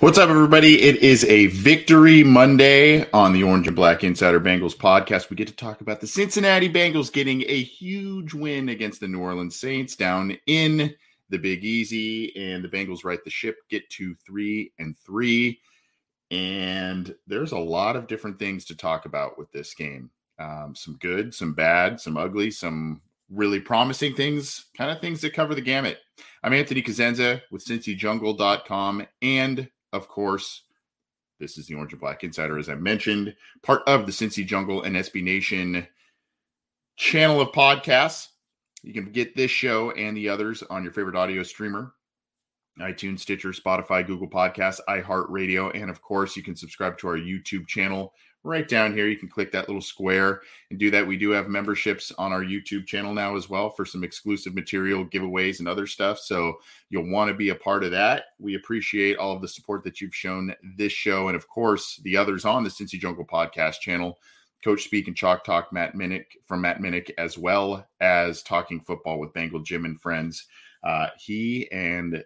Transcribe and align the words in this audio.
What's 0.00 0.16
up, 0.16 0.30
everybody? 0.30 0.80
It 0.80 0.98
is 0.98 1.24
a 1.24 1.46
victory 1.46 2.22
Monday 2.22 3.10
on 3.10 3.32
the 3.32 3.42
Orange 3.42 3.66
and 3.66 3.74
Black 3.74 4.04
Insider 4.04 4.38
Bengals 4.38 4.76
podcast. 4.76 5.28
We 5.28 5.34
get 5.34 5.48
to 5.48 5.56
talk 5.56 5.80
about 5.80 6.00
the 6.00 6.06
Cincinnati 6.06 6.72
Bengals 6.72 7.12
getting 7.12 7.42
a 7.48 7.62
huge 7.64 8.32
win 8.32 8.68
against 8.68 9.00
the 9.00 9.08
New 9.08 9.18
Orleans 9.18 9.58
Saints 9.58 9.96
down 9.96 10.38
in 10.46 10.94
the 11.30 11.36
Big 11.36 11.64
Easy, 11.64 12.32
and 12.36 12.62
the 12.62 12.68
Bengals 12.68 13.02
right 13.02 13.18
the 13.24 13.30
ship, 13.30 13.56
get 13.70 13.90
to 13.90 14.14
three 14.24 14.72
and 14.78 14.96
three. 14.98 15.58
And 16.30 17.12
there's 17.26 17.50
a 17.50 17.58
lot 17.58 17.96
of 17.96 18.06
different 18.06 18.38
things 18.38 18.66
to 18.66 18.76
talk 18.76 19.04
about 19.04 19.36
with 19.36 19.50
this 19.50 19.74
game. 19.74 20.10
Um, 20.38 20.76
some 20.76 20.96
good, 21.00 21.34
some 21.34 21.54
bad, 21.54 22.00
some 22.00 22.16
ugly, 22.16 22.52
some 22.52 23.02
really 23.28 23.58
promising 23.58 24.14
things, 24.14 24.66
kind 24.76 24.92
of 24.92 25.00
things 25.00 25.22
that 25.22 25.34
cover 25.34 25.56
the 25.56 25.60
gamut. 25.60 25.98
I'm 26.44 26.52
Anthony 26.52 26.82
Cosenza 26.82 27.42
with 27.50 27.64
CincyJungle.com 27.64 29.04
and 29.22 29.68
of 29.92 30.08
course, 30.08 30.62
this 31.40 31.56
is 31.56 31.66
the 31.66 31.74
Orange 31.74 31.92
and 31.92 32.00
Black 32.00 32.24
Insider, 32.24 32.58
as 32.58 32.68
I 32.68 32.74
mentioned, 32.74 33.34
part 33.62 33.82
of 33.86 34.06
the 34.06 34.12
Cincy 34.12 34.44
Jungle 34.44 34.82
and 34.82 34.96
SB 34.96 35.22
Nation 35.22 35.86
channel 36.96 37.40
of 37.40 37.52
podcasts. 37.52 38.28
You 38.82 38.92
can 38.92 39.12
get 39.12 39.36
this 39.36 39.50
show 39.50 39.92
and 39.92 40.16
the 40.16 40.28
others 40.28 40.62
on 40.64 40.82
your 40.82 40.92
favorite 40.92 41.16
audio 41.16 41.42
streamer 41.42 41.94
iTunes, 42.80 43.20
Stitcher, 43.20 43.50
Spotify, 43.50 44.06
Google 44.06 44.28
Podcasts, 44.28 44.80
iHeartRadio, 44.88 45.74
and 45.74 45.90
of 45.90 46.00
course, 46.00 46.36
you 46.36 46.42
can 46.42 46.54
subscribe 46.54 46.96
to 46.98 47.08
our 47.08 47.16
YouTube 47.16 47.66
channel 47.66 48.12
right 48.44 48.68
down 48.68 48.94
here. 48.94 49.08
You 49.08 49.16
can 49.16 49.28
click 49.28 49.52
that 49.52 49.68
little 49.68 49.82
square 49.82 50.42
and 50.70 50.78
do 50.78 50.90
that. 50.90 51.06
We 51.06 51.16
do 51.16 51.30
have 51.30 51.48
memberships 51.48 52.12
on 52.18 52.32
our 52.32 52.42
YouTube 52.42 52.86
channel 52.86 53.12
now 53.12 53.36
as 53.36 53.48
well 53.48 53.70
for 53.70 53.84
some 53.84 54.04
exclusive 54.04 54.54
material, 54.54 55.04
giveaways, 55.04 55.58
and 55.58 55.68
other 55.68 55.86
stuff. 55.86 56.18
So 56.18 56.58
you'll 56.88 57.10
want 57.10 57.28
to 57.28 57.34
be 57.34 57.50
a 57.50 57.54
part 57.54 57.84
of 57.84 57.90
that. 57.90 58.26
We 58.38 58.54
appreciate 58.54 59.18
all 59.18 59.34
of 59.34 59.42
the 59.42 59.48
support 59.48 59.84
that 59.84 60.00
you've 60.00 60.14
shown 60.14 60.54
this 60.76 60.92
show 60.92 61.28
and, 61.28 61.36
of 61.36 61.48
course, 61.48 62.00
the 62.04 62.16
others 62.16 62.44
on 62.44 62.64
the 62.64 62.70
Cincy 62.70 62.98
Jungle 62.98 63.26
podcast 63.26 63.80
channel. 63.80 64.18
Coach 64.64 64.82
Speak 64.82 65.06
and 65.06 65.16
Chalk 65.16 65.44
Talk, 65.44 65.72
Matt 65.72 65.94
Minnick 65.94 66.26
from 66.44 66.62
Matt 66.62 66.80
Minnick, 66.80 67.10
as 67.16 67.38
well 67.38 67.86
as 68.00 68.42
Talking 68.42 68.80
Football 68.80 69.20
with 69.20 69.32
Bengal 69.32 69.60
Jim 69.60 69.84
and 69.84 70.00
Friends. 70.00 70.46
Uh, 70.82 71.08
he 71.16 71.70
and 71.70 72.24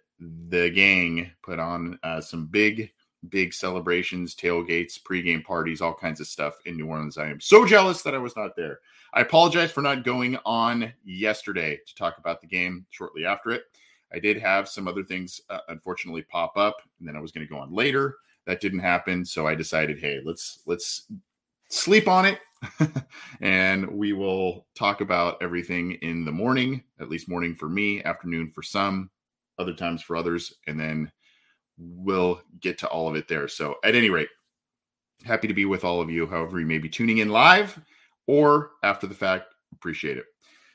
the 0.48 0.70
gang 0.70 1.30
put 1.42 1.58
on 1.58 1.98
uh, 2.02 2.20
some 2.20 2.46
big 2.46 2.90
big 3.28 3.54
celebrations, 3.54 4.34
tailgates, 4.34 5.00
pregame 5.00 5.44
parties, 5.44 5.80
all 5.80 5.94
kinds 5.94 6.20
of 6.20 6.26
stuff 6.26 6.54
in 6.66 6.76
New 6.76 6.86
Orleans. 6.86 7.18
I 7.18 7.28
am 7.28 7.40
so 7.40 7.64
jealous 7.64 8.02
that 8.02 8.14
I 8.14 8.18
was 8.18 8.36
not 8.36 8.56
there. 8.56 8.80
I 9.14 9.20
apologize 9.20 9.70
for 9.70 9.82
not 9.82 10.04
going 10.04 10.38
on 10.44 10.92
yesterday 11.04 11.78
to 11.86 11.94
talk 11.94 12.18
about 12.18 12.40
the 12.40 12.46
game 12.46 12.86
shortly 12.90 13.24
after 13.24 13.50
it. 13.50 13.64
I 14.12 14.18
did 14.18 14.38
have 14.38 14.68
some 14.68 14.88
other 14.88 15.04
things 15.04 15.40
uh, 15.50 15.58
unfortunately 15.68 16.22
pop 16.22 16.56
up, 16.56 16.76
and 16.98 17.08
then 17.08 17.16
I 17.16 17.20
was 17.20 17.32
going 17.32 17.46
to 17.46 17.52
go 17.52 17.58
on 17.58 17.72
later. 17.72 18.16
That 18.46 18.60
didn't 18.60 18.80
happen, 18.80 19.24
so 19.24 19.46
I 19.46 19.54
decided, 19.54 19.98
hey, 19.98 20.20
let's 20.24 20.60
let's 20.66 21.06
sleep 21.68 22.08
on 22.08 22.26
it, 22.26 22.40
and 23.40 23.86
we 23.86 24.12
will 24.12 24.66
talk 24.74 25.00
about 25.00 25.40
everything 25.40 25.92
in 26.02 26.24
the 26.24 26.32
morning. 26.32 26.82
At 27.00 27.08
least 27.08 27.28
morning 27.28 27.54
for 27.54 27.68
me, 27.68 28.02
afternoon 28.02 28.50
for 28.50 28.62
some, 28.62 29.10
other 29.58 29.72
times 29.72 30.02
for 30.02 30.16
others, 30.16 30.54
and 30.66 30.78
then 30.78 31.10
we'll 31.78 32.40
get 32.60 32.78
to 32.78 32.88
all 32.88 33.08
of 33.08 33.16
it 33.16 33.28
there. 33.28 33.48
So, 33.48 33.76
at 33.84 33.94
any 33.94 34.10
rate, 34.10 34.28
happy 35.24 35.48
to 35.48 35.54
be 35.54 35.64
with 35.64 35.84
all 35.84 36.00
of 36.00 36.10
you, 36.10 36.26
however, 36.26 36.60
you 36.60 36.66
may 36.66 36.78
be 36.78 36.88
tuning 36.88 37.18
in 37.18 37.28
live 37.30 37.80
or 38.26 38.72
after 38.82 39.06
the 39.06 39.14
fact. 39.14 39.46
Appreciate 39.72 40.18
it. 40.18 40.26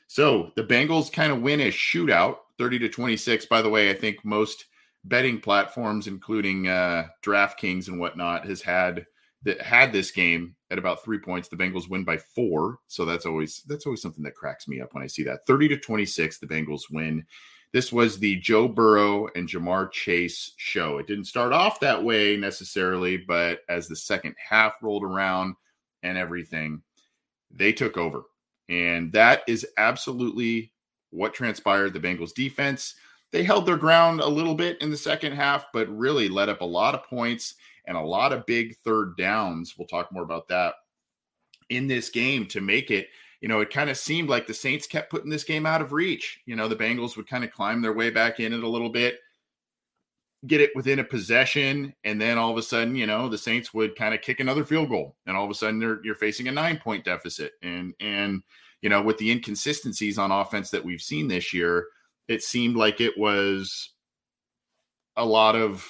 So, 0.06 0.52
the 0.56 0.64
Bengals 0.64 1.12
kind 1.12 1.32
of 1.32 1.42
win 1.42 1.60
a 1.60 1.70
shootout 1.70 2.38
30 2.58 2.80
to 2.80 2.88
26. 2.88 3.46
By 3.46 3.62
the 3.62 3.70
way, 3.70 3.90
I 3.90 3.94
think 3.94 4.24
most 4.24 4.66
betting 5.04 5.40
platforms, 5.40 6.06
including 6.06 6.68
uh, 6.68 7.06
DraftKings 7.24 7.88
and 7.88 7.98
whatnot, 7.98 8.46
has 8.46 8.60
had 8.60 9.06
that 9.44 9.60
had 9.62 9.92
this 9.92 10.10
game 10.10 10.56
at 10.70 10.78
about 10.78 11.04
three 11.04 11.18
points. 11.18 11.48
The 11.48 11.56
Bengals 11.56 11.88
win 11.88 12.04
by 12.04 12.16
four, 12.18 12.78
so 12.88 13.04
that's 13.04 13.26
always 13.26 13.62
that's 13.66 13.86
always 13.86 14.02
something 14.02 14.24
that 14.24 14.34
cracks 14.34 14.68
me 14.68 14.80
up 14.80 14.94
when 14.94 15.02
I 15.02 15.06
see 15.06 15.22
that. 15.24 15.46
Thirty 15.46 15.68
to 15.68 15.76
twenty 15.78 16.04
six, 16.04 16.38
the 16.38 16.46
Bengals 16.46 16.90
win. 16.90 17.24
This 17.72 17.92
was 17.92 18.18
the 18.18 18.36
Joe 18.36 18.66
Burrow 18.66 19.28
and 19.36 19.48
Ja'Marr 19.48 19.92
Chase 19.92 20.52
show. 20.56 20.98
It 20.98 21.06
didn't 21.06 21.26
start 21.26 21.52
off 21.52 21.80
that 21.80 22.02
way 22.02 22.36
necessarily, 22.36 23.18
but 23.18 23.60
as 23.68 23.88
the 23.88 23.96
second 23.96 24.34
half 24.38 24.74
rolled 24.82 25.04
around 25.04 25.54
and 26.02 26.16
everything, 26.16 26.82
they 27.50 27.72
took 27.72 27.98
over. 27.98 28.22
And 28.68 29.12
that 29.12 29.42
is 29.46 29.66
absolutely 29.76 30.72
what 31.10 31.34
transpired. 31.34 31.92
The 31.92 32.00
Bengals 32.00 32.32
defense, 32.32 32.94
they 33.32 33.42
held 33.42 33.66
their 33.66 33.76
ground 33.76 34.20
a 34.20 34.28
little 34.28 34.54
bit 34.54 34.80
in 34.80 34.90
the 34.90 34.96
second 34.96 35.32
half, 35.32 35.66
but 35.72 35.88
really 35.88 36.28
let 36.28 36.48
up 36.48 36.62
a 36.62 36.66
lot 36.66 36.94
of 36.94 37.04
points 37.04 37.54
and 37.86 37.96
a 37.96 38.02
lot 38.02 38.32
of 38.32 38.46
big 38.46 38.76
third 38.78 39.16
downs. 39.16 39.74
We'll 39.76 39.88
talk 39.88 40.10
more 40.12 40.22
about 40.22 40.48
that 40.48 40.74
in 41.68 41.86
this 41.86 42.08
game 42.08 42.46
to 42.46 42.60
make 42.60 42.90
it 42.90 43.08
you 43.40 43.48
know, 43.48 43.60
it 43.60 43.70
kind 43.70 43.90
of 43.90 43.96
seemed 43.96 44.28
like 44.28 44.46
the 44.46 44.54
Saints 44.54 44.86
kept 44.86 45.10
putting 45.10 45.30
this 45.30 45.44
game 45.44 45.66
out 45.66 45.80
of 45.80 45.92
reach. 45.92 46.40
You 46.46 46.56
know, 46.56 46.68
the 46.68 46.76
Bengals 46.76 47.16
would 47.16 47.28
kind 47.28 47.44
of 47.44 47.52
climb 47.52 47.82
their 47.82 47.92
way 47.92 48.10
back 48.10 48.40
in 48.40 48.52
it 48.52 48.64
a 48.64 48.68
little 48.68 48.88
bit, 48.88 49.20
get 50.46 50.60
it 50.60 50.70
within 50.74 50.98
a 50.98 51.04
possession, 51.04 51.94
and 52.04 52.20
then 52.20 52.36
all 52.36 52.50
of 52.50 52.56
a 52.56 52.62
sudden, 52.62 52.96
you 52.96 53.06
know, 53.06 53.28
the 53.28 53.38
Saints 53.38 53.72
would 53.72 53.96
kind 53.96 54.14
of 54.14 54.22
kick 54.22 54.40
another 54.40 54.64
field 54.64 54.88
goal, 54.88 55.16
and 55.26 55.36
all 55.36 55.44
of 55.44 55.50
a 55.50 55.54
sudden 55.54 55.80
you're, 55.80 56.04
you're 56.04 56.14
facing 56.16 56.48
a 56.48 56.52
nine 56.52 56.78
point 56.78 57.04
deficit. 57.04 57.52
And 57.62 57.94
and 58.00 58.42
you 58.82 58.88
know, 58.88 59.02
with 59.02 59.18
the 59.18 59.30
inconsistencies 59.30 60.18
on 60.18 60.30
offense 60.30 60.70
that 60.70 60.84
we've 60.84 61.02
seen 61.02 61.28
this 61.28 61.52
year, 61.52 61.86
it 62.26 62.42
seemed 62.42 62.76
like 62.76 63.00
it 63.00 63.16
was 63.16 63.90
a 65.16 65.24
lot 65.24 65.54
of 65.56 65.86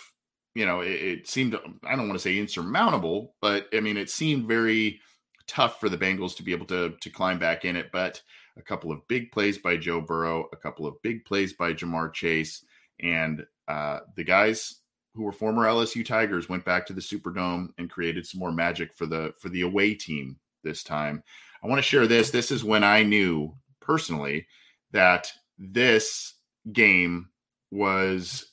you 0.54 0.66
know, 0.66 0.80
it, 0.80 0.90
it 0.90 1.28
seemed 1.28 1.58
I 1.84 1.96
don't 1.96 2.08
want 2.08 2.14
to 2.14 2.18
say 2.18 2.36
insurmountable, 2.36 3.34
but 3.40 3.68
I 3.72 3.80
mean, 3.80 3.96
it 3.96 4.10
seemed 4.10 4.46
very 4.46 5.00
tough 5.48 5.80
for 5.80 5.88
the 5.88 5.98
Bengals 5.98 6.36
to 6.36 6.42
be 6.42 6.52
able 6.52 6.66
to 6.66 6.90
to 7.00 7.10
climb 7.10 7.38
back 7.38 7.64
in 7.64 7.74
it. 7.74 7.90
But 7.92 8.22
a 8.56 8.62
couple 8.62 8.92
of 8.92 9.06
big 9.08 9.32
plays 9.32 9.58
by 9.58 9.76
Joe 9.76 10.00
Burrow, 10.00 10.48
a 10.52 10.56
couple 10.56 10.86
of 10.86 11.00
big 11.02 11.24
plays 11.24 11.52
by 11.52 11.72
Ja'Marr 11.72 12.12
Chase, 12.12 12.64
and 13.00 13.44
uh, 13.66 14.00
the 14.16 14.24
guys 14.24 14.76
who 15.14 15.22
were 15.24 15.32
former 15.32 15.64
LSU 15.64 16.04
Tigers 16.04 16.48
went 16.48 16.64
back 16.64 16.86
to 16.86 16.92
the 16.92 17.00
Superdome 17.00 17.70
and 17.78 17.90
created 17.90 18.26
some 18.26 18.38
more 18.38 18.52
magic 18.52 18.94
for 18.94 19.06
the 19.06 19.32
for 19.38 19.48
the 19.48 19.62
away 19.62 19.94
team 19.94 20.36
this 20.62 20.82
time. 20.82 21.22
I 21.62 21.66
want 21.66 21.78
to 21.78 21.82
share 21.82 22.06
this. 22.06 22.30
This 22.30 22.50
is 22.50 22.62
when 22.62 22.84
I 22.84 23.02
knew 23.02 23.54
personally 23.80 24.46
that 24.92 25.32
this 25.58 26.34
game 26.72 27.28
was 27.70 28.52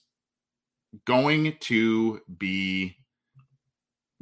going 1.05 1.55
to 1.59 2.21
be 2.37 2.97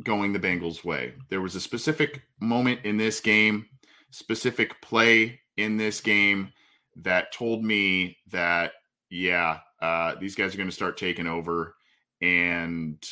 going 0.03 0.33
the 0.33 0.39
Bengals' 0.39 0.83
way. 0.83 1.13
There 1.29 1.41
was 1.41 1.55
a 1.55 1.61
specific 1.61 2.21
moment 2.39 2.81
in 2.83 2.97
this 2.97 3.19
game, 3.19 3.67
specific 4.11 4.81
play 4.81 5.39
in 5.57 5.77
this 5.77 6.01
game 6.01 6.51
that 6.97 7.31
told 7.31 7.63
me 7.63 8.17
that, 8.31 8.73
yeah, 9.09 9.59
uh, 9.81 10.15
these 10.19 10.35
guys 10.35 10.53
are 10.53 10.57
going 10.57 10.69
to 10.69 10.75
start 10.75 10.97
taking 10.97 11.27
over, 11.27 11.75
and 12.21 13.03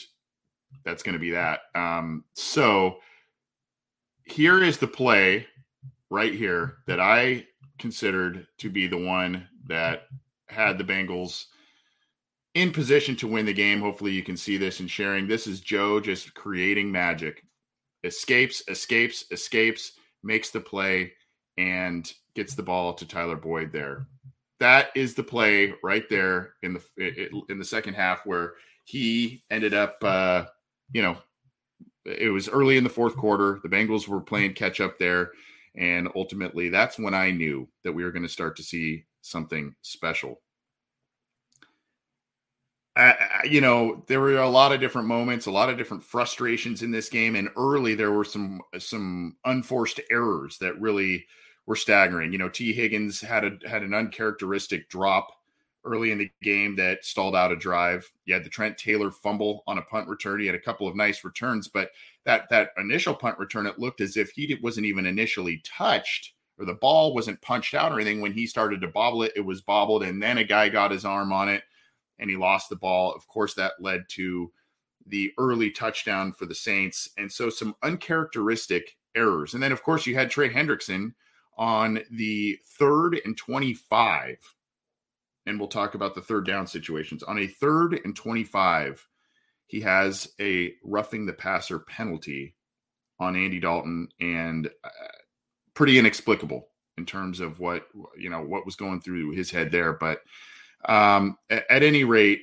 that's 0.86 1.04
going 1.04 1.14
to 1.14 1.20
be 1.20 1.32
that. 1.32 1.62
Um, 1.76 2.24
so 2.34 2.98
here 4.26 4.64
is 4.64 4.78
the 4.78 4.88
play 4.88 5.48
right 6.10 6.34
here 6.34 6.78
that 6.88 7.00
I 7.00 7.46
considered 7.80 8.48
to 8.60 8.70
be 8.70 8.88
the 8.88 8.98
one 8.98 9.48
that 9.68 10.04
had 10.48 10.78
the 10.78 10.84
Bengals 10.84 11.46
in 12.53 12.71
position 12.71 13.15
to 13.18 13.27
win 13.27 13.45
the 13.45 13.53
game. 13.53 13.80
Hopefully, 13.80 14.12
you 14.12 14.24
can 14.24 14.38
see 14.38 14.57
this 14.57 14.80
and 14.80 14.89
sharing. 14.89 15.27
This 15.27 15.48
is 15.48 15.62
Joe 15.62 16.00
just 16.00 16.33
creating 16.33 16.92
magic. 16.92 17.44
Escapes, 18.03 18.63
escapes, 18.68 19.25
escapes, 19.31 19.94
makes 20.24 20.50
the 20.50 20.59
play, 20.59 21.13
and 21.57 22.12
gets 22.36 22.56
the 22.56 22.63
ball 22.63 22.94
to 22.94 23.07
Tyler 23.07 23.36
Boyd 23.36 23.71
there. 23.71 24.07
That 24.59 24.89
is 24.95 25.15
the 25.15 25.24
play 25.24 25.74
right 25.83 26.07
there 26.09 26.53
in 26.63 26.74
the 26.74 27.44
in 27.50 27.57
the 27.57 27.65
second 27.65 27.95
half 27.95 28.25
where 28.25 28.54
he 28.86 29.44
ended 29.50 29.74
up, 29.74 29.97
uh, 30.04 30.45
you 30.92 31.01
know, 31.01 31.18
it 32.06 32.31
was 32.31 32.50
early 32.50 32.77
in 32.77 32.83
the 32.83 32.89
fourth 32.89 33.15
quarter. 33.15 33.59
The 33.63 33.69
Bengals 33.69 34.07
were 34.07 34.21
playing 34.21 34.54
catch 34.54 34.81
up 34.81 35.00
there, 35.00 35.31
and 35.75 36.09
ultimately, 36.15 36.69
that's 36.69 37.00
when 37.00 37.13
I 37.13 37.31
knew 37.31 37.68
that 37.83 37.94
we 37.94 38.04
were 38.04 38.12
going 38.12 38.24
to 38.24 38.30
start 38.30 38.56
to 38.57 38.63
see 38.63 39.06
something 39.21 39.74
special 39.81 40.42
uh, 42.98 43.14
you 43.50 43.62
know, 43.62 44.04
there 44.08 44.20
were 44.20 44.38
a 44.38 44.50
lot 44.50 44.74
of 44.74 44.82
different 44.82 45.08
moments, 45.08 45.46
a 45.46 45.52
lot 45.52 45.70
of 45.70 45.78
different 45.78 46.04
frustrations 46.04 46.82
in 46.82 46.92
this 46.92 47.08
game, 47.08 47.36
and 47.36 47.50
early 47.56 47.96
there 47.96 48.12
were 48.12 48.26
some 48.26 48.62
some 48.80 49.38
unforced 49.46 50.02
errors 50.12 50.58
that 50.58 50.80
really 50.80 51.26
were 51.66 51.76
staggering. 51.78 52.34
You 52.34 52.38
know, 52.38 52.50
Tee 52.50 52.74
Higgins 52.74 53.22
had 53.22 53.46
a 53.46 53.70
had 53.70 53.84
an 53.84 53.94
uncharacteristic 53.94 54.90
drop 54.90 55.30
early 55.86 56.12
in 56.12 56.18
the 56.18 56.30
game 56.44 56.76
that 56.76 57.06
stalled 57.06 57.36
out 57.36 57.52
a 57.52 57.56
drive. 57.56 58.12
You 58.26 58.34
had 58.34 58.44
the 58.44 58.50
Trent 58.50 58.78
Taylor 58.78 59.10
fumble 59.10 59.64
on 59.68 59.78
a 59.78 59.84
punt 59.84 60.10
return. 60.10 60.42
He 60.42 60.46
had 60.46 60.56
a 60.56 60.60
couple 60.60 60.88
of 60.88 60.96
nice 60.96 61.24
returns, 61.24 61.70
but 61.70 61.92
that 62.26 62.50
that 62.50 62.72
initial 62.78 63.16
punt 63.16 63.40
return, 63.40 63.68
it 63.68 63.80
looked 63.80 64.02
as 64.02 64.18
if 64.18 64.32
he 64.32 64.58
wasn't 64.62 64.86
even 64.86 65.06
initially 65.06 65.62
touched 65.64 66.34
or 66.60 66.66
the 66.66 66.74
ball 66.74 67.16
wasn't 67.16 67.42
punched 67.42 67.74
out 67.74 67.94
or 67.94 67.96
anything. 68.02 68.20
When 68.20 68.34
he 68.34 68.46
started 68.46 68.82
to 68.82 68.90
bobble 68.90 69.24
it, 69.24 69.32
it 69.38 69.46
was 69.46 69.62
bobbled, 69.62 70.04
and 70.04 70.22
then 70.22 70.40
a 70.40 70.44
guy 70.44 70.68
got 70.68 70.92
his 70.92 71.06
arm 71.06 71.32
on 71.32 71.48
it 71.48 71.64
and 72.21 72.29
he 72.29 72.38
lost 72.38 72.69
the 72.69 72.75
ball. 72.77 73.12
Of 73.13 73.27
course, 73.27 73.56
that 73.56 73.73
led 73.81 74.06
to 74.09 74.51
the 75.06 75.31
early 75.38 75.71
touchdown 75.71 76.31
for 76.31 76.45
the 76.45 76.56
Saints. 76.56 77.09
And 77.18 77.29
so 77.29 77.50
some 77.50 77.75
uncharacteristic 77.83 78.95
errors. 79.15 79.53
And 79.53 79.62
then, 79.62 79.71
of 79.71 79.83
course, 79.83 80.06
you 80.06 80.15
had 80.15 80.29
Trey 80.29 80.53
Hendrickson 80.53 81.13
on 81.57 82.00
the 82.12 82.59
third 82.77 83.19
and 83.25 83.35
25. 83.35 84.38
And 85.47 85.59
we'll 85.59 85.68
talk 85.68 85.95
about 85.95 86.13
the 86.13 86.21
third 86.21 86.45
down 86.45 86.68
situations. 86.68 87.23
On 87.23 87.39
a 87.39 87.47
third 87.47 88.00
and 88.06 88.15
25, 88.15 89.07
he 89.65 89.81
has 89.81 90.31
a 90.39 90.73
roughing 90.83 91.25
the 91.25 91.33
passer 91.33 91.79
penalty 91.79 92.56
on 93.19 93.35
Andy 93.35 93.59
Dalton 93.59 94.09
and 94.19 94.68
uh, 94.83 94.89
pretty 95.73 95.97
inexplicable 95.97 96.68
in 96.97 97.06
terms 97.06 97.39
of 97.39 97.59
what, 97.59 97.88
you 98.18 98.29
know, 98.29 98.41
what 98.41 98.65
was 98.65 98.75
going 98.75 99.01
through 99.01 99.31
his 99.31 99.50
head 99.50 99.71
there. 99.71 99.94
But 99.94 100.19
um, 100.86 101.38
at, 101.50 101.66
at 101.69 101.83
any 101.83 102.04
rate, 102.04 102.42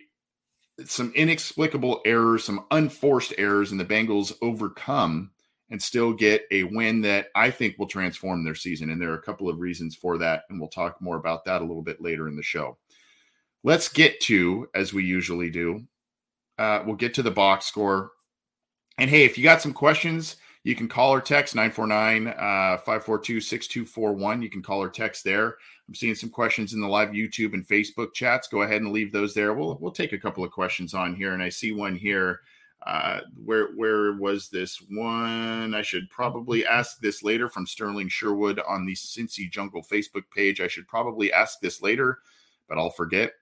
some 0.84 1.12
inexplicable 1.14 2.00
errors, 2.04 2.44
some 2.44 2.66
unforced 2.70 3.34
errors, 3.38 3.72
and 3.72 3.80
the 3.80 3.84
Bengals 3.84 4.32
overcome 4.42 5.30
and 5.70 5.82
still 5.82 6.12
get 6.12 6.44
a 6.50 6.64
win 6.64 7.02
that 7.02 7.28
I 7.34 7.50
think 7.50 7.78
will 7.78 7.86
transform 7.86 8.44
their 8.44 8.54
season. 8.54 8.90
And 8.90 9.00
there 9.00 9.10
are 9.10 9.18
a 9.18 9.22
couple 9.22 9.48
of 9.48 9.58
reasons 9.58 9.94
for 9.94 10.16
that. 10.18 10.44
And 10.48 10.58
we'll 10.58 10.70
talk 10.70 11.00
more 11.00 11.16
about 11.16 11.44
that 11.44 11.60
a 11.60 11.64
little 11.64 11.82
bit 11.82 12.00
later 12.00 12.28
in 12.28 12.36
the 12.36 12.42
show. 12.42 12.78
Let's 13.64 13.88
get 13.88 14.20
to, 14.22 14.68
as 14.74 14.94
we 14.94 15.04
usually 15.04 15.50
do, 15.50 15.84
uh, 16.58 16.82
we'll 16.86 16.96
get 16.96 17.14
to 17.14 17.22
the 17.22 17.30
box 17.30 17.66
score. 17.66 18.12
And 18.96 19.10
hey, 19.10 19.24
if 19.24 19.36
you 19.36 19.44
got 19.44 19.60
some 19.60 19.74
questions, 19.74 20.36
you 20.68 20.76
can 20.76 20.86
call 20.86 21.14
or 21.14 21.22
text 21.22 21.54
949 21.54 22.26
uh, 22.26 22.76
542 22.84 23.40
6241. 23.40 24.42
You 24.42 24.50
can 24.50 24.60
call 24.60 24.82
or 24.82 24.90
text 24.90 25.24
there. 25.24 25.56
I'm 25.88 25.94
seeing 25.94 26.14
some 26.14 26.28
questions 26.28 26.74
in 26.74 26.80
the 26.82 26.86
live 26.86 27.08
YouTube 27.08 27.54
and 27.54 27.66
Facebook 27.66 28.12
chats. 28.12 28.48
Go 28.48 28.60
ahead 28.60 28.82
and 28.82 28.92
leave 28.92 29.10
those 29.10 29.32
there. 29.32 29.54
We'll 29.54 29.78
we'll 29.80 29.92
take 29.92 30.12
a 30.12 30.18
couple 30.18 30.44
of 30.44 30.50
questions 30.50 30.92
on 30.92 31.16
here, 31.16 31.32
and 31.32 31.42
I 31.42 31.48
see 31.48 31.72
one 31.72 31.96
here. 31.96 32.40
Uh, 32.86 33.20
where 33.42 33.68
where 33.76 34.12
was 34.18 34.50
this 34.50 34.82
one? 34.90 35.74
I 35.74 35.80
should 35.80 36.10
probably 36.10 36.66
ask 36.66 37.00
this 37.00 37.22
later 37.22 37.48
from 37.48 37.66
Sterling 37.66 38.10
Sherwood 38.10 38.60
on 38.68 38.84
the 38.84 38.92
Cincy 38.92 39.50
Jungle 39.50 39.82
Facebook 39.82 40.24
page. 40.36 40.60
I 40.60 40.68
should 40.68 40.86
probably 40.86 41.32
ask 41.32 41.60
this 41.60 41.80
later, 41.80 42.18
but 42.68 42.76
I'll 42.76 42.90
forget. 42.90 43.32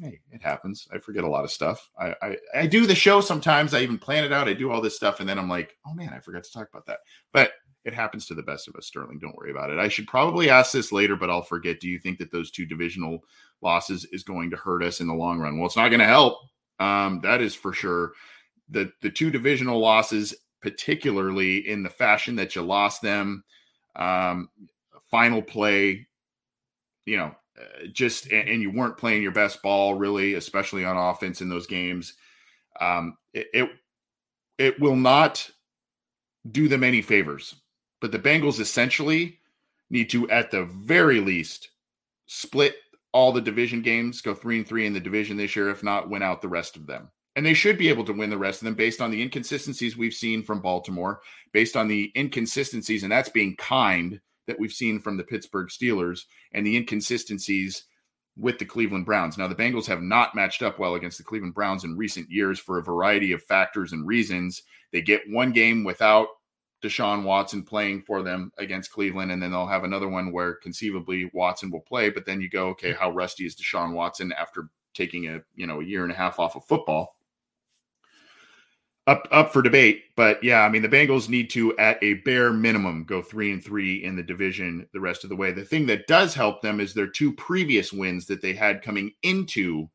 Hey, 0.00 0.20
it 0.32 0.42
happens. 0.42 0.88
I 0.92 0.98
forget 0.98 1.22
a 1.22 1.28
lot 1.28 1.44
of 1.44 1.52
stuff. 1.52 1.88
I, 1.98 2.14
I 2.20 2.36
I 2.54 2.66
do 2.66 2.84
the 2.86 2.96
show 2.96 3.20
sometimes. 3.20 3.74
I 3.74 3.80
even 3.80 3.98
plan 3.98 4.24
it 4.24 4.32
out. 4.32 4.48
I 4.48 4.52
do 4.52 4.70
all 4.72 4.80
this 4.80 4.96
stuff, 4.96 5.20
and 5.20 5.28
then 5.28 5.38
I'm 5.38 5.48
like, 5.48 5.76
oh 5.86 5.94
man, 5.94 6.12
I 6.12 6.18
forgot 6.18 6.42
to 6.42 6.52
talk 6.52 6.68
about 6.68 6.86
that. 6.86 6.98
But 7.32 7.52
it 7.84 7.94
happens 7.94 8.26
to 8.26 8.34
the 8.34 8.42
best 8.42 8.66
of 8.66 8.74
us, 8.74 8.86
Sterling. 8.86 9.18
Don't 9.20 9.36
worry 9.36 9.52
about 9.52 9.70
it. 9.70 9.78
I 9.78 9.88
should 9.88 10.08
probably 10.08 10.50
ask 10.50 10.72
this 10.72 10.90
later, 10.90 11.16
but 11.16 11.30
I'll 11.30 11.42
forget. 11.42 11.80
Do 11.80 11.88
you 11.88 11.98
think 11.98 12.18
that 12.18 12.32
those 12.32 12.50
two 12.50 12.66
divisional 12.66 13.22
losses 13.60 14.04
is 14.06 14.24
going 14.24 14.50
to 14.50 14.56
hurt 14.56 14.82
us 14.82 15.00
in 15.00 15.06
the 15.06 15.14
long 15.14 15.38
run? 15.38 15.58
Well, 15.58 15.66
it's 15.66 15.76
not 15.76 15.90
going 15.90 16.00
to 16.00 16.06
help. 16.06 16.38
Um, 16.80 17.20
that 17.22 17.40
is 17.40 17.54
for 17.54 17.72
sure. 17.72 18.12
The 18.70 18.90
the 19.00 19.10
two 19.10 19.30
divisional 19.30 19.78
losses, 19.78 20.34
particularly 20.60 21.68
in 21.68 21.82
the 21.84 21.90
fashion 21.90 22.34
that 22.36 22.56
you 22.56 22.62
lost 22.62 23.00
them, 23.00 23.44
um, 23.94 24.48
final 25.10 25.42
play, 25.42 26.08
you 27.04 27.16
know, 27.16 27.32
just 27.92 28.30
and, 28.32 28.48
and, 28.48 28.62
you 28.62 28.70
weren't 28.70 28.96
playing 28.96 29.22
your 29.22 29.32
best 29.32 29.62
ball 29.62 29.94
really, 29.94 30.34
especially 30.34 30.84
on 30.84 30.96
offense 30.96 31.40
in 31.40 31.48
those 31.48 31.66
games. 31.66 32.14
Um, 32.80 33.16
it, 33.32 33.46
it 33.54 33.70
it 34.58 34.80
will 34.80 34.96
not 34.96 35.48
do 36.50 36.68
them 36.68 36.84
any 36.84 37.00
favors 37.00 37.54
but 38.04 38.12
the 38.12 38.18
Bengals 38.18 38.60
essentially 38.60 39.38
need 39.88 40.10
to, 40.10 40.28
at 40.28 40.50
the 40.50 40.64
very 40.66 41.20
least, 41.20 41.70
split 42.26 42.76
all 43.14 43.32
the 43.32 43.40
division 43.40 43.80
games, 43.80 44.20
go 44.20 44.34
three 44.34 44.58
and 44.58 44.68
three 44.68 44.84
in 44.84 44.92
the 44.92 45.00
division 45.00 45.38
this 45.38 45.56
year, 45.56 45.70
if 45.70 45.82
not 45.82 46.10
win 46.10 46.22
out 46.22 46.42
the 46.42 46.48
rest 46.48 46.76
of 46.76 46.86
them. 46.86 47.08
And 47.34 47.46
they 47.46 47.54
should 47.54 47.78
be 47.78 47.88
able 47.88 48.04
to 48.04 48.12
win 48.12 48.28
the 48.28 48.36
rest 48.36 48.60
of 48.60 48.66
them 48.66 48.74
based 48.74 49.00
on 49.00 49.10
the 49.10 49.22
inconsistencies 49.22 49.96
we've 49.96 50.12
seen 50.12 50.42
from 50.42 50.60
Baltimore, 50.60 51.22
based 51.54 51.78
on 51.78 51.88
the 51.88 52.12
inconsistencies, 52.14 53.04
and 53.04 53.10
that's 53.10 53.30
being 53.30 53.56
kind 53.56 54.20
that 54.46 54.58
we've 54.58 54.72
seen 54.72 55.00
from 55.00 55.16
the 55.16 55.24
Pittsburgh 55.24 55.68
Steelers, 55.68 56.24
and 56.52 56.66
the 56.66 56.76
inconsistencies 56.76 57.84
with 58.36 58.58
the 58.58 58.64
Cleveland 58.64 59.06
Browns. 59.06 59.38
Now, 59.38 59.46
the 59.46 59.54
Bengals 59.54 59.86
have 59.86 60.02
not 60.02 60.34
matched 60.34 60.62
up 60.62 60.78
well 60.78 60.96
against 60.96 61.18
the 61.18 61.24
Cleveland 61.24 61.54
Browns 61.54 61.84
in 61.84 61.96
recent 61.96 62.30
years 62.30 62.58
for 62.58 62.78
a 62.78 62.82
variety 62.82 63.32
of 63.32 63.42
factors 63.42 63.92
and 63.92 64.06
reasons. 64.06 64.62
They 64.92 65.02
get 65.02 65.22
one 65.28 65.52
game 65.52 65.84
without 65.84 66.28
Deshaun 66.82 67.22
Watson 67.22 67.62
playing 67.62 68.02
for 68.02 68.22
them 68.22 68.52
against 68.58 68.92
Cleveland, 68.92 69.32
and 69.32 69.42
then 69.42 69.50
they'll 69.50 69.66
have 69.66 69.84
another 69.84 70.08
one 70.08 70.32
where 70.32 70.54
conceivably 70.54 71.30
Watson 71.32 71.70
will 71.70 71.80
play. 71.80 72.10
But 72.10 72.26
then 72.26 72.40
you 72.40 72.50
go, 72.50 72.68
okay, 72.68 72.92
how 72.92 73.10
rusty 73.10 73.46
is 73.46 73.56
Deshaun 73.56 73.92
Watson 73.92 74.32
after 74.32 74.68
taking 74.92 75.28
a 75.28 75.40
you 75.54 75.66
know 75.66 75.80
a 75.80 75.84
year 75.84 76.02
and 76.02 76.12
a 76.12 76.16
half 76.16 76.38
off 76.38 76.56
of 76.56 76.64
football? 76.66 77.16
Up 79.06 79.28
up 79.30 79.52
for 79.52 79.60
debate, 79.60 80.04
but 80.16 80.42
yeah, 80.42 80.62
I 80.62 80.70
mean 80.70 80.80
the 80.80 80.88
Bengals 80.88 81.28
need 81.28 81.50
to 81.50 81.76
at 81.76 82.02
a 82.02 82.14
bare 82.14 82.54
minimum 82.54 83.04
go 83.04 83.20
three 83.20 83.52
and 83.52 83.62
three 83.62 84.02
in 84.02 84.16
the 84.16 84.22
division 84.22 84.88
the 84.94 85.00
rest 85.00 85.24
of 85.24 85.28
the 85.28 85.36
way. 85.36 85.52
The 85.52 85.62
thing 85.62 85.84
that 85.86 86.06
does 86.06 86.32
help 86.34 86.62
them 86.62 86.80
is 86.80 86.94
their 86.94 87.06
two 87.06 87.30
previous 87.34 87.92
wins 87.92 88.24
that 88.26 88.40
they 88.40 88.54
had 88.54 88.80
coming 88.80 89.12
into 89.22 89.90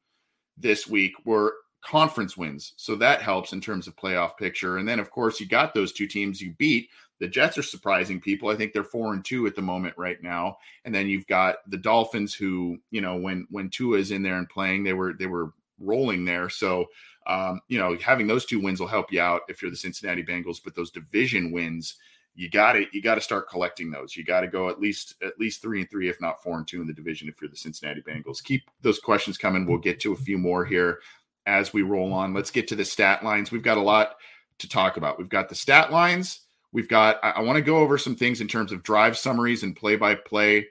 this 0.59 0.85
week 0.85 1.13
were 1.25 1.55
conference 1.81 2.37
wins. 2.37 2.73
So 2.77 2.95
that 2.97 3.21
helps 3.21 3.53
in 3.53 3.61
terms 3.61 3.87
of 3.87 3.95
playoff 3.95 4.37
picture. 4.37 4.77
And 4.77 4.87
then, 4.87 4.99
of 4.99 5.11
course, 5.11 5.39
you 5.39 5.47
got 5.47 5.73
those 5.73 5.93
two 5.93 6.07
teams 6.07 6.41
you 6.41 6.53
beat. 6.57 6.89
The 7.19 7.27
Jets 7.27 7.57
are 7.57 7.63
surprising 7.63 8.21
people. 8.21 8.49
I 8.49 8.55
think 8.55 8.73
they're 8.73 8.83
four 8.83 9.13
and 9.13 9.23
two 9.23 9.45
at 9.45 9.55
the 9.55 9.61
moment 9.61 9.93
right 9.97 10.21
now. 10.21 10.57
And 10.85 10.95
then 10.95 11.07
you've 11.07 11.27
got 11.27 11.57
the 11.67 11.77
Dolphins, 11.77 12.33
who 12.33 12.77
you 12.91 13.01
know 13.01 13.17
when 13.17 13.45
when 13.49 13.69
Tua 13.69 13.97
is 13.97 14.11
in 14.11 14.23
there 14.23 14.37
and 14.37 14.47
playing, 14.47 14.83
they 14.83 14.93
were 14.93 15.13
they 15.13 15.25
were 15.25 15.51
rolling 15.79 16.25
there. 16.25 16.49
So 16.49 16.85
um, 17.27 17.61
you 17.67 17.79
know 17.79 17.97
having 17.97 18.27
those 18.27 18.45
two 18.45 18.59
wins 18.59 18.79
will 18.79 18.87
help 18.87 19.11
you 19.11 19.21
out 19.21 19.41
if 19.47 19.61
you're 19.61 19.71
the 19.71 19.77
Cincinnati 19.77 20.23
Bengals. 20.23 20.59
But 20.63 20.75
those 20.75 20.91
division 20.91 21.51
wins, 21.51 21.95
you 22.35 22.49
got 22.49 22.73
to 22.73 22.85
you 22.91 23.01
got 23.01 23.15
to 23.15 23.21
start 23.21 23.49
collecting 23.49 23.91
those. 23.91 24.15
You 24.15 24.23
got 24.23 24.41
to 24.41 24.47
go 24.47 24.69
at 24.69 24.79
least 24.79 25.15
at 25.23 25.39
least 25.39 25.61
three 25.61 25.81
and 25.81 25.89
three, 25.89 26.09
if 26.09 26.19
not 26.21 26.41
four 26.41 26.57
and 26.57 26.67
two 26.67 26.81
in 26.81 26.87
the 26.87 26.93
division. 26.93 27.27
If 27.29 27.41
you're 27.41 27.49
the 27.49 27.57
Cincinnati 27.57 28.01
Bengals, 28.01 28.43
keep 28.43 28.63
those 28.81 28.99
questions 28.99 29.37
coming. 29.37 29.65
We'll 29.65 29.77
get 29.77 29.99
to 30.01 30.13
a 30.13 30.17
few 30.17 30.37
more 30.37 30.65
here 30.65 30.99
as 31.45 31.73
we 31.73 31.81
roll 31.81 32.13
on. 32.13 32.33
Let's 32.33 32.51
get 32.51 32.67
to 32.69 32.75
the 32.75 32.85
stat 32.85 33.23
lines. 33.23 33.51
We've 33.51 33.63
got 33.63 33.77
a 33.77 33.81
lot 33.81 34.15
to 34.59 34.69
talk 34.69 34.97
about. 34.97 35.17
We've 35.17 35.29
got 35.29 35.49
the 35.49 35.55
stat 35.55 35.91
lines. 35.91 36.41
We've 36.71 36.87
got, 36.87 37.19
I, 37.23 37.31
I 37.31 37.39
want 37.41 37.55
to 37.55 37.63
go 37.63 37.77
over 37.77 37.97
some 37.97 38.15
things 38.15 38.41
in 38.41 38.47
terms 38.47 38.71
of 38.71 38.83
drive 38.83 39.17
summaries 39.17 39.63
and 39.63 39.75
play 39.75 39.95
by 39.95 40.15
play 40.15 40.67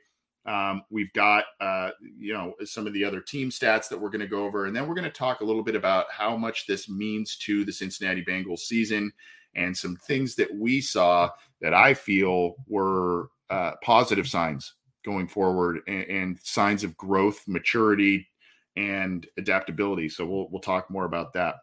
Um, 0.48 0.82
we've 0.88 1.12
got, 1.12 1.44
uh, 1.60 1.90
you 2.00 2.32
know, 2.32 2.54
some 2.64 2.86
of 2.86 2.94
the 2.94 3.04
other 3.04 3.20
team 3.20 3.50
stats 3.50 3.88
that 3.90 4.00
we're 4.00 4.08
going 4.08 4.22
to 4.22 4.26
go 4.26 4.44
over. 4.44 4.64
And 4.64 4.74
then 4.74 4.88
we're 4.88 4.94
going 4.94 5.04
to 5.04 5.10
talk 5.10 5.42
a 5.42 5.44
little 5.44 5.62
bit 5.62 5.76
about 5.76 6.06
how 6.10 6.38
much 6.38 6.66
this 6.66 6.88
means 6.88 7.36
to 7.38 7.66
the 7.66 7.72
Cincinnati 7.72 8.24
Bengals 8.24 8.60
season 8.60 9.12
and 9.54 9.76
some 9.76 9.96
things 9.96 10.34
that 10.36 10.48
we 10.54 10.80
saw 10.80 11.28
that 11.60 11.74
I 11.74 11.92
feel 11.92 12.54
were 12.66 13.28
uh, 13.50 13.72
positive 13.82 14.26
signs 14.26 14.72
going 15.04 15.28
forward 15.28 15.80
and, 15.86 16.04
and, 16.04 16.38
signs 16.42 16.82
of 16.82 16.96
growth, 16.96 17.42
maturity, 17.46 18.26
and 18.76 19.26
adaptability. 19.36 20.08
So 20.08 20.24
we'll 20.24 20.48
we'll 20.50 20.60
talk 20.60 20.90
more 20.90 21.04
about 21.04 21.32
that. 21.34 21.56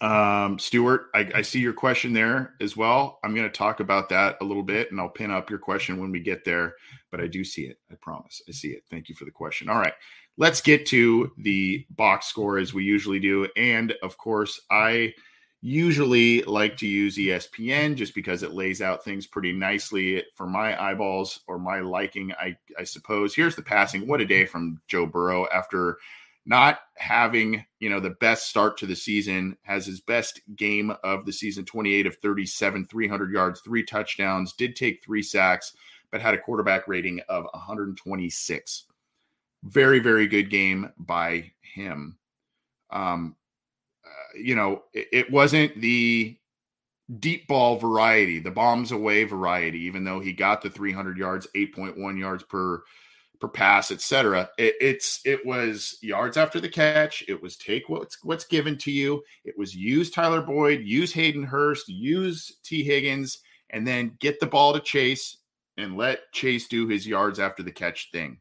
Um, 0.00 0.58
Stuart, 0.58 1.06
I, 1.14 1.30
I 1.36 1.42
see 1.42 1.60
your 1.60 1.74
question 1.74 2.12
there 2.12 2.54
as 2.60 2.76
well. 2.76 3.18
I'm 3.22 3.34
going 3.34 3.46
to 3.46 3.56
talk 3.56 3.80
about 3.80 4.08
that 4.08 4.38
a 4.40 4.44
little 4.44 4.62
bit, 4.62 4.90
and 4.90 5.00
I'll 5.00 5.10
pin 5.10 5.30
up 5.30 5.50
your 5.50 5.58
question 5.58 5.98
when 5.98 6.10
we 6.10 6.20
get 6.20 6.44
there. 6.44 6.74
But 7.10 7.20
I 7.20 7.26
do 7.26 7.44
see 7.44 7.62
it. 7.62 7.78
I 7.90 7.96
promise. 7.96 8.40
I 8.48 8.52
see 8.52 8.68
it. 8.68 8.84
Thank 8.90 9.08
you 9.08 9.14
for 9.14 9.24
the 9.26 9.30
question. 9.30 9.68
All 9.68 9.78
right, 9.78 9.92
let's 10.38 10.60
get 10.60 10.86
to 10.86 11.32
the 11.38 11.86
box 11.90 12.26
score 12.26 12.58
as 12.58 12.72
we 12.72 12.84
usually 12.84 13.20
do, 13.20 13.46
and 13.56 13.94
of 14.02 14.16
course, 14.16 14.60
I 14.70 15.12
usually 15.62 16.42
like 16.42 16.76
to 16.78 16.86
use 16.86 17.18
ESPN 17.18 17.94
just 17.94 18.14
because 18.14 18.42
it 18.42 18.54
lays 18.54 18.80
out 18.80 19.04
things 19.04 19.26
pretty 19.26 19.52
nicely 19.52 20.24
for 20.34 20.46
my 20.46 20.80
eyeballs 20.82 21.40
or 21.46 21.58
my 21.58 21.80
liking, 21.80 22.32
I, 22.40 22.56
I 22.78 22.84
suppose. 22.84 23.34
Here's 23.34 23.56
the 23.56 23.62
passing. 23.62 24.06
What 24.06 24.22
a 24.22 24.26
day 24.26 24.46
from 24.46 24.80
Joe 24.88 25.04
Burrow 25.04 25.46
after 25.52 25.98
not 26.46 26.80
having, 26.96 27.64
you 27.78 27.90
know, 27.90 28.00
the 28.00 28.16
best 28.20 28.48
start 28.48 28.76
to 28.78 28.86
the 28.86 28.96
season, 28.96 29.56
has 29.62 29.86
his 29.86 30.00
best 30.00 30.40
game 30.56 30.92
of 31.04 31.26
the 31.26 31.32
season 31.32 31.64
28 31.64 32.06
of 32.06 32.16
37, 32.16 32.86
300 32.86 33.32
yards, 33.32 33.60
three 33.60 33.84
touchdowns, 33.84 34.54
did 34.54 34.74
take 34.74 35.02
three 35.02 35.22
sacks, 35.22 35.74
but 36.10 36.20
had 36.20 36.34
a 36.34 36.38
quarterback 36.38 36.88
rating 36.88 37.20
of 37.28 37.44
126. 37.52 38.84
Very, 39.64 39.98
very 39.98 40.26
good 40.26 40.50
game 40.50 40.90
by 40.98 41.52
him. 41.60 42.18
Um, 42.90 43.36
you 44.34 44.54
know, 44.54 44.82
it, 44.92 45.08
it 45.12 45.30
wasn't 45.30 45.80
the 45.80 46.36
deep 47.18 47.48
ball 47.48 47.76
variety, 47.76 48.38
the 48.38 48.50
bombs 48.50 48.92
away 48.92 49.24
variety, 49.24 49.80
even 49.80 50.04
though 50.04 50.20
he 50.20 50.32
got 50.32 50.62
the 50.62 50.70
300 50.70 51.18
yards, 51.18 51.46
8.1 51.54 52.18
yards 52.18 52.42
per 52.44 52.82
per 53.40 53.48
pass, 53.48 53.90
etc. 53.90 54.48
It, 54.58 54.74
it's 54.80 55.20
it 55.24 55.44
was 55.44 55.98
yards 56.02 56.36
after 56.36 56.60
the 56.60 56.68
catch. 56.68 57.24
It 57.28 57.42
was 57.42 57.56
take 57.56 57.88
what's 57.88 58.22
what's 58.22 58.44
given 58.44 58.76
to 58.78 58.90
you. 58.90 59.22
It 59.44 59.56
was 59.56 59.74
use 59.74 60.10
Tyler 60.10 60.42
Boyd, 60.42 60.82
use 60.82 61.12
Hayden 61.12 61.44
Hurst, 61.44 61.88
use 61.88 62.58
Tee 62.62 62.84
Higgins, 62.84 63.38
and 63.70 63.86
then 63.86 64.16
get 64.20 64.40
the 64.40 64.46
ball 64.46 64.72
to 64.72 64.80
Chase 64.80 65.38
and 65.76 65.96
let 65.96 66.32
Chase 66.32 66.68
do 66.68 66.86
his 66.86 67.06
yards 67.06 67.38
after 67.38 67.62
the 67.62 67.72
catch 67.72 68.10
thing. 68.12 68.38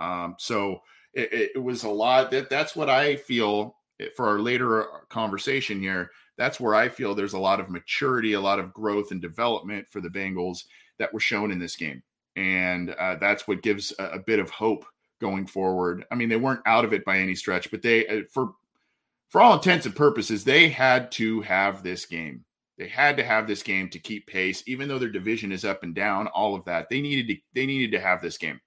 Um, 0.00 0.36
so 0.38 0.80
it, 1.12 1.52
it 1.54 1.62
was 1.62 1.84
a 1.84 1.90
lot. 1.90 2.30
That 2.30 2.48
that's 2.48 2.74
what 2.74 2.88
I 2.88 3.16
feel 3.16 3.76
for 4.16 4.26
our 4.26 4.38
later 4.38 4.82
uh, 4.82 4.98
conversation 5.08 5.80
here, 5.80 6.10
that's 6.36 6.58
where 6.58 6.74
I 6.74 6.88
feel 6.88 7.14
there's 7.14 7.34
a 7.34 7.38
lot 7.38 7.60
of 7.60 7.70
maturity, 7.70 8.32
a 8.32 8.40
lot 8.40 8.58
of 8.58 8.72
growth 8.72 9.10
and 9.10 9.20
development 9.20 9.86
for 9.88 10.00
the 10.00 10.08
Bengals 10.08 10.64
that 10.98 11.12
were 11.12 11.20
shown 11.20 11.50
in 11.50 11.58
this 11.58 11.76
game. 11.76 12.02
And 12.36 12.90
uh, 12.90 13.16
that's 13.20 13.46
what 13.46 13.62
gives 13.62 13.92
a, 13.98 14.04
a, 14.12 14.18
bit 14.18 14.38
of 14.38 14.50
hope 14.50 14.86
going 15.20 15.46
forward. 15.46 16.04
I 16.10 16.14
mean, 16.14 16.28
they 16.28 16.36
weren't 16.36 16.62
out 16.66 16.84
of 16.84 16.92
it 16.92 17.04
by 17.04 17.18
any 17.18 17.34
stretch, 17.34 17.70
but 17.70 17.82
they, 17.82 18.06
uh, 18.06 18.22
for 18.32 18.54
for 19.28 19.40
all 19.40 19.54
intents 19.54 19.86
and 19.86 19.96
purposes, 19.96 20.44
they 20.44 20.68
had 20.68 21.10
to 21.12 21.40
have 21.42 21.82
this 21.82 22.06
game. 22.06 22.44
They 22.78 22.88
had 22.88 23.16
to 23.18 23.24
have 23.24 23.46
this 23.46 23.62
game 23.62 23.88
to 23.90 23.98
keep 23.98 24.26
pace, 24.26 24.62
even 24.66 24.88
though 24.88 24.98
their 24.98 25.08
division 25.08 25.52
is 25.52 25.64
up 25.64 25.82
and 25.82 25.94
down. 25.94 26.26
All 26.28 26.54
of 26.54 26.64
that, 26.66 26.88
they 26.88 27.00
needed 27.00 27.28
to. 27.28 27.36
They 27.54 27.66
needed 27.66 27.92
to 27.92 28.00
have 28.00 28.22
this 28.22 28.38
game. 28.38 28.60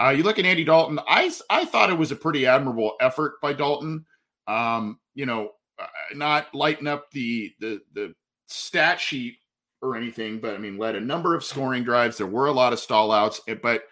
Uh, 0.00 0.10
you 0.10 0.22
look 0.22 0.38
at 0.38 0.46
Andy 0.46 0.64
Dalton. 0.64 0.98
I 1.08 1.30
I 1.50 1.64
thought 1.66 1.90
it 1.90 1.98
was 1.98 2.10
a 2.10 2.16
pretty 2.16 2.46
admirable 2.46 2.96
effort 3.00 3.40
by 3.40 3.52
Dalton 3.52 4.06
um, 4.46 4.98
you 5.14 5.26
know, 5.26 5.50
uh, 5.78 5.86
not 6.14 6.54
lighten 6.54 6.86
up 6.86 7.10
the 7.10 7.52
the 7.60 7.80
the 7.92 8.14
stat 8.46 9.00
sheet 9.00 9.38
or 9.84 9.96
anything, 9.96 10.40
but 10.40 10.54
I 10.54 10.58
mean, 10.58 10.78
led 10.78 10.96
a 10.96 11.00
number 11.00 11.34
of 11.34 11.44
scoring 11.44 11.84
drives. 11.84 12.16
There 12.16 12.26
were 12.26 12.46
a 12.46 12.52
lot 12.52 12.72
of 12.72 12.78
stallouts, 12.78 13.40
eh, 13.46 13.54
but 13.54 13.84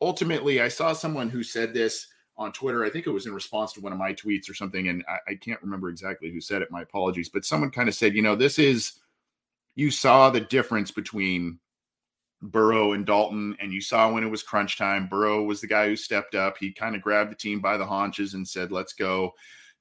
ultimately, 0.00 0.60
I 0.60 0.68
saw 0.68 0.92
someone 0.92 1.28
who 1.28 1.42
said 1.42 1.74
this 1.74 2.06
on 2.36 2.52
Twitter. 2.52 2.84
I 2.84 2.90
think 2.90 3.06
it 3.06 3.10
was 3.10 3.26
in 3.26 3.34
response 3.34 3.72
to 3.74 3.80
one 3.80 3.92
of 3.92 3.98
my 3.98 4.14
tweets 4.14 4.48
or 4.48 4.54
something, 4.54 4.88
and 4.88 5.04
I, 5.08 5.32
I 5.32 5.34
can't 5.34 5.62
remember 5.62 5.90
exactly 5.90 6.30
who 6.30 6.40
said 6.40 6.62
it. 6.62 6.70
My 6.70 6.82
apologies, 6.82 7.28
but 7.28 7.44
someone 7.44 7.70
kind 7.70 7.88
of 7.88 7.94
said, 7.94 8.14
you 8.14 8.22
know, 8.22 8.36
this 8.36 8.58
is 8.58 8.92
you 9.74 9.90
saw 9.90 10.30
the 10.30 10.40
difference 10.40 10.90
between 10.90 11.58
Burrow 12.42 12.92
and 12.92 13.04
Dalton, 13.04 13.56
and 13.60 13.72
you 13.72 13.80
saw 13.80 14.10
when 14.10 14.24
it 14.24 14.30
was 14.30 14.42
crunch 14.42 14.78
time, 14.78 15.08
Burrow 15.08 15.42
was 15.44 15.60
the 15.60 15.66
guy 15.66 15.88
who 15.88 15.96
stepped 15.96 16.34
up. 16.34 16.56
He 16.58 16.72
kind 16.72 16.94
of 16.94 17.02
grabbed 17.02 17.32
the 17.32 17.36
team 17.36 17.60
by 17.60 17.76
the 17.76 17.86
haunches 17.86 18.34
and 18.34 18.46
said, 18.46 18.72
"Let's 18.72 18.92
go." 18.92 19.34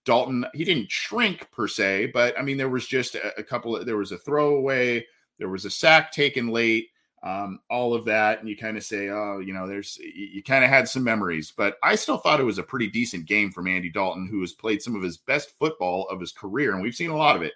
Dalton, 0.06 0.46
he 0.54 0.64
didn't 0.64 0.92
shrink 0.92 1.52
per 1.52 1.68
se, 1.68 2.08
but 2.08 2.38
I 2.38 2.42
mean, 2.42 2.58
there 2.58 2.70
was 2.70 2.88
just 2.88 3.16
a, 3.16 3.38
a 3.38 3.44
couple 3.44 3.76
of, 3.76 3.86
there 3.86 3.98
was 3.98 4.12
a 4.12 4.18
throwaway, 4.18 5.06
there 5.39 5.50
was 5.50 5.65
a 5.65 5.72
sack 5.72 6.12
taken 6.12 6.50
late, 6.50 6.89
um, 7.24 7.60
all 7.69 7.93
of 7.93 8.05
that. 8.05 8.39
And 8.39 8.48
you 8.48 8.55
kind 8.55 8.77
of 8.77 8.84
say, 8.84 9.10
oh, 9.10 9.39
you 9.39 9.53
know, 9.53 9.67
there's, 9.67 9.98
you, 9.98 10.27
you 10.27 10.43
kind 10.43 10.63
of 10.63 10.69
had 10.69 10.88
some 10.88 11.03
memories, 11.03 11.51
but 11.55 11.77
I 11.81 11.96
still 11.96 12.17
thought 12.17 12.39
it 12.39 12.46
was 12.46 12.60
a 12.60 12.63
pretty 12.63 12.88
decent 12.88 13.25
game 13.25 13.51
from 13.51 13.67
Andy 13.67 13.89
Dalton, 13.89 14.27
who 14.27 14.41
has 14.41 14.53
played 14.53 14.81
some 14.81 14.96
of 14.96 15.01
his 15.01 15.17
best 15.17 15.58
football 15.58 16.08
of 16.10 16.19
his 16.19 16.31
career. 16.31 16.74
And 16.74 16.84
we've 16.84 16.96
seen 16.96 17.10
a 17.10 17.17
lot 17.17 17.36
of 17.36 17.41
it. 17.41 17.53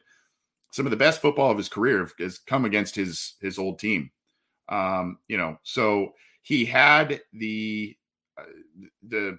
Some 0.71 0.87
of 0.87 0.91
the 0.91 0.97
best 0.97 1.21
football 1.21 1.51
of 1.51 1.57
his 1.57 1.69
career 1.69 2.09
has 2.19 2.39
come 2.39 2.65
against 2.65 2.95
his, 2.95 3.33
his 3.41 3.59
old 3.59 3.77
team. 3.77 4.09
Um, 4.69 5.19
you 5.27 5.37
know, 5.37 5.59
so 5.61 6.13
he 6.41 6.65
had 6.65 7.21
the, 7.33 7.95
uh, 8.37 8.45
the 9.03 9.37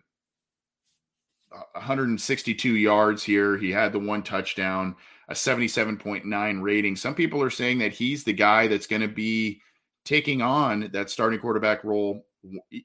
162 1.73 2.77
yards 2.77 3.23
here. 3.23 3.57
He 3.57 3.71
had 3.71 3.93
the 3.93 3.99
one 3.99 4.23
touchdown, 4.23 4.97
a 5.29 5.35
77.9 5.35 6.63
rating. 6.63 6.97
Some 6.97 7.15
people 7.15 7.43
are 7.43 7.51
saying 7.51 7.79
that 7.79 7.93
he's 7.93 8.25
the 8.25 8.33
guy 8.33 8.67
that's 8.69 8.87
going 8.87 9.03
to 9.03 9.09
be 9.09 9.61
taking 10.05 10.43
on 10.43 10.91
that 10.93 11.11
starting 11.11 11.41
quarterback 11.41 11.83
role, 11.85 12.27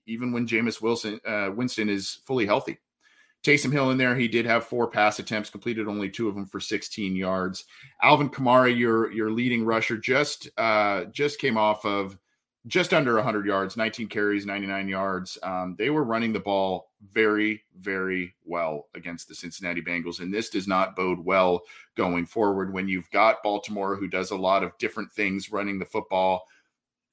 even 0.06 0.32
when 0.32 0.48
Jameis 0.48 0.82
Wilson 0.82 1.20
uh, 1.26 1.52
Winston 1.54 1.90
is 1.90 2.20
fully 2.26 2.46
healthy. 2.46 2.78
Taysom 3.44 3.72
Hill 3.72 3.92
in 3.92 3.98
there, 3.98 4.16
he 4.16 4.28
did 4.28 4.46
have 4.46 4.66
four 4.66 4.88
pass 4.88 5.20
attempts, 5.20 5.50
completed 5.50 5.88
only 5.88 6.10
two 6.10 6.28
of 6.28 6.36
them 6.36 6.46
for 6.46 6.60
16 6.60 7.16
yards. 7.16 7.66
Alvin 8.02 8.30
Kamara, 8.30 8.76
your 8.76 9.12
your 9.14 9.32
leading 9.32 9.64
rusher, 9.64 9.98
just 9.98 10.50
uh, 10.58 11.06
just 11.06 11.40
came 11.40 11.58
off 11.58 11.86
of 11.86 12.18
just 12.68 12.94
under 12.94 13.16
100 13.16 13.46
yards, 13.46 13.78
19 13.78 14.08
carries, 14.08 14.46
99 14.46 14.88
yards. 14.88 15.38
Um, 15.44 15.76
they 15.78 15.90
were 15.90 16.04
running 16.04 16.34
the 16.34 16.40
ball 16.40 16.92
very, 17.12 17.64
very 17.80 18.36
well 18.46 18.88
against 18.96 19.28
the 19.28 19.36
Cincinnati 19.36 19.82
Bengals. 19.82 20.20
And 20.20 20.34
this 20.34 20.50
does 20.50 20.68
not 20.68 20.96
bode 20.96 21.20
well 21.20 21.62
going 21.96 22.26
forward 22.26 22.74
when 22.74 22.88
you've 22.88 23.10
got 23.12 23.44
Baltimore, 23.44 23.96
who 23.96 24.08
does 24.08 24.32
a 24.32 24.38
lot 24.38 24.64
of 24.64 24.78
different 24.78 25.12
things 25.12 25.52
running 25.52 25.80
the 25.80 25.86
football, 25.86 26.44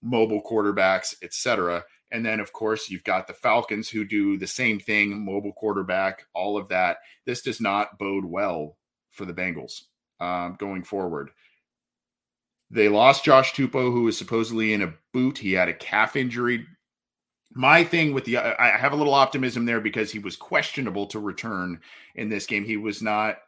mobile 0.02 0.42
quarterbacks, 0.42 1.14
etc. 1.22 1.84
And 2.10 2.26
then, 2.26 2.40
of 2.40 2.52
course, 2.52 2.90
you've 2.90 3.04
got 3.04 3.26
the 3.26 3.32
Falcons 3.32 3.88
who 3.88 4.04
do 4.04 4.36
the 4.36 4.46
same 4.46 4.80
thing, 4.80 5.24
mobile 5.24 5.52
quarterback, 5.52 6.26
all 6.34 6.56
of 6.56 6.68
that. 6.68 6.98
This 7.24 7.42
does 7.42 7.60
not 7.60 7.98
bode 7.98 8.24
well 8.24 8.76
for 9.10 9.24
the 9.24 9.34
Bengals 9.34 9.82
um, 10.20 10.56
going 10.58 10.82
forward. 10.82 11.30
They 12.70 12.88
lost 12.88 13.24
Josh 13.24 13.52
Tupou, 13.52 13.92
who 13.92 14.02
was 14.04 14.18
supposedly 14.18 14.72
in 14.72 14.82
a 14.82 14.94
boot. 15.12 15.38
He 15.38 15.52
had 15.52 15.68
a 15.68 15.74
calf 15.74 16.16
injury. 16.16 16.66
My 17.52 17.84
thing 17.84 18.12
with 18.12 18.24
the, 18.24 18.38
I 18.38 18.76
have 18.76 18.92
a 18.92 18.96
little 18.96 19.14
optimism 19.14 19.64
there 19.64 19.80
because 19.80 20.10
he 20.10 20.18
was 20.18 20.36
questionable 20.36 21.06
to 21.06 21.20
return 21.20 21.80
in 22.14 22.28
this 22.28 22.46
game. 22.46 22.64
He 22.64 22.76
was 22.76 23.00
not 23.00 23.38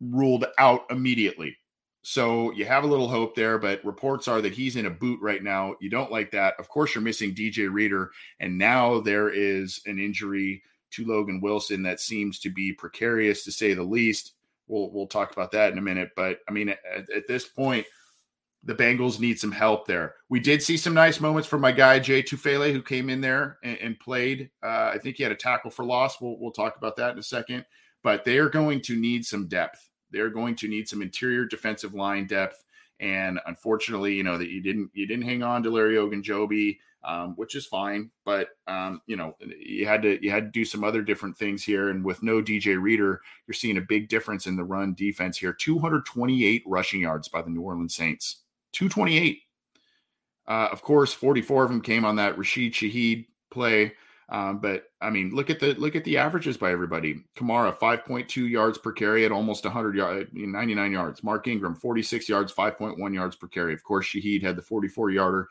ruled 0.00 0.46
out 0.58 0.82
immediately. 0.90 1.56
So 2.02 2.52
you 2.52 2.64
have 2.64 2.84
a 2.84 2.88
little 2.88 3.08
hope 3.08 3.34
there, 3.34 3.58
but 3.58 3.84
reports 3.84 4.28
are 4.28 4.40
that 4.40 4.54
he's 4.54 4.76
in 4.76 4.86
a 4.86 4.90
boot 4.90 5.20
right 5.20 5.42
now. 5.42 5.74
You 5.80 5.90
don't 5.90 6.12
like 6.12 6.30
that. 6.30 6.54
Of 6.58 6.68
course, 6.68 6.94
you're 6.94 7.02
missing 7.02 7.34
DJ 7.34 7.70
Reader, 7.70 8.10
and 8.40 8.56
now 8.56 9.00
there 9.00 9.28
is 9.28 9.80
an 9.86 9.98
injury 9.98 10.62
to 10.92 11.04
Logan 11.04 11.40
Wilson 11.40 11.82
that 11.82 12.00
seems 12.00 12.38
to 12.40 12.50
be 12.50 12.72
precarious 12.72 13.44
to 13.44 13.52
say 13.52 13.74
the 13.74 13.82
least. 13.82 14.32
We'll 14.68 14.90
we'll 14.90 15.06
talk 15.06 15.32
about 15.32 15.52
that 15.52 15.72
in 15.72 15.78
a 15.78 15.82
minute, 15.82 16.10
but 16.16 16.38
I 16.48 16.52
mean, 16.52 16.68
at, 16.68 16.78
at 17.14 17.26
this 17.26 17.46
point, 17.46 17.84
the 18.64 18.74
Bengals 18.74 19.20
need 19.20 19.38
some 19.38 19.52
help 19.52 19.86
there. 19.86 20.16
We 20.28 20.40
did 20.40 20.62
see 20.62 20.76
some 20.76 20.94
nice 20.94 21.20
moments 21.20 21.48
from 21.48 21.60
my 21.60 21.72
guy 21.72 21.98
Jay 21.98 22.22
Tufele, 22.22 22.72
who 22.72 22.82
came 22.82 23.08
in 23.08 23.20
there 23.20 23.58
and, 23.62 23.78
and 23.78 24.00
played. 24.00 24.50
Uh, 24.62 24.90
I 24.94 24.98
think 24.98 25.16
he 25.16 25.22
had 25.22 25.32
a 25.32 25.36
tackle 25.36 25.70
for 25.70 25.84
loss. 25.84 26.20
We'll 26.20 26.38
we'll 26.38 26.50
talk 26.50 26.76
about 26.76 26.96
that 26.96 27.12
in 27.12 27.18
a 27.18 27.22
second. 27.22 27.64
But 28.02 28.24
they 28.24 28.38
are 28.38 28.48
going 28.48 28.80
to 28.82 28.96
need 28.96 29.24
some 29.24 29.48
depth. 29.48 29.88
They're 30.10 30.30
going 30.30 30.56
to 30.56 30.68
need 30.68 30.88
some 30.88 31.02
interior 31.02 31.44
defensive 31.44 31.94
line 31.94 32.26
depth. 32.26 32.64
And 33.00 33.40
unfortunately, 33.46 34.14
you 34.14 34.24
know 34.24 34.38
that 34.38 34.50
you 34.50 34.60
didn't 34.60 34.90
you 34.92 35.06
didn't 35.06 35.24
hang 35.24 35.42
on 35.42 35.62
to 35.62 35.70
Larry 35.70 35.94
Ogunjobi, 35.94 36.78
um, 37.04 37.34
which 37.36 37.54
is 37.54 37.64
fine. 37.64 38.10
But 38.24 38.48
um, 38.66 39.00
you 39.06 39.16
know 39.16 39.36
you 39.40 39.86
had 39.86 40.02
to 40.02 40.22
you 40.22 40.32
had 40.32 40.46
to 40.46 40.50
do 40.50 40.64
some 40.64 40.82
other 40.82 41.02
different 41.02 41.38
things 41.38 41.62
here. 41.62 41.90
And 41.90 42.04
with 42.04 42.24
no 42.24 42.42
DJ 42.42 42.80
Reader, 42.80 43.20
you're 43.46 43.54
seeing 43.54 43.78
a 43.78 43.82
big 43.82 44.08
difference 44.08 44.48
in 44.48 44.56
the 44.56 44.64
run 44.64 44.94
defense 44.94 45.38
here. 45.38 45.52
228 45.52 46.64
rushing 46.66 47.02
yards 47.02 47.28
by 47.28 47.40
the 47.40 47.50
New 47.50 47.62
Orleans 47.62 47.94
Saints. 47.94 48.42
228. 48.72 49.40
Uh, 50.46 50.68
of 50.72 50.82
course, 50.82 51.12
44 51.12 51.64
of 51.64 51.70
them 51.70 51.80
came 51.80 52.04
on 52.04 52.16
that 52.16 52.38
Rashid 52.38 52.72
Shaheed 52.72 53.26
play. 53.50 53.92
Um, 54.30 54.58
but 54.58 54.84
I 55.00 55.08
mean, 55.08 55.30
look 55.34 55.48
at 55.48 55.58
the 55.58 55.74
look 55.74 55.96
at 55.96 56.04
the 56.04 56.18
averages 56.18 56.58
by 56.58 56.70
everybody. 56.70 57.24
Kamara, 57.36 57.74
5.2 57.74 58.48
yards 58.48 58.76
per 58.76 58.92
carry 58.92 59.24
at 59.24 59.32
almost 59.32 59.64
100 59.64 59.96
yards, 59.96 60.30
99 60.32 60.92
yards. 60.92 61.22
Mark 61.22 61.46
Ingram, 61.48 61.74
46 61.74 62.28
yards, 62.28 62.52
5.1 62.52 63.14
yards 63.14 63.36
per 63.36 63.46
carry. 63.48 63.72
Of 63.72 63.82
course, 63.82 64.06
Shaheed 64.06 64.42
had 64.42 64.56
the 64.56 64.62
44 64.62 65.10
yarder. 65.10 65.48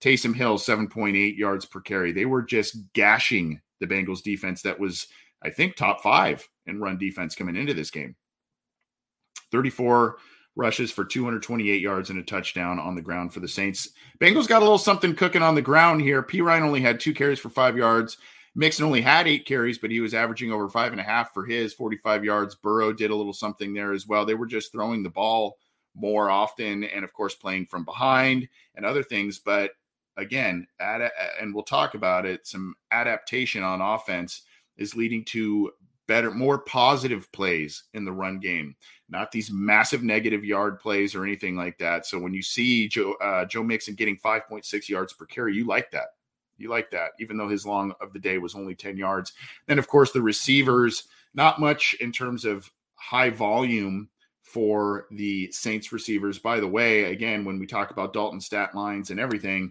Taysom 0.00 0.34
Hill, 0.34 0.58
7.8 0.58 1.36
yards 1.36 1.66
per 1.66 1.80
carry. 1.80 2.12
They 2.12 2.24
were 2.24 2.42
just 2.42 2.76
gashing 2.94 3.60
the 3.80 3.86
Bengals 3.86 4.22
defense 4.22 4.62
that 4.62 4.78
was, 4.78 5.08
I 5.42 5.50
think, 5.50 5.76
top 5.76 6.00
five 6.00 6.48
in 6.66 6.80
run 6.80 6.98
defense 6.98 7.34
coming 7.34 7.56
into 7.56 7.74
this 7.74 7.90
game. 7.90 8.14
34 9.50 10.16
rushes 10.56 10.90
for 10.90 11.04
228 11.04 11.80
yards 11.80 12.10
and 12.10 12.18
a 12.18 12.22
touchdown 12.22 12.78
on 12.78 12.94
the 12.94 13.02
ground 13.02 13.32
for 13.32 13.40
the 13.40 13.48
Saints. 13.48 13.90
Bengals 14.20 14.48
got 14.48 14.62
a 14.62 14.64
little 14.64 14.78
something 14.78 15.14
cooking 15.14 15.42
on 15.42 15.54
the 15.54 15.62
ground 15.62 16.00
here. 16.00 16.22
Perine 16.22 16.62
only 16.62 16.80
had 16.80 17.00
two 17.00 17.14
carries 17.14 17.38
for 17.38 17.50
five 17.50 17.76
yards. 17.76 18.18
Mixon 18.54 18.84
only 18.84 19.00
had 19.00 19.28
eight 19.28 19.46
carries, 19.46 19.78
but 19.78 19.90
he 19.90 20.00
was 20.00 20.12
averaging 20.12 20.52
over 20.52 20.68
five 20.68 20.92
and 20.92 21.00
a 21.00 21.04
half 21.04 21.32
for 21.32 21.46
his 21.46 21.72
45 21.72 22.24
yards. 22.24 22.56
Burrow 22.56 22.92
did 22.92 23.10
a 23.10 23.14
little 23.14 23.32
something 23.32 23.72
there 23.72 23.92
as 23.92 24.06
well. 24.06 24.26
They 24.26 24.34
were 24.34 24.46
just 24.46 24.72
throwing 24.72 25.02
the 25.02 25.10
ball 25.10 25.56
more 25.94 26.30
often 26.30 26.84
and, 26.84 27.04
of 27.04 27.12
course, 27.12 27.34
playing 27.34 27.66
from 27.66 27.84
behind 27.84 28.48
and 28.74 28.84
other 28.84 29.04
things. 29.04 29.38
But 29.38 29.72
again, 30.16 30.66
ad- 30.80 31.12
and 31.40 31.54
we'll 31.54 31.64
talk 31.64 31.94
about 31.94 32.26
it, 32.26 32.46
some 32.46 32.74
adaptation 32.90 33.62
on 33.62 33.80
offense 33.80 34.42
is 34.76 34.96
leading 34.96 35.24
to 35.26 35.70
better, 36.10 36.32
more 36.32 36.58
positive 36.58 37.30
plays 37.30 37.84
in 37.94 38.04
the 38.04 38.10
run 38.10 38.40
game, 38.40 38.74
not 39.08 39.30
these 39.30 39.48
massive 39.52 40.02
negative 40.02 40.44
yard 40.44 40.80
plays 40.80 41.14
or 41.14 41.22
anything 41.22 41.54
like 41.54 41.78
that. 41.78 42.04
So 42.04 42.18
when 42.18 42.34
you 42.34 42.42
see 42.42 42.88
Joe 42.88 43.14
uh, 43.22 43.44
Joe 43.44 43.62
Mixon 43.62 43.94
getting 43.94 44.18
5.6 44.18 44.88
yards 44.88 45.12
per 45.12 45.24
carry, 45.26 45.54
you 45.54 45.68
like 45.68 45.92
that. 45.92 46.08
You 46.58 46.68
like 46.68 46.90
that, 46.90 47.12
even 47.20 47.36
though 47.36 47.48
his 47.48 47.64
long 47.64 47.94
of 48.00 48.12
the 48.12 48.18
day 48.18 48.38
was 48.38 48.56
only 48.56 48.74
10 48.74 48.96
yards. 48.96 49.34
Then, 49.68 49.78
of 49.78 49.86
course, 49.86 50.10
the 50.10 50.20
receivers, 50.20 51.04
not 51.32 51.60
much 51.60 51.94
in 52.00 52.10
terms 52.10 52.44
of 52.44 52.68
high 52.96 53.30
volume 53.30 54.08
for 54.42 55.06
the 55.12 55.48
Saints 55.52 55.92
receivers. 55.92 56.40
By 56.40 56.58
the 56.58 56.66
way, 56.66 57.04
again, 57.04 57.44
when 57.44 57.60
we 57.60 57.68
talk 57.68 57.92
about 57.92 58.12
Dalton 58.12 58.40
stat 58.40 58.74
lines 58.74 59.10
and 59.10 59.20
everything, 59.20 59.70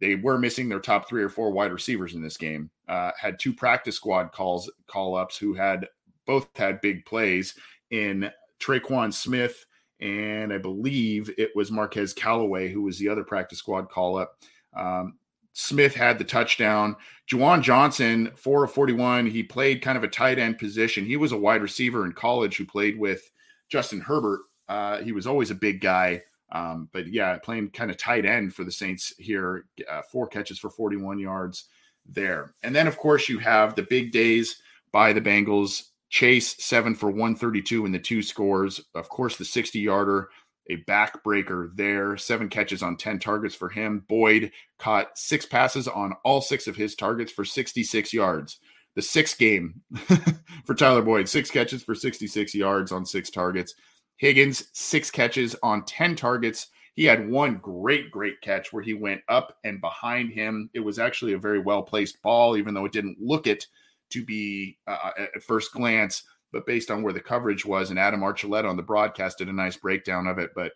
they 0.00 0.14
were 0.14 0.38
missing 0.38 0.68
their 0.68 0.80
top 0.80 1.08
three 1.08 1.22
or 1.22 1.28
four 1.28 1.50
wide 1.50 1.72
receivers 1.72 2.14
in 2.14 2.22
this 2.22 2.36
game. 2.36 2.70
Uh, 2.88 3.10
had 3.18 3.38
two 3.38 3.52
practice 3.52 3.96
squad 3.96 4.32
calls 4.32 4.70
call 4.86 5.16
ups 5.16 5.36
who 5.36 5.54
had 5.54 5.88
both 6.26 6.48
had 6.56 6.80
big 6.80 7.04
plays 7.04 7.54
in 7.90 8.30
Tre'Quan 8.60 9.12
Smith 9.12 9.64
and 10.00 10.52
I 10.52 10.58
believe 10.58 11.30
it 11.38 11.50
was 11.54 11.72
Marquez 11.72 12.12
Callaway 12.12 12.70
who 12.70 12.82
was 12.82 12.98
the 12.98 13.08
other 13.08 13.24
practice 13.24 13.58
squad 13.58 13.90
call 13.90 14.18
up. 14.18 14.38
Um, 14.74 15.18
Smith 15.52 15.92
had 15.92 16.18
the 16.18 16.24
touchdown. 16.24 16.94
Juwan 17.28 17.62
Johnson, 17.62 18.30
four 18.36 18.62
of 18.62 18.72
41. 18.72 19.26
He 19.26 19.42
played 19.42 19.82
kind 19.82 19.98
of 19.98 20.04
a 20.04 20.08
tight 20.08 20.38
end 20.38 20.56
position. 20.56 21.04
He 21.04 21.16
was 21.16 21.32
a 21.32 21.36
wide 21.36 21.62
receiver 21.62 22.04
in 22.04 22.12
college 22.12 22.56
who 22.56 22.64
played 22.64 22.96
with 22.96 23.28
Justin 23.68 24.00
Herbert. 24.00 24.42
Uh, 24.68 24.98
he 24.98 25.10
was 25.10 25.26
always 25.26 25.50
a 25.50 25.56
big 25.56 25.80
guy. 25.80 26.22
Um, 26.50 26.88
but 26.92 27.06
yeah, 27.08 27.36
playing 27.38 27.70
kind 27.70 27.90
of 27.90 27.96
tight 27.96 28.24
end 28.24 28.54
for 28.54 28.64
the 28.64 28.72
Saints 28.72 29.12
here, 29.18 29.66
uh, 29.90 30.02
four 30.10 30.26
catches 30.26 30.58
for 30.58 30.70
41 30.70 31.18
yards 31.18 31.64
there. 32.06 32.54
And 32.62 32.74
then, 32.74 32.86
of 32.86 32.96
course, 32.96 33.28
you 33.28 33.38
have 33.38 33.74
the 33.74 33.82
big 33.82 34.12
days 34.12 34.60
by 34.92 35.12
the 35.12 35.20
Bengals. 35.20 35.84
Chase, 36.10 36.56
seven 36.64 36.94
for 36.94 37.10
132 37.10 37.84
in 37.84 37.92
the 37.92 37.98
two 37.98 38.22
scores. 38.22 38.80
Of 38.94 39.10
course, 39.10 39.36
the 39.36 39.44
60 39.44 39.78
yarder, 39.78 40.30
a 40.70 40.82
backbreaker 40.84 41.74
there, 41.76 42.16
seven 42.16 42.48
catches 42.48 42.82
on 42.82 42.96
10 42.96 43.18
targets 43.18 43.54
for 43.54 43.68
him. 43.68 44.04
Boyd 44.08 44.52
caught 44.78 45.18
six 45.18 45.44
passes 45.44 45.86
on 45.86 46.14
all 46.24 46.40
six 46.40 46.66
of 46.66 46.76
his 46.76 46.94
targets 46.94 47.30
for 47.30 47.44
66 47.44 48.14
yards. 48.14 48.58
The 48.94 49.02
sixth 49.02 49.38
game 49.38 49.82
for 50.64 50.74
Tyler 50.74 51.02
Boyd, 51.02 51.28
six 51.28 51.50
catches 51.50 51.82
for 51.82 51.94
66 51.94 52.54
yards 52.54 52.90
on 52.90 53.04
six 53.04 53.28
targets. 53.30 53.74
Higgins, 54.18 54.68
six 54.72 55.10
catches 55.10 55.56
on 55.62 55.84
10 55.84 56.16
targets. 56.16 56.68
He 56.94 57.04
had 57.04 57.28
one 57.28 57.58
great, 57.58 58.10
great 58.10 58.40
catch 58.40 58.72
where 58.72 58.82
he 58.82 58.92
went 58.92 59.22
up 59.28 59.56
and 59.64 59.80
behind 59.80 60.32
him. 60.32 60.68
It 60.74 60.80
was 60.80 60.98
actually 60.98 61.32
a 61.32 61.38
very 61.38 61.60
well 61.60 61.82
placed 61.82 62.20
ball, 62.22 62.56
even 62.56 62.74
though 62.74 62.84
it 62.84 62.92
didn't 62.92 63.20
look 63.20 63.46
it 63.46 63.66
to 64.10 64.24
be 64.24 64.76
uh, 64.86 64.98
uh, 65.04 65.26
at 65.36 65.42
first 65.42 65.72
glance. 65.72 66.24
But 66.52 66.66
based 66.66 66.90
on 66.90 67.02
where 67.02 67.12
the 67.12 67.20
coverage 67.20 67.64
was, 67.64 67.90
and 67.90 67.98
Adam 67.98 68.20
Archuleta 68.20 68.68
on 68.68 68.76
the 68.76 68.82
broadcast 68.82 69.38
did 69.38 69.48
a 69.48 69.52
nice 69.52 69.76
breakdown 69.76 70.26
of 70.26 70.38
it. 70.38 70.50
But 70.54 70.72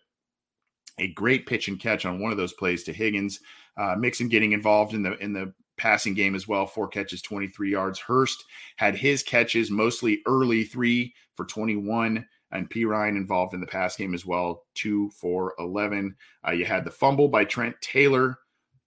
a 0.97 1.11
great 1.13 1.45
pitch 1.45 1.67
and 1.67 1.79
catch 1.79 2.05
on 2.05 2.19
one 2.19 2.31
of 2.31 2.37
those 2.37 2.53
plays 2.53 2.83
to 2.83 2.93
Higgins. 2.93 3.39
Uh, 3.75 3.95
Mixon 3.97 4.29
getting 4.29 4.53
involved 4.53 4.93
in 4.93 5.03
the 5.03 5.17
in 5.17 5.33
the 5.33 5.53
passing 5.77 6.13
game 6.13 6.35
as 6.35 6.47
well. 6.47 6.65
Four 6.65 6.87
catches, 6.87 7.21
23 7.21 7.71
yards. 7.71 7.99
Hurst 7.99 8.45
had 8.77 8.95
his 8.95 9.23
catches 9.23 9.71
mostly 9.71 10.21
early, 10.27 10.63
three 10.63 11.13
for 11.35 11.45
21 11.45 12.25
and 12.53 12.69
Perine 12.69 13.17
involved 13.17 13.53
in 13.53 13.59
the 13.59 13.67
pass 13.67 13.95
game 13.95 14.13
as 14.13 14.25
well, 14.25 14.63
two 14.75 15.09
for 15.09 15.53
11. 15.59 16.15
Uh, 16.47 16.51
you 16.51 16.65
had 16.65 16.85
the 16.85 16.91
fumble 16.91 17.27
by 17.27 17.43
Trent 17.43 17.75
Taylor 17.81 18.37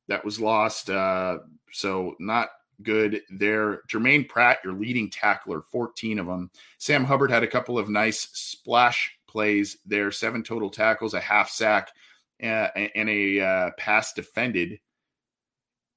that 0.08 0.24
was 0.24 0.40
lost. 0.40 0.88
Uh, 0.88 1.38
so 1.72 2.14
not 2.20 2.48
good 2.82 3.20
there. 3.28 3.82
Germaine 3.88 4.24
Pratt, 4.24 4.58
your 4.64 4.74
leading 4.74 5.10
tackler, 5.10 5.62
14 5.62 6.18
of 6.20 6.26
them. 6.26 6.50
Sam 6.78 7.04
Hubbard 7.04 7.30
had 7.30 7.42
a 7.42 7.48
couple 7.48 7.78
of 7.78 7.88
nice 7.88 8.28
splash 8.32 9.12
plays 9.28 9.76
there, 9.84 10.12
seven 10.12 10.42
total 10.42 10.70
tackles, 10.70 11.14
a 11.14 11.20
half 11.20 11.50
sack, 11.50 11.90
uh, 12.42 12.68
and 12.94 13.10
a 13.10 13.40
uh, 13.40 13.70
pass 13.76 14.12
defended. 14.12 14.78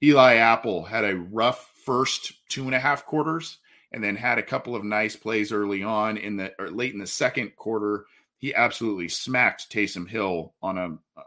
Eli 0.02 0.36
Apple 0.36 0.84
had 0.84 1.04
a 1.06 1.18
rough 1.18 1.72
first 1.86 2.34
two 2.50 2.64
and 2.64 2.74
a 2.74 2.80
half 2.80 3.06
quarters 3.06 3.60
and 3.91 4.04
then 4.04 4.15
had 4.15 4.38
a 4.38 4.43
couple 4.43 4.75
of 4.75 4.84
nice 4.84 5.15
plays 5.15 5.52
early 5.52 5.84
on 5.84 6.17
in 6.17 6.38
the 6.38 6.54
or 6.60 6.69
late 6.69 6.93
in 6.93 6.99
the 6.99 7.08
second 7.08 7.56
quarter. 7.56 8.06
He 8.38 8.54
absolutely 8.54 9.10
smacked 9.10 9.71
Taysom 9.71 10.08
Hill 10.08 10.54
on 10.62 10.78
a 10.78 10.86
uh, 11.19 11.23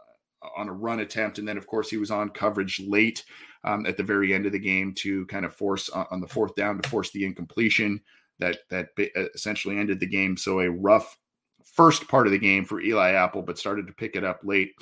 on 0.57 0.69
a 0.69 0.73
run 0.73 0.99
attempt, 0.99 1.39
and 1.39 1.47
then 1.47 1.57
of 1.57 1.67
course 1.67 1.89
he 1.89 1.97
was 1.97 2.11
on 2.11 2.29
coverage 2.29 2.79
late 2.79 3.23
um, 3.63 3.85
at 3.85 3.97
the 3.97 4.03
very 4.03 4.33
end 4.33 4.45
of 4.45 4.51
the 4.51 4.59
game 4.59 4.93
to 4.95 5.25
kind 5.27 5.45
of 5.45 5.55
force 5.55 5.89
uh, 5.93 6.05
on 6.11 6.21
the 6.21 6.27
fourth 6.27 6.55
down 6.55 6.81
to 6.81 6.89
force 6.89 7.11
the 7.11 7.25
incompletion 7.25 8.01
that 8.39 8.59
that 8.69 8.89
uh, 8.99 9.25
essentially 9.35 9.77
ended 9.77 9.99
the 9.99 10.05
game. 10.05 10.37
So 10.37 10.59
a 10.61 10.69
rough 10.69 11.17
first 11.63 12.07
part 12.07 12.27
of 12.27 12.31
the 12.31 12.39
game 12.39 12.65
for 12.65 12.81
Eli 12.81 13.11
Apple, 13.11 13.41
but 13.41 13.57
started 13.57 13.87
to 13.87 13.93
pick 13.93 14.15
it 14.15 14.23
up 14.23 14.41
late. 14.43 14.73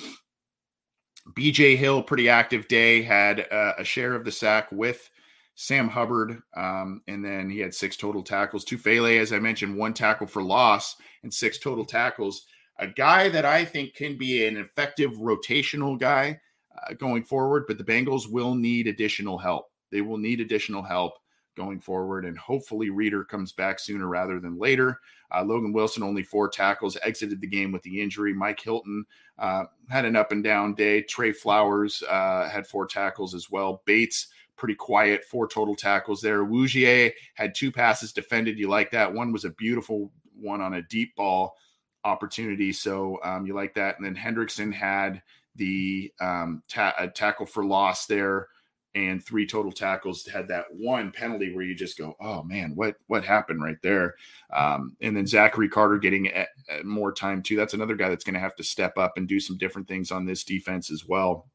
BJ 1.33 1.77
Hill, 1.77 2.01
pretty 2.01 2.29
active 2.29 2.67
day, 2.67 3.01
had 3.01 3.47
uh, 3.51 3.73
a 3.77 3.83
share 3.83 4.13
of 4.13 4.25
the 4.25 4.31
sack 4.31 4.71
with 4.71 5.09
Sam 5.55 5.89
Hubbard, 5.89 6.41
um, 6.55 7.01
and 7.07 7.23
then 7.23 7.49
he 7.49 7.59
had 7.59 7.73
six 7.73 7.95
total 7.97 8.23
tackles. 8.23 8.63
Two 8.63 8.77
Tufele, 8.77 9.19
as 9.19 9.33
I 9.33 9.39
mentioned, 9.39 9.77
one 9.77 9.93
tackle 9.93 10.27
for 10.27 10.41
loss 10.41 10.95
and 11.23 11.33
six 11.33 11.59
total 11.59 11.85
tackles. 11.85 12.45
A 12.79 12.87
guy 12.87 13.29
that 13.29 13.45
I 13.45 13.65
think 13.65 13.93
can 13.93 14.17
be 14.17 14.45
an 14.45 14.57
effective 14.57 15.11
rotational 15.13 15.99
guy 15.99 16.39
uh, 16.75 16.93
going 16.93 17.23
forward, 17.23 17.65
but 17.67 17.77
the 17.77 17.83
Bengals 17.83 18.31
will 18.31 18.55
need 18.55 18.87
additional 18.87 19.37
help. 19.37 19.69
They 19.91 20.01
will 20.01 20.17
need 20.17 20.39
additional 20.39 20.81
help 20.81 21.13
going 21.55 21.79
forward, 21.79 22.25
and 22.25 22.37
hopefully 22.37 22.89
Reader 22.89 23.25
comes 23.25 23.51
back 23.51 23.77
sooner 23.77 24.07
rather 24.07 24.39
than 24.39 24.57
later. 24.57 24.99
Uh, 25.33 25.43
Logan 25.43 25.73
Wilson 25.73 26.01
only 26.01 26.23
four 26.23 26.49
tackles, 26.49 26.97
exited 27.03 27.41
the 27.41 27.47
game 27.47 27.71
with 27.71 27.83
the 27.83 28.01
injury. 28.01 28.33
Mike 28.33 28.59
Hilton 28.59 29.05
uh, 29.37 29.65
had 29.89 30.05
an 30.05 30.15
up 30.15 30.31
and 30.31 30.43
down 30.43 30.73
day. 30.75 31.01
Trey 31.01 31.33
Flowers 31.33 32.03
uh, 32.09 32.49
had 32.49 32.65
four 32.65 32.87
tackles 32.87 33.33
as 33.33 33.49
well. 33.49 33.81
Bates 33.85 34.27
pretty 34.57 34.75
quiet, 34.75 35.23
four 35.23 35.47
total 35.47 35.75
tackles 35.75 36.21
there. 36.21 36.45
Awuzie 36.45 37.11
had 37.33 37.55
two 37.55 37.71
passes 37.71 38.13
defended. 38.13 38.59
You 38.59 38.69
like 38.69 38.91
that? 38.91 39.11
One 39.11 39.31
was 39.31 39.45
a 39.45 39.51
beautiful 39.51 40.11
one 40.35 40.61
on 40.61 40.75
a 40.75 40.81
deep 40.83 41.15
ball 41.15 41.55
opportunity. 42.03 42.71
So 42.73 43.19
um, 43.23 43.45
you 43.45 43.53
like 43.53 43.73
that. 43.75 43.97
And 43.97 44.05
then 44.05 44.15
Hendrickson 44.15 44.73
had 44.73 45.21
the 45.55 46.11
um, 46.19 46.63
ta- 46.67 47.07
tackle 47.13 47.45
for 47.45 47.65
loss 47.65 48.05
there 48.05 48.47
and 48.93 49.23
three 49.23 49.47
total 49.47 49.71
tackles 49.71 50.25
had 50.25 50.47
that 50.49 50.65
one 50.71 51.11
penalty 51.11 51.53
where 51.53 51.63
you 51.63 51.73
just 51.73 51.97
go 51.97 52.15
oh 52.19 52.43
man 52.43 52.73
what 52.75 52.95
what 53.07 53.23
happened 53.23 53.61
right 53.61 53.81
there 53.81 54.15
um, 54.53 54.95
and 55.01 55.15
then 55.15 55.25
zachary 55.25 55.69
carter 55.69 55.97
getting 55.97 56.27
a, 56.27 56.45
a 56.69 56.83
more 56.83 57.13
time 57.13 57.41
too 57.41 57.55
that's 57.55 57.73
another 57.73 57.95
guy 57.95 58.09
that's 58.09 58.23
going 58.23 58.33
to 58.33 58.39
have 58.39 58.55
to 58.55 58.63
step 58.63 58.97
up 58.97 59.13
and 59.15 59.27
do 59.27 59.39
some 59.39 59.57
different 59.57 59.87
things 59.87 60.11
on 60.11 60.25
this 60.25 60.43
defense 60.43 60.91
as 60.91 61.05
well 61.05 61.47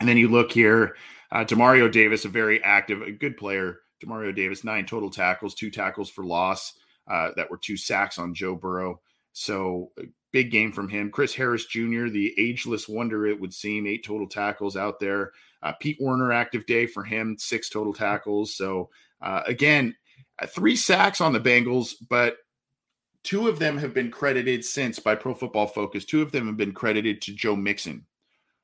and 0.00 0.08
then 0.08 0.16
you 0.16 0.28
look 0.28 0.52
here 0.52 0.96
uh, 1.34 1.44
Demario 1.44 1.90
Davis, 1.90 2.24
a 2.24 2.28
very 2.28 2.62
active, 2.62 3.02
a 3.02 3.10
good 3.10 3.36
player. 3.36 3.80
Demario 4.02 4.34
Davis, 4.34 4.64
nine 4.64 4.86
total 4.86 5.10
tackles, 5.10 5.54
two 5.54 5.70
tackles 5.70 6.08
for 6.08 6.24
loss 6.24 6.74
uh, 7.10 7.30
that 7.36 7.50
were 7.50 7.58
two 7.58 7.76
sacks 7.76 8.18
on 8.18 8.34
Joe 8.34 8.54
Burrow. 8.54 9.00
So 9.32 9.90
big 10.32 10.50
game 10.50 10.72
from 10.72 10.88
him. 10.88 11.10
Chris 11.10 11.34
Harris 11.34 11.66
Jr., 11.66 12.06
the 12.06 12.32
ageless 12.38 12.88
wonder, 12.88 13.26
it 13.26 13.40
would 13.40 13.52
seem, 13.52 13.86
eight 13.86 14.04
total 14.04 14.28
tackles 14.28 14.76
out 14.76 15.00
there. 15.00 15.32
Uh, 15.62 15.72
Pete 15.80 15.98
Werner, 16.00 16.32
active 16.32 16.66
day 16.66 16.86
for 16.86 17.02
him, 17.02 17.36
six 17.38 17.68
total 17.68 17.92
tackles. 17.92 18.54
So 18.56 18.90
uh, 19.20 19.42
again, 19.46 19.96
uh, 20.38 20.46
three 20.46 20.76
sacks 20.76 21.20
on 21.20 21.32
the 21.32 21.40
Bengals, 21.40 21.94
but 22.08 22.36
two 23.24 23.48
of 23.48 23.58
them 23.58 23.78
have 23.78 23.94
been 23.94 24.10
credited 24.10 24.64
since 24.64 25.00
by 25.00 25.14
Pro 25.14 25.34
Football 25.34 25.66
Focus. 25.66 26.04
Two 26.04 26.22
of 26.22 26.30
them 26.30 26.46
have 26.46 26.56
been 26.56 26.72
credited 26.72 27.22
to 27.22 27.34
Joe 27.34 27.56
Mixon 27.56 28.04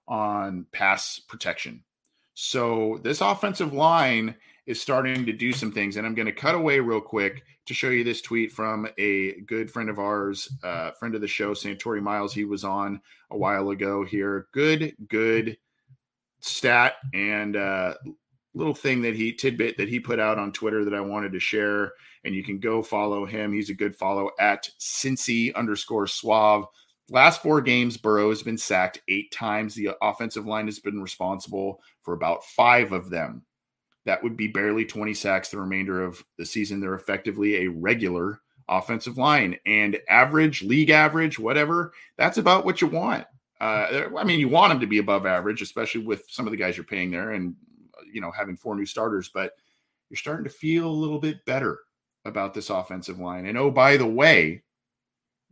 on 0.07 0.67
pass 0.73 1.19
protection. 1.19 1.83
So 2.43 2.99
this 3.03 3.21
offensive 3.21 3.75
line 3.75 4.35
is 4.65 4.81
starting 4.81 5.27
to 5.27 5.33
do 5.33 5.53
some 5.53 5.71
things. 5.71 5.99
And 5.99 6.07
I'm 6.07 6.15
going 6.15 6.25
to 6.25 6.33
cut 6.33 6.55
away 6.55 6.81
real 6.81 7.01
quick 7.01 7.43
to 7.67 7.75
show 7.75 7.91
you 7.91 8.03
this 8.03 8.23
tweet 8.23 8.51
from 8.51 8.89
a 8.97 9.43
good 9.43 9.71
friend 9.71 9.91
of 9.91 9.99
ours, 9.99 10.51
uh, 10.65 10.93
friend 10.93 11.15
of 11.15 11.21
the 11.21 11.29
show, 11.29 11.53
Santori 11.53 12.01
Miles. 12.01 12.33
He 12.33 12.47
was 12.47 12.65
on 12.65 13.03
a 13.31 13.37
while 13.37 13.69
ago 13.69 14.07
here. 14.07 14.47
Good, 14.53 14.95
good 15.09 15.59
stat 16.41 16.95
and 17.13 17.57
uh, 17.57 17.93
little 18.55 18.75
thing 18.75 19.03
that 19.03 19.15
he 19.15 19.35
tidbit 19.35 19.77
that 19.77 19.91
he 19.91 20.01
put 20.01 20.19
out 20.19 20.39
on 20.39 20.51
Twitter 20.51 20.83
that 20.87 20.95
I 20.95 21.01
wanted 21.01 21.33
to 21.33 21.41
share. 21.41 21.93
And 22.25 22.35
you 22.35 22.43
can 22.43 22.59
go 22.59 22.83
follow 22.83 23.27
him. 23.27 23.53
He's 23.53 23.69
a 23.69 23.75
good 23.75 23.95
follow 23.95 24.31
at 24.41 24.67
Cincy 24.81 25.55
underscore 25.55 26.07
Suave. 26.07 26.65
Last 27.11 27.43
four 27.43 27.61
games, 27.61 27.97
Burrow 27.97 28.29
has 28.29 28.45
been 28.45 28.57
sacked 28.57 29.03
eight 29.09 29.33
times. 29.33 29.75
The 29.75 29.91
offensive 30.01 30.47
line 30.47 30.67
has 30.67 30.79
been 30.79 31.03
responsible 31.03 31.81
for 32.11 32.15
about 32.15 32.45
five 32.45 32.91
of 32.91 33.09
them. 33.09 33.45
That 34.05 34.21
would 34.25 34.37
be 34.37 34.49
barely 34.49 34.85
20 34.85 35.15
sacks 35.15 35.49
the 35.49 35.61
remainder 35.61 36.03
of 36.03 36.25
the 36.39 36.45
season. 36.45 36.81
They're 36.81 36.95
effectively 36.95 37.59
a 37.59 37.69
regular 37.69 38.41
offensive 38.69 39.17
line 39.17 39.57
and 39.65 39.97
average, 40.09 40.65
league 40.65 40.91
average, 40.91 41.39
whatever. 41.39 41.93
That's 42.19 42.39
about 42.39 42.65
what 42.65 42.81
you 42.81 42.89
want. 42.89 43.27
Uh, 43.61 44.09
I 44.19 44.25
mean, 44.25 44.41
you 44.41 44.49
want 44.49 44.71
them 44.73 44.81
to 44.81 44.89
be 44.89 44.99
above 44.99 45.25
average, 45.25 45.63
especially 45.63 46.03
with 46.03 46.25
some 46.29 46.49
of 46.49 46.51
the 46.51 46.57
guys 46.57 46.77
you're 46.77 46.83
paying 46.83 47.13
there 47.13 47.31
and, 47.31 47.55
you 48.13 48.21
know, 48.21 48.33
having 48.33 48.57
four 48.57 48.75
new 48.75 48.87
starters, 48.87 49.31
but 49.33 49.53
you're 50.09 50.17
starting 50.17 50.45
to 50.45 50.51
feel 50.51 50.89
a 50.89 50.91
little 50.91 51.21
bit 51.21 51.45
better 51.45 51.79
about 52.25 52.55
this 52.55 52.71
offensive 52.71 53.21
line. 53.21 53.47
And 53.47 53.57
oh, 53.57 53.71
by 53.71 53.97
the 53.97 54.07
way, 54.07 54.65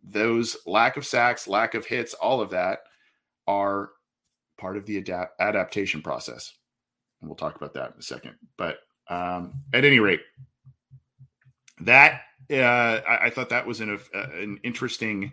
those 0.02 0.56
lack 0.66 0.96
of 0.96 1.06
sacks, 1.06 1.46
lack 1.46 1.74
of 1.74 1.86
hits, 1.86 2.14
all 2.14 2.40
of 2.40 2.50
that 2.50 2.80
are 3.46 3.90
part 4.58 4.76
of 4.76 4.84
the 4.86 4.98
adapt- 4.98 5.40
adaptation 5.40 6.02
process. 6.02 6.52
And 7.20 7.28
we'll 7.28 7.36
talk 7.36 7.56
about 7.56 7.74
that 7.74 7.92
in 7.92 7.98
a 7.98 8.02
second. 8.02 8.34
But 8.56 8.78
um, 9.08 9.54
at 9.72 9.84
any 9.84 10.00
rate, 10.00 10.20
that 11.80 12.22
uh, 12.50 12.56
I, 12.56 13.26
I, 13.26 13.30
thought 13.30 13.48
that 13.50 13.66
was 13.66 13.80
an, 13.80 13.98
uh, 14.14 14.18
an 14.34 14.58
interesting 14.62 15.32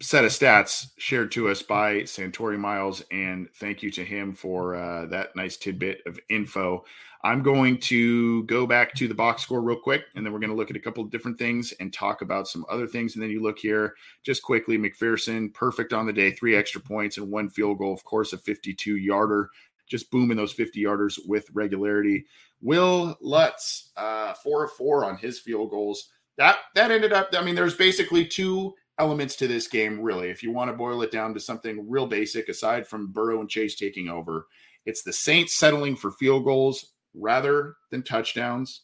set 0.00 0.24
of 0.24 0.30
stats 0.30 0.88
shared 0.98 1.32
to 1.32 1.48
us 1.48 1.62
by 1.62 2.00
Santori 2.00 2.58
Miles, 2.58 3.02
and 3.10 3.48
thank 3.56 3.82
you 3.82 3.90
to 3.92 4.04
him 4.04 4.34
for 4.34 4.74
uh, 4.74 5.06
that 5.06 5.34
nice 5.36 5.56
tidbit 5.56 6.02
of 6.06 6.18
info. 6.28 6.84
I'm 7.22 7.42
going 7.42 7.78
to 7.78 8.44
go 8.44 8.66
back 8.66 8.94
to 8.94 9.08
the 9.08 9.14
box 9.14 9.42
score 9.42 9.60
real 9.60 9.78
quick, 9.78 10.04
and 10.14 10.24
then 10.24 10.32
we're 10.32 10.38
going 10.38 10.50
to 10.50 10.56
look 10.56 10.70
at 10.70 10.76
a 10.76 10.80
couple 10.80 11.02
of 11.02 11.10
different 11.10 11.38
things 11.38 11.72
and 11.80 11.92
talk 11.92 12.22
about 12.22 12.48
some 12.48 12.64
other 12.70 12.86
things. 12.86 13.14
And 13.14 13.22
then 13.22 13.30
you 13.30 13.42
look 13.42 13.58
here 13.58 13.94
just 14.22 14.42
quickly 14.42 14.78
McPherson, 14.78 15.52
perfect 15.52 15.92
on 15.92 16.06
the 16.06 16.12
day, 16.12 16.30
three 16.30 16.54
extra 16.54 16.80
points 16.80 17.18
and 17.18 17.30
one 17.30 17.48
field 17.48 17.78
goal, 17.78 17.92
of 17.92 18.04
course, 18.04 18.32
a 18.32 18.38
52 18.38 18.96
yarder, 18.96 19.50
just 19.88 20.10
booming 20.10 20.36
those 20.36 20.52
50 20.52 20.82
yarders 20.82 21.18
with 21.26 21.48
regularity. 21.52 22.26
Wil 22.60 23.16
Lutz, 23.20 23.90
uh, 23.96 24.34
four 24.34 24.64
of 24.64 24.72
four 24.72 25.04
on 25.04 25.16
his 25.16 25.38
field 25.38 25.70
goals. 25.70 26.10
That 26.38 26.58
that 26.74 26.90
ended 26.90 27.12
up. 27.12 27.30
I 27.36 27.42
mean, 27.42 27.54
there's 27.54 27.76
basically 27.76 28.26
two 28.26 28.74
elements 28.98 29.36
to 29.36 29.48
this 29.48 29.68
game, 29.68 30.00
really. 30.00 30.28
If 30.28 30.42
you 30.42 30.52
want 30.52 30.70
to 30.70 30.76
boil 30.76 31.02
it 31.02 31.10
down 31.10 31.34
to 31.34 31.40
something 31.40 31.88
real 31.88 32.06
basic, 32.06 32.48
aside 32.48 32.86
from 32.86 33.12
Burrow 33.12 33.40
and 33.40 33.48
Chase 33.48 33.74
taking 33.74 34.08
over, 34.08 34.46
it's 34.84 35.02
the 35.02 35.12
Saints 35.12 35.54
settling 35.54 35.96
for 35.96 36.10
field 36.12 36.44
goals 36.44 36.92
rather 37.16 37.76
than 37.90 38.02
touchdowns. 38.02 38.82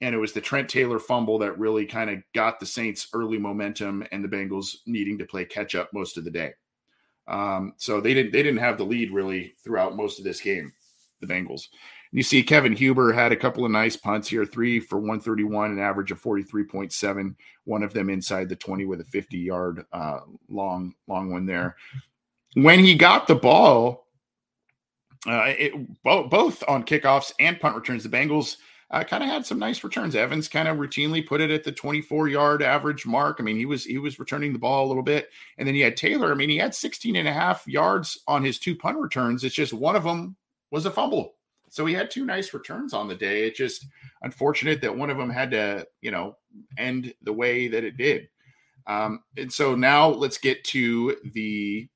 And 0.00 0.14
it 0.14 0.18
was 0.18 0.32
the 0.32 0.40
Trent 0.40 0.68
Taylor 0.68 0.98
fumble 0.98 1.38
that 1.38 1.58
really 1.58 1.84
kind 1.84 2.08
of 2.08 2.22
got 2.34 2.58
the 2.58 2.66
Saints 2.66 3.08
early 3.12 3.38
momentum 3.38 4.02
and 4.12 4.24
the 4.24 4.28
Bengals 4.28 4.76
needing 4.86 5.18
to 5.18 5.26
play 5.26 5.44
catch 5.44 5.74
up 5.74 5.90
most 5.92 6.16
of 6.16 6.24
the 6.24 6.30
day. 6.30 6.52
Um, 7.28 7.74
so 7.76 8.00
they 8.00 8.14
didn't 8.14 8.32
they 8.32 8.42
didn't 8.42 8.60
have 8.60 8.78
the 8.78 8.84
lead 8.84 9.12
really 9.12 9.54
throughout 9.62 9.96
most 9.96 10.18
of 10.18 10.24
this 10.24 10.40
game, 10.40 10.72
the 11.20 11.26
Bengals. 11.26 11.68
You 12.12 12.24
see, 12.24 12.42
Kevin 12.42 12.72
Huber 12.74 13.12
had 13.12 13.30
a 13.30 13.36
couple 13.36 13.64
of 13.64 13.70
nice 13.70 13.96
punts 13.96 14.26
here, 14.26 14.44
three 14.44 14.80
for 14.80 14.96
131, 14.98 15.70
an 15.70 15.78
average 15.78 16.10
of 16.10 16.20
43.7. 16.20 17.36
One 17.64 17.84
of 17.84 17.92
them 17.92 18.10
inside 18.10 18.48
the 18.48 18.56
20 18.56 18.84
with 18.86 19.00
a 19.00 19.04
50 19.04 19.38
yard 19.38 19.84
uh, 19.92 20.20
long, 20.48 20.94
long 21.06 21.30
one 21.30 21.46
there. 21.46 21.76
When 22.54 22.80
he 22.80 22.96
got 22.96 23.28
the 23.28 23.36
ball, 23.36 24.08
uh, 25.26 25.52
it, 25.58 26.02
both, 26.02 26.30
both 26.30 26.64
on 26.68 26.84
kickoffs 26.84 27.32
and 27.38 27.60
punt 27.60 27.76
returns, 27.76 28.02
the 28.02 28.08
Bengals 28.08 28.56
uh, 28.90 29.04
kind 29.04 29.22
of 29.22 29.28
had 29.28 29.46
some 29.46 29.58
nice 29.58 29.84
returns. 29.84 30.16
Evans 30.16 30.48
kind 30.48 30.66
of 30.66 30.78
routinely 30.78 31.24
put 31.24 31.40
it 31.40 31.50
at 31.50 31.62
the 31.62 31.72
24 31.72 32.28
yard 32.28 32.62
average 32.62 33.06
mark. 33.06 33.36
I 33.38 33.42
mean, 33.42 33.56
he 33.56 33.66
was 33.66 33.84
he 33.84 33.98
was 33.98 34.18
returning 34.18 34.52
the 34.52 34.58
ball 34.58 34.86
a 34.86 34.88
little 34.88 35.02
bit. 35.02 35.30
And 35.58 35.68
then 35.68 35.74
you 35.74 35.84
had 35.84 35.96
Taylor. 35.96 36.32
I 36.32 36.34
mean, 36.34 36.48
he 36.48 36.56
had 36.56 36.74
16 36.74 37.14
and 37.16 37.28
a 37.28 37.32
half 37.32 37.66
yards 37.68 38.18
on 38.26 38.42
his 38.42 38.58
two 38.58 38.74
punt 38.74 38.98
returns. 38.98 39.44
It's 39.44 39.54
just 39.54 39.72
one 39.72 39.94
of 39.94 40.02
them 40.02 40.36
was 40.70 40.86
a 40.86 40.90
fumble. 40.90 41.34
So 41.68 41.86
he 41.86 41.94
had 41.94 42.10
two 42.10 42.24
nice 42.24 42.52
returns 42.52 42.92
on 42.92 43.06
the 43.06 43.14
day. 43.14 43.46
It's 43.46 43.58
just 43.58 43.86
unfortunate 44.22 44.80
that 44.82 44.96
one 44.96 45.08
of 45.08 45.16
them 45.16 45.30
had 45.30 45.52
to, 45.52 45.86
you 46.00 46.10
know, 46.10 46.36
end 46.76 47.14
the 47.22 47.32
way 47.32 47.68
that 47.68 47.84
it 47.84 47.96
did. 47.96 48.28
Um, 48.88 49.22
and 49.36 49.52
so 49.52 49.76
now 49.76 50.08
let's 50.08 50.38
get 50.38 50.64
to 50.64 51.16
the. 51.32 51.88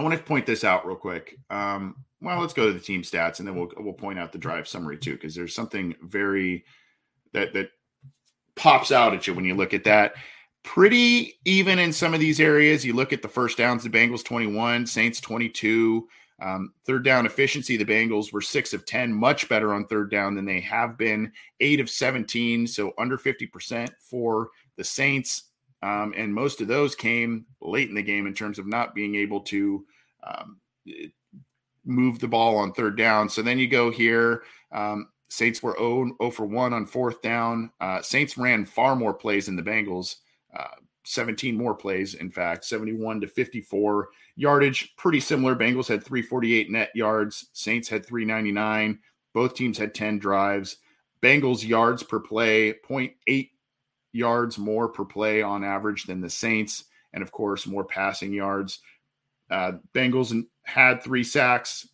I 0.00 0.02
want 0.02 0.16
to 0.16 0.24
point 0.24 0.46
this 0.46 0.64
out 0.64 0.86
real 0.86 0.96
quick. 0.96 1.36
Um, 1.50 1.94
well, 2.22 2.40
let's 2.40 2.54
go 2.54 2.66
to 2.66 2.72
the 2.72 2.80
team 2.80 3.02
stats, 3.02 3.38
and 3.38 3.46
then 3.46 3.54
we'll 3.54 3.70
we'll 3.76 3.92
point 3.92 4.18
out 4.18 4.32
the 4.32 4.38
drive 4.38 4.66
summary 4.66 4.96
too, 4.96 5.12
because 5.12 5.34
there's 5.34 5.54
something 5.54 5.94
very 6.00 6.64
that 7.34 7.52
that 7.52 7.68
pops 8.54 8.92
out 8.92 9.12
at 9.12 9.26
you 9.26 9.34
when 9.34 9.44
you 9.44 9.54
look 9.54 9.74
at 9.74 9.84
that. 9.84 10.14
Pretty 10.62 11.38
even 11.44 11.78
in 11.78 11.92
some 11.92 12.14
of 12.14 12.20
these 12.20 12.40
areas. 12.40 12.82
You 12.82 12.94
look 12.94 13.12
at 13.12 13.20
the 13.20 13.28
first 13.28 13.58
downs, 13.58 13.82
the 13.84 13.90
Bengals 13.90 14.24
21, 14.24 14.86
Saints 14.86 15.20
22. 15.20 16.08
Um, 16.40 16.72
third 16.86 17.04
down 17.04 17.26
efficiency, 17.26 17.76
the 17.76 17.84
Bengals 17.84 18.32
were 18.32 18.40
six 18.40 18.72
of 18.72 18.86
10, 18.86 19.12
much 19.12 19.50
better 19.50 19.74
on 19.74 19.86
third 19.86 20.10
down 20.10 20.34
than 20.34 20.46
they 20.46 20.60
have 20.60 20.96
been, 20.96 21.30
eight 21.60 21.80
of 21.80 21.90
17, 21.90 22.66
so 22.66 22.94
under 22.96 23.18
50% 23.18 23.90
for 24.00 24.48
the 24.76 24.84
Saints. 24.84 25.49
Um, 25.82 26.12
and 26.16 26.34
most 26.34 26.60
of 26.60 26.68
those 26.68 26.94
came 26.94 27.46
late 27.60 27.88
in 27.88 27.94
the 27.94 28.02
game 28.02 28.26
in 28.26 28.34
terms 28.34 28.58
of 28.58 28.66
not 28.66 28.94
being 28.94 29.14
able 29.16 29.40
to 29.40 29.84
um, 30.22 30.60
move 31.84 32.18
the 32.18 32.28
ball 32.28 32.56
on 32.58 32.72
third 32.72 32.96
down. 32.96 33.28
So 33.28 33.42
then 33.42 33.58
you 33.58 33.68
go 33.68 33.90
here. 33.90 34.42
Um, 34.72 35.08
Saints 35.28 35.62
were 35.62 35.76
0, 35.78 36.16
0 36.20 36.30
for 36.32 36.44
1 36.44 36.72
on 36.72 36.86
fourth 36.86 37.22
down. 37.22 37.70
Uh, 37.80 38.02
Saints 38.02 38.36
ran 38.36 38.64
far 38.64 38.96
more 38.96 39.14
plays 39.14 39.46
than 39.46 39.56
the 39.56 39.62
Bengals. 39.62 40.16
Uh, 40.56 40.66
17 41.04 41.56
more 41.56 41.74
plays, 41.74 42.14
in 42.14 42.30
fact, 42.30 42.64
71 42.64 43.20
to 43.22 43.26
54 43.26 44.08
yardage, 44.36 44.94
pretty 44.96 45.20
similar. 45.20 45.56
Bengals 45.56 45.88
had 45.88 46.04
348 46.04 46.70
net 46.70 46.90
yards, 46.94 47.48
Saints 47.52 47.88
had 47.88 48.04
399. 48.04 48.98
Both 49.32 49.54
teams 49.54 49.78
had 49.78 49.94
10 49.94 50.18
drives. 50.18 50.76
Bengals 51.22 51.66
yards 51.66 52.02
per 52.02 52.20
play, 52.20 52.74
0.8 52.88 53.50
yards 54.12 54.58
more 54.58 54.88
per 54.88 55.04
play 55.04 55.42
on 55.42 55.64
average 55.64 56.04
than 56.04 56.20
the 56.20 56.30
Saints, 56.30 56.84
and 57.12 57.22
of 57.22 57.32
course, 57.32 57.66
more 57.66 57.84
passing 57.84 58.32
yards. 58.32 58.80
Uh, 59.50 59.72
Bengals 59.94 60.44
had 60.62 61.02
three 61.02 61.24
sacks. 61.24 61.88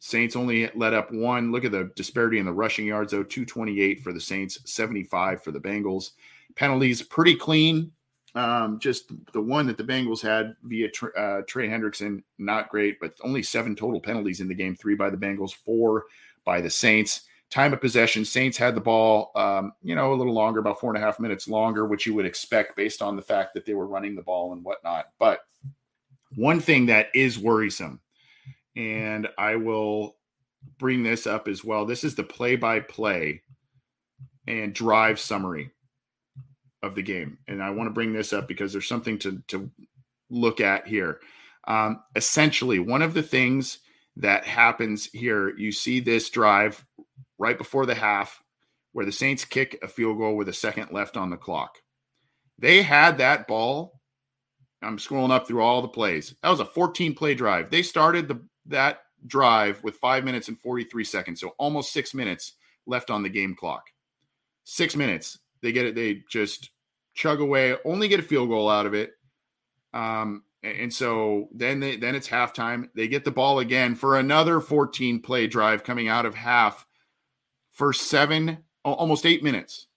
Saints 0.00 0.36
only 0.36 0.70
let 0.74 0.94
up 0.94 1.12
one. 1.12 1.52
Look 1.52 1.64
at 1.64 1.72
the 1.72 1.90
disparity 1.96 2.38
in 2.38 2.46
the 2.46 2.52
rushing 2.52 2.86
yards, 2.86 3.12
though 3.12 3.22
228 3.22 4.02
for 4.02 4.12
the 4.12 4.20
Saints, 4.20 4.58
75 4.70 5.42
for 5.42 5.52
the 5.52 5.60
Bengals. 5.60 6.10
Penalties 6.54 7.02
pretty 7.02 7.34
clean. 7.34 7.92
Um, 8.34 8.78
just 8.78 9.10
the 9.32 9.40
one 9.40 9.66
that 9.66 9.78
the 9.78 9.84
Bengals 9.84 10.20
had 10.20 10.54
via 10.62 10.88
uh, 11.16 11.40
Trey 11.48 11.68
Hendrickson, 11.68 12.22
not 12.38 12.68
great, 12.68 13.00
but 13.00 13.14
only 13.24 13.42
seven 13.42 13.74
total 13.74 13.98
penalties 13.98 14.40
in 14.40 14.48
the 14.48 14.54
game 14.54 14.76
three 14.76 14.94
by 14.94 15.08
the 15.08 15.16
Bengals, 15.16 15.54
four 15.54 16.04
by 16.44 16.60
the 16.60 16.68
Saints. 16.68 17.22
Time 17.50 17.72
of 17.72 17.80
possession, 17.80 18.24
Saints 18.24 18.58
had 18.58 18.74
the 18.74 18.80
ball, 18.80 19.30
um, 19.36 19.72
you 19.82 19.94
know, 19.94 20.12
a 20.12 20.16
little 20.16 20.34
longer, 20.34 20.58
about 20.58 20.80
four 20.80 20.94
and 20.94 21.02
a 21.02 21.06
half 21.06 21.20
minutes 21.20 21.46
longer, 21.46 21.86
which 21.86 22.04
you 22.04 22.14
would 22.14 22.26
expect 22.26 22.76
based 22.76 23.02
on 23.02 23.14
the 23.14 23.22
fact 23.22 23.54
that 23.54 23.64
they 23.64 23.74
were 23.74 23.86
running 23.86 24.16
the 24.16 24.22
ball 24.22 24.52
and 24.52 24.64
whatnot. 24.64 25.06
But 25.18 25.40
one 26.34 26.58
thing 26.60 26.86
that 26.86 27.08
is 27.14 27.38
worrisome, 27.38 28.00
and 28.74 29.28
I 29.38 29.56
will 29.56 30.16
bring 30.78 31.02
this 31.02 31.26
up 31.26 31.46
as 31.46 31.64
well. 31.64 31.86
This 31.86 32.02
is 32.02 32.14
the 32.16 32.24
play 32.24 32.56
by 32.56 32.80
play 32.80 33.42
and 34.48 34.74
drive 34.74 35.20
summary 35.20 35.70
of 36.82 36.94
the 36.94 37.02
game. 37.02 37.38
And 37.48 37.62
I 37.62 37.70
want 37.70 37.88
to 37.88 37.94
bring 37.94 38.12
this 38.12 38.32
up 38.32 38.48
because 38.48 38.72
there's 38.72 38.88
something 38.88 39.18
to, 39.20 39.42
to 39.48 39.70
look 40.30 40.60
at 40.60 40.86
here. 40.86 41.20
Um, 41.68 42.02
essentially, 42.14 42.78
one 42.78 43.02
of 43.02 43.14
the 43.14 43.22
things 43.22 43.78
that 44.16 44.44
happens 44.44 45.06
here, 45.12 45.56
you 45.56 45.72
see 45.72 46.00
this 46.00 46.30
drive 46.30 46.84
right 47.38 47.58
before 47.58 47.86
the 47.86 47.94
half 47.94 48.42
where 48.92 49.04
the 49.04 49.12
Saints 49.12 49.44
kick 49.44 49.78
a 49.82 49.88
field 49.88 50.18
goal 50.18 50.36
with 50.36 50.48
a 50.48 50.54
second 50.54 50.90
left 50.90 51.16
on 51.16 51.30
the 51.30 51.36
clock. 51.36 51.78
They 52.58 52.82
had 52.82 53.18
that 53.18 53.46
ball. 53.46 54.00
I'm 54.82 54.96
scrolling 54.98 55.30
up 55.30 55.46
through 55.46 55.62
all 55.62 55.82
the 55.82 55.88
plays. 55.88 56.34
That 56.42 56.48
was 56.50 56.60
a 56.60 56.64
14 56.64 57.14
play 57.14 57.34
drive. 57.34 57.70
They 57.70 57.82
started 57.82 58.28
the 58.28 58.40
that 58.66 59.00
drive 59.26 59.82
with 59.82 59.96
five 59.96 60.24
minutes 60.24 60.48
and 60.48 60.58
43 60.58 61.04
seconds, 61.04 61.40
so 61.40 61.54
almost 61.58 61.92
six 61.92 62.14
minutes 62.14 62.54
left 62.86 63.10
on 63.10 63.22
the 63.22 63.28
game 63.28 63.54
clock. 63.54 63.84
Six 64.64 64.96
minutes. 64.96 65.38
They 65.62 65.72
get 65.72 65.86
it. 65.86 65.94
They 65.94 66.22
just 66.30 66.70
chug 67.14 67.40
away, 67.40 67.76
only 67.84 68.08
get 68.08 68.20
a 68.20 68.22
field 68.22 68.48
goal 68.48 68.68
out 68.70 68.86
of 68.86 68.94
it. 68.94 69.12
Um, 69.92 70.44
And 70.62 70.92
so 70.92 71.48
then 71.52 71.80
they, 71.80 71.96
then 71.96 72.14
it's 72.14 72.28
halftime. 72.28 72.88
They 72.94 73.08
get 73.08 73.24
the 73.24 73.30
ball 73.30 73.58
again 73.60 73.94
for 73.94 74.16
another 74.18 74.60
14 74.60 75.20
play 75.20 75.46
drive 75.46 75.84
coming 75.84 76.08
out 76.08 76.26
of 76.26 76.34
half 76.34 76.85
for 77.76 77.92
seven, 77.92 78.56
almost 78.84 79.26
eight 79.26 79.42
minutes. 79.42 79.88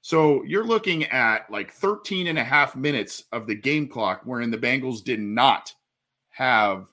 So 0.00 0.44
you're 0.44 0.66
looking 0.66 1.04
at 1.06 1.50
like 1.50 1.72
13 1.72 2.28
and 2.28 2.38
a 2.38 2.44
half 2.44 2.76
minutes 2.76 3.24
of 3.32 3.48
the 3.48 3.54
game 3.56 3.88
clock 3.88 4.20
wherein 4.24 4.52
the 4.52 4.58
Bengals 4.58 5.02
did 5.02 5.18
not 5.18 5.74
have 6.30 6.86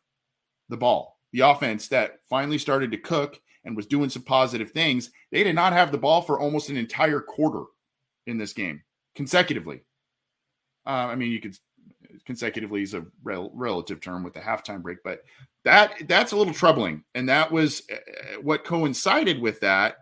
the 0.70 0.78
ball. 0.78 1.20
The 1.34 1.42
offense 1.42 1.88
that 1.90 2.20
finally 2.28 2.58
started 2.58 2.90
to 2.92 2.98
cook 2.98 3.40
and 3.64 3.76
was 3.76 3.86
doing 3.86 4.10
some 4.10 4.24
positive 4.24 4.72
things, 4.72 5.12
they 5.32 5.44
did 5.44 5.54
not 5.54 5.72
have 5.72 5.92
the 5.92 6.00
ball 6.00 6.24
for 6.24 6.40
almost 6.40 6.70
an 6.70 6.78
entire 6.78 7.20
quarter 7.20 7.66
in 8.26 8.40
this 8.40 8.54
game 8.54 8.82
consecutively. 9.14 9.82
Uh, 10.88 10.90
I 10.90 11.16
mean, 11.16 11.32
you 11.32 11.40
could 11.40 11.56
consecutively 12.26 12.82
is 12.84 12.94
a 12.94 13.06
rel- 13.24 13.52
relative 13.54 14.02
term 14.02 14.24
with 14.24 14.34
the 14.34 14.40
halftime 14.40 14.82
break, 14.82 15.00
but 15.04 15.24
that 15.64 15.94
that's 16.08 16.32
a 16.32 16.36
little 16.36 16.54
troubling. 16.54 17.04
And 17.16 17.30
that 17.30 17.52
was 17.52 17.84
uh, 17.92 18.42
what 18.42 18.64
coincided 18.64 19.40
with 19.40 19.60
that 19.62 19.98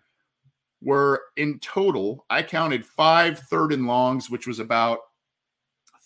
were 0.82 1.24
in 1.36 1.60
total, 1.60 2.26
I 2.30 2.44
counted 2.44 2.86
five 2.86 3.40
third 3.40 3.74
and 3.74 3.86
longs, 3.86 4.30
which 4.30 4.48
was 4.48 4.60
about 4.60 5.00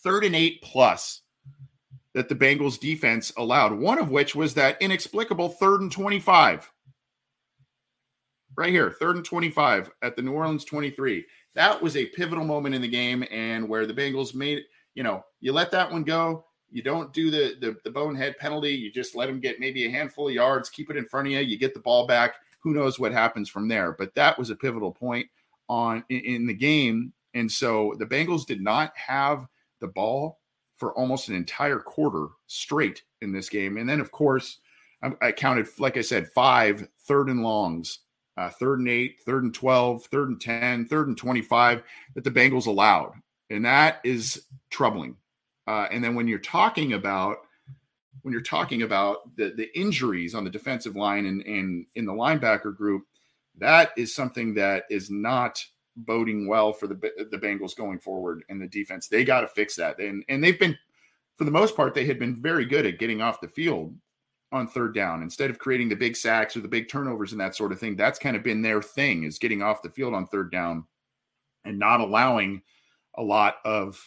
third 0.02 0.24
and 0.24 0.34
eight 0.34 0.62
plus 0.62 1.22
that 2.14 2.28
the 2.28 2.34
Bengals 2.34 2.78
defense 2.78 3.32
allowed. 3.36 3.72
One 3.72 3.98
of 3.98 4.10
which 4.10 4.34
was 4.34 4.54
that 4.54 4.80
inexplicable 4.80 5.50
third 5.50 5.80
and 5.80 5.90
25. 5.90 6.70
Right 8.56 8.70
here, 8.70 8.92
third 8.92 9.16
and 9.16 9.24
25 9.24 9.90
at 10.02 10.14
the 10.14 10.22
New 10.22 10.32
Orleans 10.32 10.64
23. 10.64 11.24
That 11.56 11.82
was 11.82 11.96
a 11.96 12.06
pivotal 12.06 12.44
moment 12.44 12.74
in 12.74 12.82
the 12.82 12.88
game 12.88 13.24
and 13.30 13.68
where 13.68 13.86
the 13.86 13.94
Bengals 13.94 14.34
made 14.34 14.62
you 14.94 15.02
know, 15.02 15.24
you 15.40 15.52
let 15.52 15.70
that 15.72 15.90
one 15.90 16.04
go. 16.04 16.44
You 16.70 16.82
don't 16.82 17.12
do 17.12 17.30
the, 17.30 17.54
the, 17.60 17.76
the 17.84 17.90
bonehead 17.90 18.36
penalty. 18.38 18.70
You 18.72 18.90
just 18.90 19.14
let 19.14 19.26
them 19.26 19.40
get 19.40 19.60
maybe 19.60 19.86
a 19.86 19.90
handful 19.90 20.28
of 20.28 20.34
yards, 20.34 20.70
keep 20.70 20.90
it 20.90 20.96
in 20.96 21.06
front 21.06 21.28
of 21.28 21.32
you. 21.32 21.38
You 21.40 21.58
get 21.58 21.74
the 21.74 21.80
ball 21.80 22.06
back. 22.06 22.34
Who 22.60 22.74
knows 22.74 22.98
what 22.98 23.12
happens 23.12 23.48
from 23.48 23.68
there? 23.68 23.92
But 23.92 24.14
that 24.14 24.38
was 24.38 24.50
a 24.50 24.56
pivotal 24.56 24.90
point 24.90 25.28
on 25.68 26.04
in, 26.08 26.20
in 26.20 26.46
the 26.46 26.54
game. 26.54 27.12
And 27.34 27.50
so 27.50 27.94
the 27.98 28.06
Bengals 28.06 28.46
did 28.46 28.60
not 28.60 28.92
have 28.96 29.46
the 29.80 29.88
ball 29.88 30.40
for 30.76 30.92
almost 30.94 31.28
an 31.28 31.36
entire 31.36 31.78
quarter 31.78 32.28
straight 32.46 33.02
in 33.22 33.32
this 33.32 33.48
game. 33.48 33.76
And 33.76 33.88
then, 33.88 34.00
of 34.00 34.10
course, 34.10 34.58
I, 35.02 35.12
I 35.20 35.32
counted, 35.32 35.68
like 35.78 35.96
I 35.96 36.02
said, 36.02 36.28
five 36.34 36.88
third 37.06 37.28
and 37.28 37.42
longs, 37.42 38.00
uh, 38.36 38.50
third 38.50 38.80
and 38.80 38.88
eight, 38.88 39.20
third 39.24 39.44
and 39.44 39.54
12, 39.54 40.06
third 40.06 40.28
and 40.28 40.40
10, 40.40 40.86
third 40.86 41.08
and 41.08 41.16
25 41.16 41.82
that 42.14 42.24
the 42.24 42.30
Bengals 42.30 42.66
allowed 42.66 43.12
and 43.50 43.64
that 43.64 44.00
is 44.04 44.44
troubling. 44.70 45.16
Uh, 45.66 45.86
and 45.90 46.02
then 46.02 46.14
when 46.14 46.28
you're 46.28 46.38
talking 46.38 46.92
about 46.92 47.38
when 48.22 48.32
you're 48.32 48.42
talking 48.42 48.82
about 48.82 49.36
the 49.36 49.52
the 49.56 49.76
injuries 49.78 50.34
on 50.34 50.44
the 50.44 50.50
defensive 50.50 50.96
line 50.96 51.26
and, 51.26 51.42
and 51.42 51.86
in 51.94 52.04
the 52.04 52.12
linebacker 52.12 52.76
group, 52.76 53.04
that 53.58 53.90
is 53.96 54.14
something 54.14 54.54
that 54.54 54.84
is 54.90 55.10
not 55.10 55.64
boding 55.96 56.48
well 56.48 56.72
for 56.72 56.86
the 56.86 56.94
the 57.30 57.38
Bengals 57.38 57.76
going 57.76 57.98
forward 57.98 58.44
and 58.48 58.60
the 58.60 58.68
defense. 58.68 59.08
They 59.08 59.24
got 59.24 59.42
to 59.42 59.48
fix 59.48 59.76
that. 59.76 59.98
And 59.98 60.24
and 60.28 60.42
they've 60.42 60.58
been 60.58 60.76
for 61.36 61.44
the 61.44 61.50
most 61.50 61.76
part 61.76 61.94
they 61.94 62.06
had 62.06 62.18
been 62.18 62.40
very 62.40 62.64
good 62.64 62.86
at 62.86 62.98
getting 62.98 63.20
off 63.20 63.40
the 63.40 63.48
field 63.48 63.94
on 64.52 64.68
third 64.68 64.94
down 64.94 65.22
instead 65.22 65.50
of 65.50 65.58
creating 65.58 65.88
the 65.88 65.96
big 65.96 66.16
sacks 66.16 66.56
or 66.56 66.60
the 66.60 66.68
big 66.68 66.88
turnovers 66.88 67.32
and 67.32 67.40
that 67.40 67.56
sort 67.56 67.72
of 67.72 67.80
thing. 67.80 67.96
That's 67.96 68.18
kind 68.18 68.36
of 68.36 68.42
been 68.42 68.62
their 68.62 68.80
thing 68.80 69.24
is 69.24 69.38
getting 69.38 69.62
off 69.62 69.82
the 69.82 69.90
field 69.90 70.14
on 70.14 70.26
third 70.26 70.52
down 70.52 70.84
and 71.64 71.78
not 71.78 72.00
allowing 72.00 72.62
a 73.16 73.22
lot 73.22 73.56
of 73.64 74.00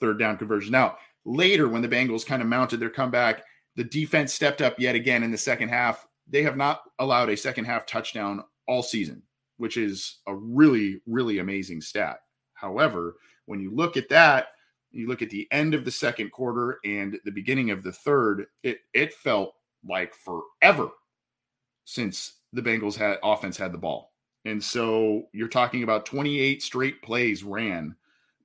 third 0.00 0.18
down 0.18 0.36
conversions. 0.36 0.70
Now, 0.70 0.96
later 1.24 1.68
when 1.68 1.82
the 1.82 1.88
Bengals 1.88 2.26
kind 2.26 2.42
of 2.42 2.48
mounted 2.48 2.80
their 2.80 2.90
comeback, 2.90 3.42
the 3.76 3.84
defense 3.84 4.32
stepped 4.32 4.62
up 4.62 4.78
yet 4.78 4.94
again 4.94 5.22
in 5.22 5.30
the 5.30 5.38
second 5.38 5.68
half. 5.68 6.06
They 6.28 6.42
have 6.42 6.56
not 6.56 6.82
allowed 6.98 7.28
a 7.28 7.36
second 7.36 7.64
half 7.64 7.86
touchdown 7.86 8.44
all 8.66 8.82
season, 8.82 9.22
which 9.56 9.76
is 9.76 10.20
a 10.26 10.34
really, 10.34 11.00
really 11.06 11.38
amazing 11.38 11.80
stat. 11.80 12.18
However, 12.54 13.16
when 13.46 13.60
you 13.60 13.74
look 13.74 13.96
at 13.96 14.08
that, 14.08 14.48
you 14.90 15.08
look 15.08 15.22
at 15.22 15.30
the 15.30 15.48
end 15.50 15.74
of 15.74 15.84
the 15.84 15.90
second 15.90 16.30
quarter 16.30 16.78
and 16.84 17.18
the 17.24 17.32
beginning 17.32 17.70
of 17.70 17.82
the 17.82 17.92
third, 17.92 18.46
it 18.62 18.78
it 18.92 19.12
felt 19.12 19.54
like 19.86 20.14
forever 20.14 20.90
since 21.84 22.38
the 22.52 22.62
Bengals 22.62 22.96
had 22.96 23.18
offense 23.22 23.56
had 23.56 23.72
the 23.72 23.78
ball. 23.78 24.12
And 24.44 24.62
so 24.62 25.24
you're 25.32 25.48
talking 25.48 25.82
about 25.82 26.06
28 26.06 26.62
straight 26.62 27.02
plays 27.02 27.42
ran 27.42 27.96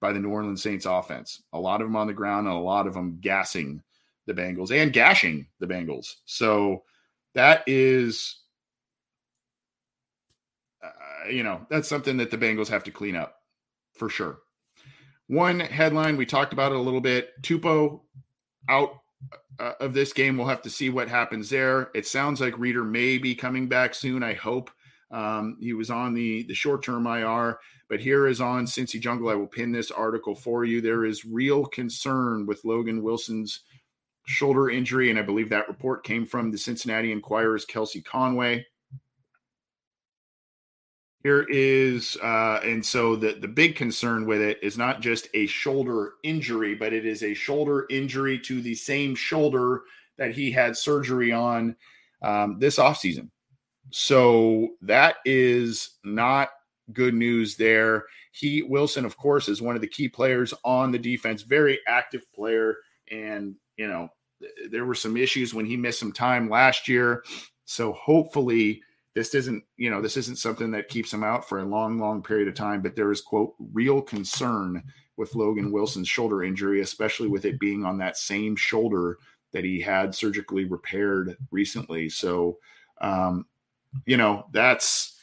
by 0.01 0.13
the 0.13 0.19
New 0.19 0.29
Orleans 0.29 0.63
Saints 0.63 0.85
offense. 0.85 1.43
A 1.53 1.59
lot 1.59 1.81
of 1.81 1.87
them 1.87 1.95
on 1.95 2.07
the 2.07 2.13
ground 2.13 2.47
and 2.47 2.55
a 2.55 2.59
lot 2.59 2.87
of 2.87 2.93
them 2.93 3.17
gassing 3.21 3.81
the 4.25 4.33
Bengals 4.33 4.71
and 4.71 4.93
gashing 4.93 5.47
the 5.59 5.67
Bengals. 5.67 6.15
So 6.25 6.83
that 7.33 7.63
is, 7.67 8.39
uh, 10.83 11.29
you 11.29 11.43
know, 11.43 11.65
that's 11.69 11.89
something 11.89 12.17
that 12.17 12.31
the 12.31 12.37
Bengals 12.37 12.69
have 12.69 12.83
to 12.85 12.91
clean 12.91 13.15
up 13.15 13.35
for 13.93 14.09
sure. 14.09 14.39
One 15.27 15.59
headline, 15.59 16.17
we 16.17 16.25
talked 16.25 16.53
about 16.53 16.71
it 16.71 16.77
a 16.77 16.81
little 16.81 17.01
bit. 17.01 17.39
Tupou 17.43 18.01
out 18.67 18.99
uh, 19.59 19.73
of 19.79 19.93
this 19.93 20.13
game. 20.13 20.37
We'll 20.37 20.47
have 20.47 20.61
to 20.63 20.69
see 20.69 20.89
what 20.89 21.09
happens 21.09 21.49
there. 21.49 21.89
It 21.93 22.07
sounds 22.07 22.41
like 22.41 22.57
Reader 22.57 22.83
may 22.83 23.17
be 23.17 23.35
coming 23.35 23.67
back 23.67 23.93
soon. 23.93 24.23
I 24.23 24.33
hope. 24.33 24.71
Um, 25.11 25.57
he 25.59 25.73
was 25.73 25.89
on 25.89 26.13
the 26.13 26.43
the 26.43 26.53
short 26.53 26.83
term 26.83 27.07
IR. 27.07 27.59
But 27.89 27.99
here 27.99 28.27
is 28.27 28.39
on 28.39 28.65
Cincy 28.65 28.99
Jungle. 28.99 29.29
I 29.29 29.35
will 29.35 29.47
pin 29.47 29.71
this 29.71 29.89
article 29.89 30.35
for 30.35 30.63
you. 30.63 30.79
There 30.79 31.05
is 31.05 31.25
real 31.25 31.65
concern 31.65 32.45
with 32.45 32.63
Logan 32.63 33.01
Wilson's 33.01 33.61
shoulder 34.27 34.69
injury, 34.69 35.09
and 35.09 35.17
I 35.17 35.23
believe 35.23 35.49
that 35.49 35.67
report 35.67 36.03
came 36.03 36.25
from 36.25 36.51
the 36.51 36.57
Cincinnati 36.57 37.11
Enquirer's 37.11 37.65
Kelsey 37.65 38.01
Conway. 38.01 38.65
Here 41.23 41.45
is, 41.49 42.15
uh, 42.23 42.61
and 42.63 42.85
so 42.85 43.15
the, 43.15 43.33
the 43.33 43.47
big 43.47 43.75
concern 43.75 44.25
with 44.25 44.39
it 44.39 44.59
is 44.61 44.77
not 44.77 45.01
just 45.01 45.27
a 45.33 45.47
shoulder 45.47 46.13
injury, 46.23 46.75
but 46.75 46.93
it 46.93 47.05
is 47.05 47.23
a 47.23 47.33
shoulder 47.33 47.87
injury 47.89 48.39
to 48.39 48.61
the 48.61 48.75
same 48.75 49.15
shoulder 49.15 49.81
that 50.17 50.31
he 50.31 50.51
had 50.51 50.77
surgery 50.77 51.31
on 51.31 51.75
um, 52.21 52.57
this 52.59 52.77
offseason. 52.77 53.29
So 53.91 54.69
that 54.81 55.15
is 55.25 55.97
not 56.03 56.49
good 56.93 57.13
news 57.13 57.55
there. 57.55 58.05
He 58.31 58.63
Wilson, 58.63 59.05
of 59.05 59.17
course, 59.17 59.49
is 59.49 59.61
one 59.61 59.75
of 59.75 59.81
the 59.81 59.87
key 59.87 60.07
players 60.07 60.53
on 60.63 60.91
the 60.91 60.99
defense, 60.99 61.41
very 61.41 61.79
active 61.87 62.21
player, 62.33 62.75
and 63.11 63.55
you 63.77 63.87
know 63.87 64.09
there 64.69 64.85
were 64.85 64.95
some 64.95 65.17
issues 65.17 65.53
when 65.53 65.65
he 65.65 65.75
missed 65.75 65.99
some 65.99 66.13
time 66.13 66.49
last 66.49 66.87
year. 66.87 67.23
So 67.65 67.93
hopefully 67.93 68.81
this 69.15 69.35
isn't 69.35 69.63
you 69.77 69.89
know 69.89 70.01
this 70.01 70.17
isn't 70.17 70.37
something 70.37 70.71
that 70.71 70.87
keeps 70.87 71.11
him 71.13 71.23
out 71.23 71.47
for 71.47 71.59
a 71.59 71.65
long 71.65 71.99
long 71.99 72.21
period 72.21 72.47
of 72.47 72.55
time 72.55 72.81
but 72.81 72.95
there 72.95 73.11
is 73.11 73.21
quote 73.21 73.53
real 73.73 74.01
concern 74.01 74.81
with 75.17 75.35
logan 75.35 75.71
wilson's 75.71 76.07
shoulder 76.07 76.43
injury 76.43 76.81
especially 76.81 77.27
with 77.27 77.45
it 77.45 77.59
being 77.59 77.83
on 77.83 77.97
that 77.97 78.17
same 78.17 78.55
shoulder 78.55 79.17
that 79.51 79.63
he 79.63 79.81
had 79.81 80.13
surgically 80.13 80.65
repaired 80.65 81.35
recently 81.51 82.07
so 82.07 82.57
um, 83.01 83.45
you 84.05 84.17
know 84.17 84.45
that's 84.53 85.18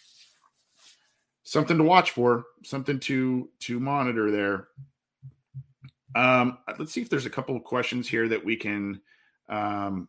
something 1.47 1.79
to 1.79 1.85
watch 1.85 2.11
for, 2.11 2.45
something 2.65 2.99
to 2.99 3.49
to 3.61 3.81
monitor 3.81 4.31
there. 4.31 4.69
Um, 6.15 6.59
let's 6.79 6.93
see 6.93 7.01
if 7.01 7.09
there's 7.09 7.27
a 7.27 7.31
couple 7.31 7.57
of 7.57 7.65
questions 7.65 8.09
here 8.09 8.29
that 8.29 8.45
we 8.45 8.57
can. 8.57 9.01
Um, 9.49 10.09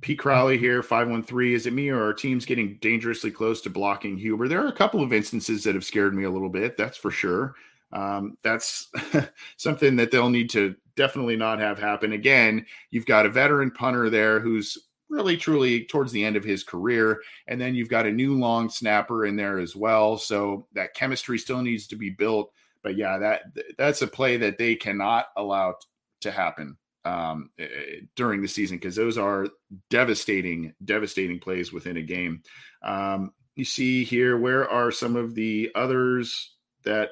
P. 0.00 0.16
Crowley 0.16 0.58
here, 0.58 0.82
513. 0.82 1.54
Is 1.54 1.66
it 1.66 1.72
me 1.72 1.88
or 1.88 2.02
our 2.02 2.12
team's 2.12 2.44
getting 2.44 2.76
dangerously 2.80 3.30
close 3.30 3.60
to 3.62 3.70
blocking 3.70 4.16
Huber? 4.16 4.48
There 4.48 4.62
are 4.62 4.68
a 4.68 4.72
couple 4.72 5.02
of 5.02 5.12
instances 5.12 5.62
that 5.64 5.74
have 5.74 5.84
scared 5.84 6.14
me 6.14 6.24
a 6.24 6.30
little 6.30 6.48
bit, 6.48 6.76
that's 6.76 6.96
for 6.96 7.10
sure. 7.10 7.54
Um, 7.92 8.36
that's 8.42 8.88
something 9.56 9.96
that 9.96 10.10
they'll 10.10 10.28
need 10.28 10.50
to 10.50 10.74
definitely 10.96 11.36
not 11.36 11.60
have 11.60 11.78
happen. 11.78 12.12
Again, 12.12 12.66
you've 12.90 13.06
got 13.06 13.26
a 13.26 13.30
veteran 13.30 13.70
punter 13.70 14.10
there 14.10 14.40
who's 14.40 14.85
really 15.08 15.36
truly 15.36 15.84
towards 15.84 16.12
the 16.12 16.24
end 16.24 16.36
of 16.36 16.44
his 16.44 16.64
career. 16.64 17.22
And 17.46 17.60
then 17.60 17.74
you've 17.74 17.88
got 17.88 18.06
a 18.06 18.12
new 18.12 18.34
long 18.34 18.68
snapper 18.68 19.26
in 19.26 19.36
there 19.36 19.58
as 19.58 19.76
well. 19.76 20.18
So 20.18 20.66
that 20.74 20.94
chemistry 20.94 21.38
still 21.38 21.62
needs 21.62 21.86
to 21.88 21.96
be 21.96 22.10
built. 22.10 22.52
But 22.82 22.96
yeah, 22.96 23.18
that 23.18 23.42
that's 23.76 24.02
a 24.02 24.06
play 24.06 24.36
that 24.38 24.58
they 24.58 24.74
cannot 24.76 25.26
allow 25.36 25.76
to 26.20 26.30
happen 26.30 26.76
um, 27.04 27.50
eh, 27.58 27.64
eh, 27.64 28.00
during 28.14 28.42
the 28.42 28.48
season 28.48 28.76
because 28.76 28.96
those 28.96 29.18
are 29.18 29.48
devastating, 29.90 30.74
devastating 30.84 31.40
plays 31.40 31.72
within 31.72 31.96
a 31.96 32.02
game. 32.02 32.42
Um, 32.82 33.32
you 33.54 33.64
see 33.64 34.04
here, 34.04 34.36
where 34.36 34.68
are 34.68 34.90
some 34.90 35.16
of 35.16 35.34
the 35.34 35.70
others 35.74 36.54
that 36.84 37.10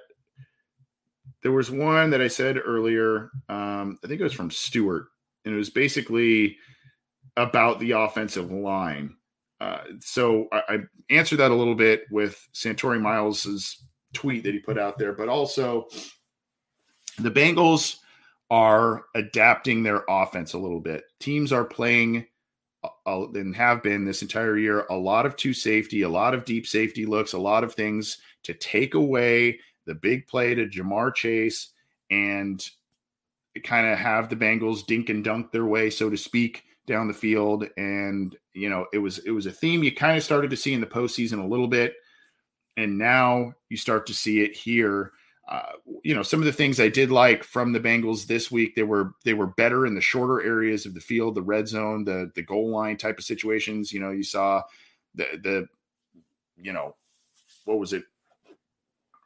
there 1.43 1.53
was 1.53 1.71
one 1.71 2.11
that 2.11 2.21
I 2.21 2.29
said 2.29 2.59
earlier. 2.63 3.31
Um, 3.49 3.99
I 4.03 4.07
think 4.07 4.21
it 4.21 4.25
was 4.25 4.33
from 4.33 4.51
Stewart, 4.51 5.07
and 5.45 5.55
it 5.55 5.59
was 5.59 5.71
basically 5.71 6.57
about 7.37 7.81
the 7.81 7.93
offensive 7.93 8.51
line. 8.51 9.17
Uh, 9.61 9.79
so 10.01 10.49
I, 10.53 10.63
I, 10.69 10.79
answered 11.11 11.37
that 11.37 11.51
a 11.51 11.55
little 11.55 11.75
bit 11.75 12.05
with 12.11 12.47
Santori 12.53 13.01
Miles's 13.01 13.85
tweet 14.13 14.45
that 14.45 14.53
he 14.53 14.61
put 14.61 14.79
out 14.79 14.99
there, 14.99 15.13
but 15.13 15.29
also 15.29 15.87
the 17.19 17.31
Bengals 17.31 17.97
are 18.51 19.05
adapting 19.15 19.83
their 19.83 20.05
offense 20.09 20.53
a 20.53 20.59
little 20.59 20.81
bit. 20.81 21.05
Teams 21.21 21.53
are 21.53 21.65
playing 21.65 22.27
uh, 23.07 23.27
and 23.33 23.57
have 23.57 23.83
been 23.83 24.05
this 24.05 24.23
entire 24.23 24.59
year 24.59 24.87
a 24.91 24.95
lot 24.95 25.25
of 25.25 25.37
two 25.37 25.55
safety, 25.55 26.03
a 26.03 26.09
lot 26.09 26.35
of 26.35 26.45
deep 26.45 26.67
safety 26.67 27.07
looks, 27.07 27.33
a 27.33 27.39
lot 27.39 27.65
of 27.65 27.75
things 27.75 28.19
to 28.43 28.55
take 28.55 28.95
away 28.95 29.59
the 29.87 29.95
big 29.95 30.27
play 30.27 30.55
to 30.55 30.67
Ja'Marr 30.67 31.15
Chase 31.15 31.71
and 32.11 32.65
kind 33.63 33.87
of 33.87 33.99
have 33.99 34.29
the 34.29 34.37
Bengals 34.37 34.87
dink 34.87 35.09
and 35.09 35.25
dunk 35.25 35.53
their 35.53 35.65
way, 35.65 35.91
so 35.91 36.11
to 36.11 36.17
speak, 36.17 36.65
down 36.87 37.09
the 37.09 37.15
field. 37.15 37.67
And 37.77 38.37
you 38.53 38.69
know, 38.69 38.87
it 38.93 38.99
was 38.99 39.19
it 39.19 39.31
was 39.31 39.47
a 39.47 39.53
theme 39.53 39.83
you 39.83 39.95
kind 39.95 40.17
of 40.17 40.23
started 40.23 40.51
to 40.51 40.57
see 40.57 40.75
in 40.75 40.81
the 40.81 40.87
postseason 40.87 41.43
a 41.43 41.47
little 41.47 41.69
bit, 41.69 41.95
and 42.77 42.99
now 42.99 43.53
you 43.69 43.77
start 43.77 44.07
to 44.07 44.15
see 44.15 44.41
it 44.41 44.57
here. 44.57 45.13
Uh, 45.47 45.73
you 46.03 46.15
know, 46.15 46.23
some 46.23 46.41
of 46.41 46.47
the 46.47 46.53
things 46.53 46.81
I 46.81 46.89
did 46.89 47.11
like 47.11 47.45
from 47.45 47.73
the 47.73 47.81
Bengals 47.81 48.27
this 48.27 48.51
week, 48.51 48.75
they 48.75 48.83
were 48.83 49.13
they 49.25 49.35
were 49.35 49.49
better 49.49 49.87
in 49.87 49.95
the 49.95 50.01
shorter 50.01 50.43
areas 50.43 50.87
of 50.87 50.95
the 50.95 51.01
field, 51.01 51.35
the 51.35 51.43
red 51.43 51.69
zone, 51.69 52.05
the 52.05 52.31
the 52.35 52.43
goal 52.43 52.71
line 52.71 52.97
type 52.97 53.19
of 53.19 53.25
situations. 53.25 53.93
You 53.93 54.01
know, 54.01 54.11
you 54.11 54.25
saw 54.25 54.63
the 55.15 55.27
the 55.43 55.67
you 56.57 56.73
know 56.73 56.97
what 57.65 57.79
was 57.79 57.93
it 57.93 58.05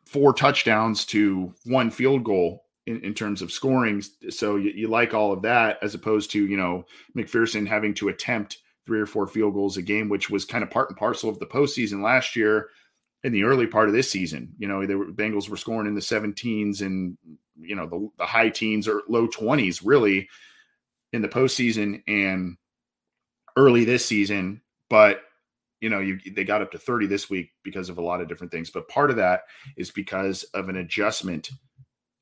four 0.07 0.33
touchdowns 0.33 1.05
to 1.05 1.53
one 1.66 1.90
field 1.90 2.25
goal 2.25 2.64
in, 2.88 3.05
in 3.05 3.12
terms 3.12 3.42
of 3.42 3.53
scoring. 3.53 4.03
So 4.31 4.57
you, 4.57 4.70
you, 4.70 4.88
like 4.88 5.12
all 5.12 5.31
of 5.31 5.42
that 5.42 5.79
as 5.83 5.94
opposed 5.94 6.31
to, 6.31 6.46
you 6.46 6.57
know, 6.57 6.87
McPherson 7.14 7.68
having 7.68 7.92
to 7.94 8.09
attempt 8.09 8.59
three 8.87 8.98
or 8.98 9.05
four 9.05 9.27
field 9.27 9.53
goals 9.53 9.77
a 9.77 9.83
game, 9.83 10.09
which 10.09 10.31
was 10.31 10.46
kind 10.46 10.64
of 10.64 10.70
part 10.70 10.88
and 10.88 10.96
parcel 10.96 11.29
of 11.29 11.38
the 11.38 11.46
postseason 11.46 12.03
last 12.03 12.35
year 12.35 12.70
in 13.24 13.33
the 13.33 13.44
early 13.44 13.66
part 13.66 13.88
of 13.88 13.94
this 13.94 14.11
season. 14.11 14.55
You 14.59 14.68
know, 14.68 14.87
the 14.87 14.94
Bengals 14.94 15.51
were 15.51 15.59
scoring 15.59 15.87
in 15.87 15.94
the 15.94 16.01
17s 16.01 16.81
and, 16.81 17.18
you 17.61 17.77
know, 17.77 17.87
the, 17.87 18.09
the 18.16 18.24
high 18.24 18.48
teens 18.48 18.88
or 18.88 19.03
low 19.07 19.29
20s 19.29 19.83
really 19.85 20.31
in 21.12 21.20
the 21.20 21.29
postseason 21.29 22.03
and 22.09 22.57
early 23.55 23.85
this 23.85 24.07
season. 24.07 24.62
But 24.88 25.20
you 25.81 25.90
know, 25.90 26.01
you, 26.01 26.18
they 26.33 26.42
got 26.42 26.61
up 26.61 26.72
to 26.72 26.79
30 26.79 27.07
this 27.07 27.31
week 27.31 27.51
because 27.62 27.88
of 27.88 27.98
a 27.98 28.03
lot 28.03 28.20
of 28.20 28.27
different 28.27 28.51
things. 28.51 28.68
But 28.68 28.88
part 28.88 29.11
of 29.11 29.16
that 29.16 29.42
is 29.77 29.92
because 29.92 30.42
of 30.55 30.68
an 30.68 30.77
adjustment 30.77 31.51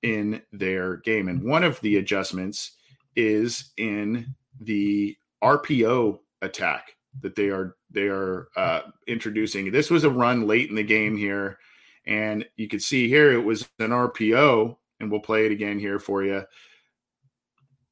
in 0.03 0.43
their 0.53 0.97
game. 0.99 1.29
And 1.29 1.43
one 1.43 1.65
of 1.65 1.81
the 1.81 1.97
adjustments 1.97 2.73
is 3.15 3.73
in 3.77 4.35
the 4.61 5.17
RPO 5.43 6.19
attack 6.43 6.93
that 7.21 7.35
they 7.35 7.49
are 7.49 7.77
they 7.91 8.09
are 8.09 8.49
uh, 8.57 8.83
introducing. 9.07 9.71
This 9.71 9.91
was 9.91 10.05
a 10.05 10.11
run 10.11 10.47
late 10.47 10.69
in 10.69 10.77
the 10.77 10.83
game 10.83 11.17
here, 11.17 11.59
and 12.07 12.47
you 12.57 12.69
can 12.69 12.81
see 12.81 13.09
here 13.09 13.33
it 13.33 13.43
was 13.43 13.69
an 13.79 13.91
RPO, 13.91 14.77
and 15.01 15.11
we'll 15.11 15.21
play 15.21 15.47
it 15.47 15.53
again 15.53 15.79
here 15.79 15.99
for 15.99 16.23
you. 16.23 16.45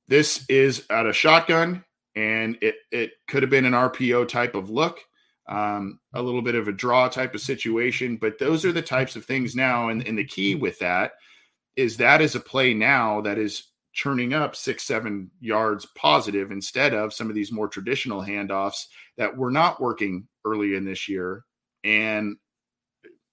This 0.07 0.45
is 0.49 0.85
at 0.91 1.07
a 1.07 1.13
shotgun, 1.13 1.85
and 2.15 2.59
it 2.61 2.77
it 2.91 3.13
could 3.29 3.43
have 3.43 3.51
been 3.51 3.65
an 3.65 3.73
RPO 3.73 4.29
type 4.29 4.55
of 4.55 4.69
look 4.69 5.01
um, 5.49 6.01
a 6.15 6.23
little 6.23 6.43
bit 6.43 6.55
of 6.55 6.69
a 6.69 6.73
draw 6.73 7.09
type 7.09 7.35
of 7.35 7.41
situation. 7.41 8.17
But 8.17 8.39
those 8.39 8.65
are 8.65 8.73
the 8.73 8.83
types 8.83 9.17
of 9.17 9.25
things 9.25 9.55
now. 9.55 9.89
And, 9.89 10.07
and 10.07 10.19
the 10.19 10.25
key 10.25 10.55
with 10.55 10.79
that 10.79 11.13
is 11.77 11.97
that 11.97 12.21
is 12.21 12.35
a 12.35 12.41
play 12.41 12.75
now 12.75 13.21
that 13.21 13.39
is 13.39 13.71
churning 13.93 14.35
up 14.35 14.57
six, 14.57 14.83
seven 14.83 15.31
yards 15.41 15.87
positive 15.97 16.51
instead 16.51 16.95
of 16.95 17.15
some 17.15 17.29
of 17.29 17.35
these 17.35 17.53
more 17.53 17.69
traditional 17.69 18.23
handoffs 18.23 18.87
that 19.17 19.37
were 19.37 19.51
not 19.51 19.81
working 19.81 20.27
early 20.45 20.75
in 20.75 20.85
this 20.85 21.09
year 21.09 21.45
and 21.85 22.37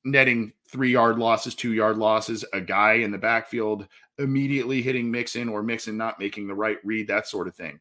netting 0.06 0.54
three 0.70 0.92
yard 0.92 1.18
losses, 1.18 1.56
two 1.56 1.74
yard 1.74 1.98
losses, 1.98 2.46
a 2.54 2.62
guy 2.62 2.94
in 2.94 3.12
the 3.12 3.18
backfield 3.18 3.88
immediately 4.18 4.82
hitting 4.82 5.10
Mixon 5.10 5.50
or 5.50 5.64
Mixon 5.64 5.98
not 5.98 6.20
making 6.20 6.48
the 6.48 6.54
right 6.54 6.78
read, 6.84 7.08
that 7.08 7.28
sort 7.28 7.48
of 7.48 7.56
thing. 7.56 7.80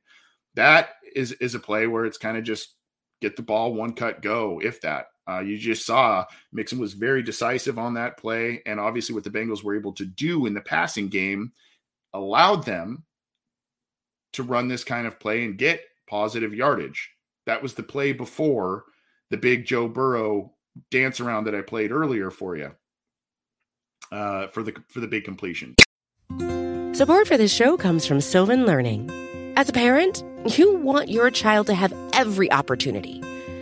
That 0.54 0.90
is 1.14 1.32
is 1.32 1.54
a 1.54 1.60
play 1.60 1.86
where 1.86 2.04
it's 2.04 2.18
kind 2.18 2.36
of 2.36 2.44
just 2.44 2.74
get 3.20 3.36
the 3.36 3.42
ball 3.42 3.74
one 3.74 3.92
cut 3.92 4.22
go, 4.22 4.60
if 4.62 4.80
that. 4.80 5.06
Uh, 5.28 5.40
you 5.40 5.58
just 5.58 5.86
saw 5.86 6.24
Mixon 6.52 6.78
was 6.78 6.94
very 6.94 7.22
decisive 7.22 7.78
on 7.78 7.94
that 7.94 8.16
play. 8.16 8.62
And 8.66 8.80
obviously, 8.80 9.14
what 9.14 9.24
the 9.24 9.30
Bengals 9.30 9.62
were 9.62 9.76
able 9.76 9.92
to 9.94 10.04
do 10.04 10.46
in 10.46 10.54
the 10.54 10.60
passing 10.60 11.08
game 11.08 11.52
allowed 12.12 12.64
them 12.64 13.04
to 14.32 14.42
run 14.42 14.68
this 14.68 14.84
kind 14.84 15.06
of 15.06 15.20
play 15.20 15.44
and 15.44 15.58
get 15.58 15.82
positive 16.08 16.54
yardage. 16.54 17.10
That 17.46 17.62
was 17.62 17.74
the 17.74 17.82
play 17.82 18.12
before 18.12 18.84
the 19.30 19.36
big 19.36 19.64
Joe 19.64 19.88
Burrow 19.88 20.52
dance 20.90 21.20
around 21.20 21.44
that 21.44 21.54
I 21.54 21.62
played 21.62 21.92
earlier 21.92 22.30
for 22.30 22.56
you 22.56 22.72
uh, 24.12 24.48
for 24.48 24.62
the 24.62 24.74
for 24.88 25.00
the 25.00 25.08
big 25.08 25.24
completion. 25.24 25.74
Support 26.94 27.28
for 27.28 27.36
this 27.36 27.52
show 27.52 27.76
comes 27.76 28.06
from 28.06 28.20
Sylvan 28.20 28.66
Learning. 28.66 29.10
As 29.56 29.68
a 29.68 29.72
parent, 29.72 30.24
you 30.56 30.76
want 30.76 31.08
your 31.08 31.30
child 31.30 31.66
to 31.68 31.74
have 31.74 31.94
every 32.12 32.50
opportunity, 32.52 33.20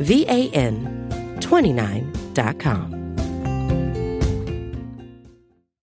V 0.00 0.24
A 0.28 0.50
N 0.52 1.36
29.com. 1.40 2.96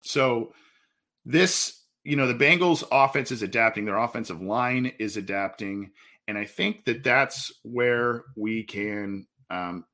So, 0.02 0.54
this, 1.26 1.84
you 2.04 2.16
know, 2.16 2.26
the 2.26 2.34
Bengals 2.34 2.84
offense 2.92 3.32
is 3.32 3.44
adapting, 3.44 3.86
their 3.86 3.98
offensive 3.98 4.42
line 4.42 4.92
is 4.98 5.18
adapting. 5.18 5.92
And 6.28 6.38
I 6.38 6.46
think 6.46 6.86
that 6.86 7.04
that's 7.04 7.52
where 7.64 8.24
we 8.36 8.64
can 8.64 9.28
um, 9.50 9.86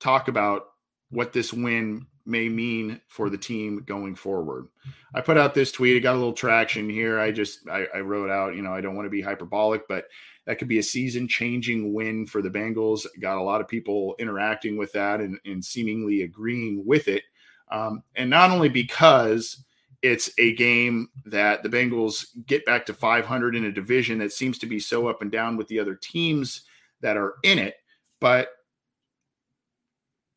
talk 0.00 0.28
about 0.28 0.64
what 1.10 1.32
this 1.32 1.52
win 1.52 2.06
may 2.26 2.48
mean 2.48 3.00
for 3.08 3.30
the 3.30 3.38
team 3.38 3.84
going 3.86 4.16
forward. 4.16 4.66
I 5.14 5.20
put 5.20 5.38
out 5.38 5.54
this 5.54 5.70
tweet. 5.70 5.96
It 5.96 6.00
got 6.00 6.16
a 6.16 6.18
little 6.18 6.32
traction 6.32 6.90
here. 6.90 7.20
I 7.20 7.30
just 7.30 7.60
I, 7.68 7.86
I 7.94 8.00
wrote 8.00 8.28
out, 8.28 8.56
you 8.56 8.62
know, 8.62 8.74
I 8.74 8.80
don't 8.80 8.96
want 8.96 9.06
to 9.06 9.10
be 9.10 9.22
hyperbolic, 9.22 9.86
but 9.88 10.06
that 10.46 10.58
could 10.58 10.68
be 10.68 10.78
a 10.78 10.82
season 10.82 11.28
changing 11.28 11.92
win 11.92 12.26
for 12.26 12.40
the 12.40 12.50
Bengals. 12.50 13.06
Got 13.20 13.38
a 13.38 13.42
lot 13.42 13.60
of 13.60 13.68
people 13.68 14.14
interacting 14.18 14.76
with 14.76 14.92
that 14.92 15.20
and, 15.20 15.38
and 15.44 15.64
seemingly 15.64 16.22
agreeing 16.22 16.84
with 16.86 17.08
it. 17.08 17.24
Um, 17.70 18.02
and 18.14 18.30
not 18.30 18.50
only 18.50 18.68
because 18.68 19.64
it's 20.02 20.30
a 20.38 20.54
game 20.54 21.08
that 21.24 21.62
the 21.62 21.68
Bengals 21.68 22.26
get 22.46 22.64
back 22.64 22.86
to 22.86 22.94
500 22.94 23.56
in 23.56 23.64
a 23.64 23.72
division 23.72 24.18
that 24.18 24.32
seems 24.32 24.58
to 24.58 24.66
be 24.66 24.78
so 24.78 25.08
up 25.08 25.20
and 25.20 25.32
down 25.32 25.56
with 25.56 25.66
the 25.68 25.80
other 25.80 25.96
teams 25.96 26.62
that 27.00 27.16
are 27.16 27.34
in 27.42 27.58
it, 27.58 27.74
but 28.20 28.50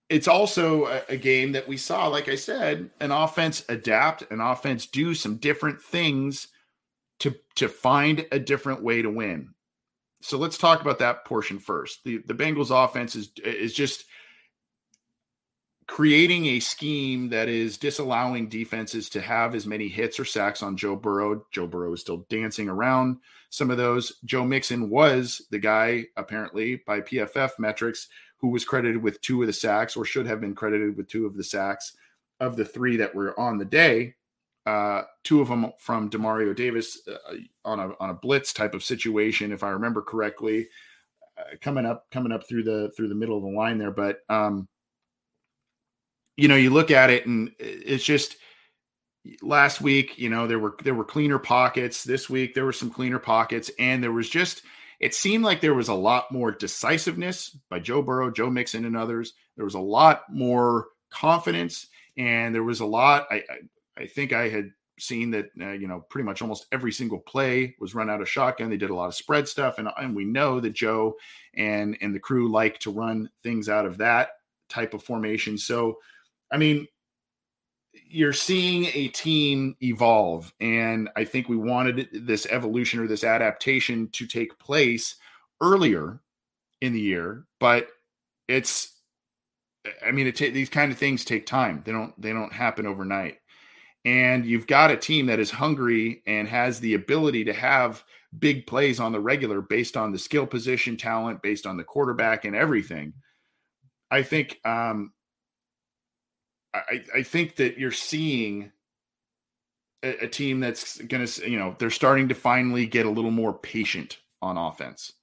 it's 0.09 0.27
also 0.27 0.87
a, 0.87 1.01
a, 1.09 1.17
game 1.17 1.51
that 1.51 1.67
we 1.67 1.77
saw, 1.77 2.07
like 2.07 2.29
I 2.29 2.35
said, 2.35 2.89
an 2.99 3.11
offense 3.11 3.63
adapt, 3.69 4.23
an 4.31 4.41
offense 4.41 4.87
do 4.87 5.13
some 5.13 5.37
different 5.37 5.79
things 5.79 6.47
to 7.19 7.35
to 7.55 7.69
find 7.69 8.25
a 8.31 8.39
different 8.39 8.81
way 8.81 9.03
to 9.03 9.09
win. 9.09 9.53
So 10.21 10.37
let's 10.37 10.57
talk 10.57 10.81
about 10.81 10.99
that 10.99 11.25
portion 11.25 11.59
first. 11.59 12.03
The 12.03 12.17
the 12.25 12.33
Bengals 12.33 12.71
offense 12.71 13.15
is 13.15 13.31
is 13.43 13.73
just 13.73 14.05
creating 15.89 16.45
a 16.45 16.59
scheme 16.59 17.29
that 17.29 17.49
is 17.49 17.77
disallowing 17.77 18.47
defenses 18.47 19.09
to 19.09 19.19
have 19.19 19.55
as 19.55 19.65
many 19.65 19.87
hits 19.87 20.19
or 20.19 20.25
sacks 20.25 20.61
on 20.61 20.77
Joe 20.77 20.95
Burrow. 20.95 21.43
Joe 21.51 21.65
Burrow 21.65 21.93
is 21.93 22.01
still 22.01 22.27
dancing 22.29 22.69
around 22.69 23.17
some 23.49 23.71
of 23.71 23.77
those. 23.77 24.13
Joe 24.23 24.45
Mixon 24.45 24.91
was 24.91 25.41
the 25.49 25.57
guy, 25.57 26.05
apparently, 26.15 26.75
by 26.85 27.01
PFF 27.01 27.51
metrics, 27.57 28.07
who 28.37 28.49
was 28.49 28.65
credited 28.65 29.01
with 29.01 29.19
two 29.21 29.41
of 29.41 29.47
the 29.47 29.53
sacks 29.53 29.95
or 29.95 30.05
should 30.05 30.27
have 30.27 30.39
been 30.39 30.53
credited 30.53 30.95
with 30.95 31.07
two 31.07 31.25
of 31.25 31.35
the 31.35 31.43
sacks 31.43 31.95
of 32.39 32.55
the 32.55 32.65
three 32.65 32.97
that 32.97 33.15
were 33.15 33.37
on 33.39 33.57
the 33.57 33.65
day. 33.65 34.13
Uh, 34.69 35.03
two 35.23 35.41
of 35.41 35.47
them 35.47 35.71
from 35.79 36.11
Demario 36.11 36.55
Davis 36.55 37.01
uh, 37.07 37.35
on 37.65 37.79
a 37.79 37.91
on 37.99 38.11
a 38.11 38.13
blitz 38.13 38.53
type 38.53 38.75
of 38.75 38.83
situation, 38.83 39.51
if 39.51 39.63
I 39.63 39.69
remember 39.69 40.03
correctly, 40.03 40.67
uh, 41.39 41.55
coming 41.59 41.87
up 41.87 42.05
coming 42.11 42.31
up 42.31 42.47
through 42.47 42.63
the 42.63 42.91
through 42.95 43.09
the 43.09 43.15
middle 43.15 43.35
of 43.35 43.43
the 43.43 43.49
line 43.49 43.79
there. 43.79 43.91
But 43.91 44.19
um, 44.29 44.67
you 46.37 46.47
know, 46.47 46.55
you 46.55 46.69
look 46.69 46.91
at 46.91 47.09
it 47.09 47.25
and 47.25 47.51
it's 47.57 48.03
just 48.03 48.37
last 49.41 49.81
week, 49.81 50.19
you 50.19 50.29
know, 50.29 50.45
there 50.45 50.59
were 50.59 50.75
there 50.83 50.93
were 50.93 51.03
cleaner 51.03 51.39
pockets. 51.39 52.03
This 52.03 52.29
week 52.29 52.53
there 52.53 52.65
were 52.65 52.73
some 52.73 52.91
cleaner 52.91 53.19
pockets, 53.19 53.71
and 53.79 54.03
there 54.03 54.11
was 54.11 54.29
just 54.29 54.61
it 54.99 55.15
seemed 55.15 55.43
like 55.43 55.61
there 55.61 55.73
was 55.73 55.87
a 55.87 55.95
lot 55.95 56.31
more 56.31 56.51
decisiveness 56.51 57.57
by 57.71 57.79
Joe 57.79 58.03
Burrow, 58.03 58.29
Joe 58.29 58.51
Mixon, 58.51 58.85
and 58.85 58.95
others. 58.95 59.33
There 59.55 59.65
was 59.65 59.75
a 59.75 59.79
lot 59.79 60.23
more 60.29 60.89
confidence, 61.09 61.87
and 62.17 62.53
there 62.53 62.63
was 62.63 62.81
a 62.81 62.85
lot. 62.85 63.25
I 63.31 63.37
I, 63.37 63.57
I 63.99 64.07
think 64.07 64.33
I 64.33 64.49
had 64.49 64.71
seen 64.99 65.31
that 65.31 65.49
uh, 65.61 65.71
you 65.71 65.87
know 65.87 66.05
pretty 66.09 66.25
much 66.25 66.41
almost 66.41 66.67
every 66.71 66.91
single 66.91 67.19
play 67.19 67.75
was 67.79 67.95
run 67.95 68.09
out 68.09 68.21
of 68.21 68.29
shotgun. 68.29 68.69
They 68.69 68.77
did 68.77 68.89
a 68.89 68.95
lot 68.95 69.07
of 69.07 69.15
spread 69.15 69.47
stuff, 69.47 69.77
and 69.77 69.89
and 69.97 70.15
we 70.15 70.25
know 70.25 70.59
that 70.59 70.73
Joe 70.73 71.15
and 71.55 71.97
and 72.01 72.13
the 72.13 72.19
crew 72.19 72.51
like 72.51 72.79
to 72.79 72.91
run 72.91 73.29
things 73.43 73.69
out 73.69 73.85
of 73.85 73.97
that 73.97 74.29
type 74.69 74.93
of 74.93 75.03
formation. 75.03 75.57
So, 75.57 75.97
I 76.51 76.57
mean, 76.57 76.87
you're 78.07 78.33
seeing 78.33 78.85
a 78.93 79.07
team 79.09 79.75
evolve 79.81 80.53
and 80.59 81.09
i 81.15 81.23
think 81.23 81.49
we 81.49 81.57
wanted 81.57 82.07
this 82.11 82.47
evolution 82.49 82.99
or 82.99 83.07
this 83.07 83.23
adaptation 83.23 84.07
to 84.09 84.25
take 84.25 84.57
place 84.59 85.15
earlier 85.61 86.19
in 86.81 86.93
the 86.93 86.99
year 86.99 87.45
but 87.59 87.87
it's 88.47 88.99
i 90.05 90.11
mean 90.11 90.27
it 90.27 90.35
ta- 90.35 90.53
these 90.53 90.69
kind 90.69 90.91
of 90.91 90.97
things 90.97 91.25
take 91.25 91.45
time 91.45 91.81
they 91.85 91.91
don't 91.91 92.19
they 92.21 92.31
don't 92.33 92.53
happen 92.53 92.85
overnight 92.85 93.38
and 94.09 94.45
you've 94.45 94.67
got 94.67 94.91
a 94.91 94.97
team 94.97 95.27
that 95.27 95.39
is 95.39 95.51
hungry 95.51 96.23
and 96.25 96.47
has 96.47 96.79
the 96.79 96.95
ability 96.95 97.43
to 97.45 97.53
have 97.53 98.03
big 98.39 98.65
plays 98.65 98.99
on 98.99 99.11
the 99.11 99.19
regular 99.19 99.61
based 99.61 99.95
on 99.95 100.11
the 100.11 100.19
skill 100.19 100.45
position 100.45 100.97
talent 100.97 101.41
based 101.41 101.65
on 101.67 101.77
the 101.77 101.83
quarterback 101.83 102.45
and 102.45 102.55
everything 102.55 103.13
i 104.11 104.21
think 104.23 104.59
um 104.65 105.11
I, 106.73 107.03
I 107.15 107.23
think 107.23 107.55
that 107.55 107.77
you're 107.77 107.91
seeing 107.91 108.71
a, 110.03 110.25
a 110.25 110.27
team 110.27 110.59
that's 110.59 110.97
to, 110.97 111.49
you 111.49 111.57
know, 111.57 111.75
they're 111.79 111.89
starting 111.89 112.29
to 112.29 112.35
finally 112.35 112.85
get 112.85 113.05
a 113.05 113.09
little 113.09 113.31
more 113.31 113.53
patient 113.53 114.19
on 114.41 114.57
offense. 114.57 115.13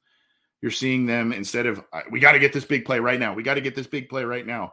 You're 0.63 0.71
seeing 0.71 1.07
them 1.07 1.33
instead 1.33 1.67
of 1.67 1.85
we 2.11 2.19
got 2.19 2.33
to 2.33 2.39
get 2.39 2.53
this 2.53 2.65
big 2.65 2.85
play 2.85 2.99
right 2.99 3.21
now. 3.21 3.35
We 3.35 3.43
got 3.43 3.55
to 3.55 3.61
get 3.61 3.75
this 3.75 3.87
big 3.87 4.09
play 4.09 4.25
right 4.25 4.47
now. 4.47 4.73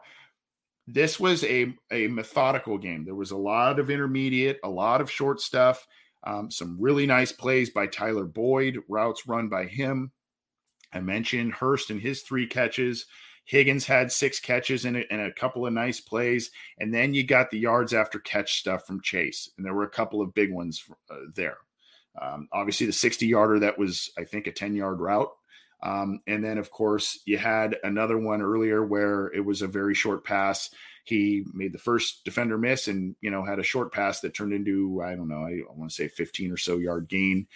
This 0.86 1.18
was 1.18 1.44
a 1.44 1.74
a 1.90 2.08
methodical 2.08 2.78
game. 2.78 3.04
There 3.04 3.14
was 3.14 3.30
a 3.30 3.36
lot 3.36 3.78
of 3.78 3.90
intermediate, 3.90 4.58
a 4.62 4.68
lot 4.68 5.00
of 5.00 5.10
short 5.10 5.40
stuff, 5.40 5.86
um, 6.24 6.50
some 6.50 6.76
really 6.80 7.06
nice 7.06 7.32
plays 7.32 7.70
by 7.70 7.86
Tyler 7.86 8.24
Boyd, 8.24 8.78
routes 8.88 9.26
run 9.26 9.48
by 9.48 9.64
him. 9.64 10.12
I 10.92 11.00
mentioned 11.00 11.54
Hurst 11.54 11.90
and 11.90 12.00
his 12.00 12.22
three 12.22 12.46
catches. 12.46 13.06
Higgins 13.44 13.84
had 13.84 14.10
six 14.10 14.40
catches 14.40 14.86
and 14.86 14.96
a, 14.96 15.12
and 15.12 15.20
a 15.20 15.32
couple 15.32 15.66
of 15.66 15.72
nice 15.72 16.00
plays. 16.00 16.50
And 16.78 16.94
then 16.94 17.12
you 17.12 17.24
got 17.24 17.50
the 17.50 17.58
yards 17.58 17.92
after 17.92 18.18
catch 18.18 18.58
stuff 18.58 18.86
from 18.86 19.02
Chase. 19.02 19.50
And 19.56 19.66
there 19.66 19.74
were 19.74 19.84
a 19.84 19.90
couple 19.90 20.22
of 20.22 20.32
big 20.32 20.50
ones 20.50 20.82
uh, 21.10 21.16
there. 21.34 21.58
Um, 22.20 22.48
obviously, 22.52 22.86
the 22.86 22.92
60 22.92 23.26
yarder 23.26 23.58
that 23.58 23.78
was, 23.78 24.10
I 24.16 24.24
think, 24.24 24.46
a 24.46 24.52
10 24.52 24.74
yard 24.74 25.00
route. 25.00 25.30
Um, 25.84 26.20
and 26.26 26.42
then, 26.42 26.56
of 26.56 26.70
course, 26.70 27.20
you 27.26 27.36
had 27.36 27.76
another 27.84 28.18
one 28.18 28.40
earlier 28.40 28.82
where 28.82 29.26
it 29.34 29.44
was 29.44 29.60
a 29.60 29.68
very 29.68 29.94
short 29.94 30.24
pass. 30.24 30.70
He 31.04 31.44
made 31.52 31.74
the 31.74 31.78
first 31.78 32.24
defender 32.24 32.56
miss 32.56 32.88
and, 32.88 33.14
you 33.20 33.30
know, 33.30 33.44
had 33.44 33.58
a 33.58 33.64
short 33.64 33.92
pass 33.92 34.20
that 34.20 34.34
turned 34.34 34.54
into, 34.54 35.02
I 35.04 35.14
don't 35.14 35.28
know, 35.28 35.46
I 35.46 35.60
want 35.74 35.90
to 35.90 35.94
say 35.94 36.08
15 36.08 36.50
or 36.50 36.56
so 36.56 36.78
yard 36.78 37.08
gain 37.08 37.46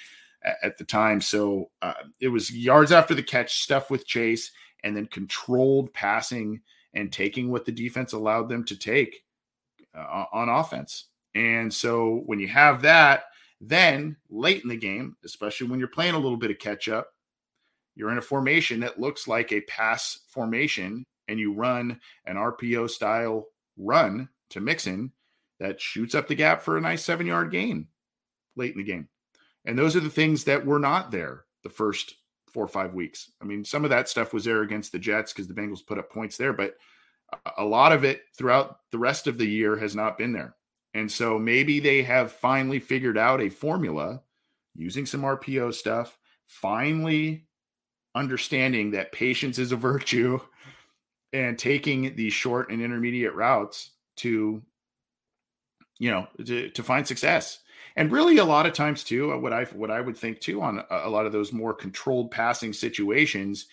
at, 0.62 0.76
the 0.76 0.84
time. 0.84 1.22
So 1.22 1.70
uh, 1.80 1.94
it 2.20 2.28
was 2.28 2.54
yards 2.54 2.92
after 2.92 3.14
the 3.14 3.22
catch 3.22 3.62
stuff 3.62 3.90
with 3.90 4.06
Chase 4.06 4.52
and 4.84 4.94
then 4.94 5.06
controlled 5.06 5.94
passing 5.94 6.60
and 6.92 7.10
taking 7.10 7.50
what 7.50 7.64
the 7.64 7.72
defense 7.72 8.12
allowed 8.12 8.50
them 8.50 8.64
to 8.64 8.76
take 8.76 9.24
uh, 9.96 10.24
on 10.32 10.50
offense. 10.50 11.06
And 11.34 11.72
so 11.72 12.22
when 12.26 12.40
you 12.40 12.48
have 12.48 12.82
that, 12.82 13.24
then 13.60 14.16
late 14.28 14.62
in 14.62 14.68
the 14.68 14.76
game, 14.76 15.16
especially 15.24 15.68
when 15.68 15.78
you're 15.78 15.88
playing 15.88 16.14
a 16.14 16.18
little 16.18 16.36
bit 16.36 16.50
of 16.50 16.58
catch 16.58 16.88
up, 16.88 17.08
you're 17.98 18.12
in 18.12 18.18
a 18.18 18.22
formation 18.22 18.78
that 18.80 19.00
looks 19.00 19.26
like 19.26 19.52
a 19.52 19.60
pass 19.62 20.20
formation 20.28 21.04
and 21.26 21.40
you 21.40 21.52
run 21.52 22.00
an 22.24 22.36
RPO 22.36 22.88
style 22.88 23.48
run 23.76 24.28
to 24.50 24.60
Mixon 24.60 25.10
that 25.58 25.80
shoots 25.80 26.14
up 26.14 26.28
the 26.28 26.36
gap 26.36 26.62
for 26.62 26.76
a 26.76 26.80
nice 26.80 27.04
seven 27.04 27.26
yard 27.26 27.50
gain 27.50 27.88
late 28.54 28.70
in 28.70 28.78
the 28.78 28.84
game. 28.84 29.08
And 29.64 29.76
those 29.76 29.96
are 29.96 30.00
the 30.00 30.08
things 30.08 30.44
that 30.44 30.64
were 30.64 30.78
not 30.78 31.10
there 31.10 31.44
the 31.64 31.68
first 31.68 32.14
four 32.52 32.64
or 32.64 32.68
five 32.68 32.94
weeks. 32.94 33.32
I 33.42 33.44
mean, 33.44 33.64
some 33.64 33.82
of 33.82 33.90
that 33.90 34.08
stuff 34.08 34.32
was 34.32 34.44
there 34.44 34.62
against 34.62 34.92
the 34.92 35.00
Jets 35.00 35.32
because 35.32 35.48
the 35.48 35.54
Bengals 35.54 35.84
put 35.84 35.98
up 35.98 36.08
points 36.08 36.36
there, 36.36 36.52
but 36.52 36.76
a 37.58 37.64
lot 37.64 37.90
of 37.90 38.04
it 38.04 38.22
throughout 38.36 38.78
the 38.92 38.98
rest 38.98 39.26
of 39.26 39.38
the 39.38 39.46
year 39.46 39.76
has 39.76 39.96
not 39.96 40.16
been 40.16 40.32
there. 40.32 40.54
And 40.94 41.10
so 41.10 41.36
maybe 41.36 41.80
they 41.80 42.04
have 42.04 42.30
finally 42.30 42.78
figured 42.78 43.18
out 43.18 43.40
a 43.40 43.48
formula 43.48 44.22
using 44.76 45.04
some 45.04 45.22
RPO 45.22 45.74
stuff, 45.74 46.16
finally 46.46 47.47
understanding 48.18 48.90
that 48.90 49.12
patience 49.12 49.58
is 49.58 49.72
a 49.72 49.76
virtue 49.76 50.40
and 51.32 51.58
taking 51.58 52.14
these 52.16 52.32
short 52.32 52.70
and 52.70 52.82
intermediate 52.82 53.34
routes 53.34 53.90
to 54.16 54.60
you 55.98 56.10
know 56.10 56.26
to, 56.44 56.68
to 56.70 56.82
find 56.82 57.06
success. 57.06 57.60
And 57.96 58.12
really 58.12 58.38
a 58.38 58.44
lot 58.44 58.66
of 58.66 58.74
times 58.74 59.02
too 59.02 59.32
uh, 59.32 59.38
what 59.38 59.52
i 59.52 59.64
what 59.64 59.90
i 59.90 60.00
would 60.00 60.16
think 60.16 60.40
too 60.40 60.62
on 60.62 60.84
a, 60.90 61.08
lot 61.08 61.26
of 61.26 61.32
those 61.32 61.52
more 61.52 61.74
controlled 61.74 62.30
passing 62.30 62.72
situations 62.72 63.66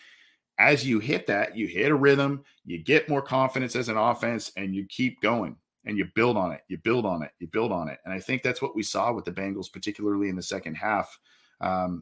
as 0.57 0.87
you 0.87 0.99
hit 0.99 1.27
that 1.27 1.55
you 1.55 1.67
hit 1.67 1.91
a 1.91 1.95
rhythm 1.95 2.43
you 2.65 2.79
get 2.81 3.09
more 3.09 3.21
confidence 3.21 3.75
as 3.75 3.89
an 3.89 3.97
offense 3.97 4.51
and 4.57 4.73
you 4.73 4.85
keep 4.87 5.21
going 5.21 5.55
and 5.85 5.97
you 5.97 6.07
build 6.15 6.37
on 6.37 6.51
it 6.51 6.61
you 6.69 6.77
build 6.79 7.05
on 7.05 7.21
it 7.21 7.31
you 7.39 7.47
build 7.47 7.71
on 7.71 7.87
it. 7.87 7.99
And 8.05 8.13
i 8.13 8.19
think 8.19 8.41
that's 8.41 8.63
what 8.63 8.75
we 8.75 8.81
saw 8.81 9.13
with 9.13 9.25
the 9.25 9.31
bengals 9.31 9.71
particularly 9.71 10.29
in 10.29 10.35
the 10.35 10.41
second 10.41 10.75
half. 10.75 11.19
Um, 11.61 12.01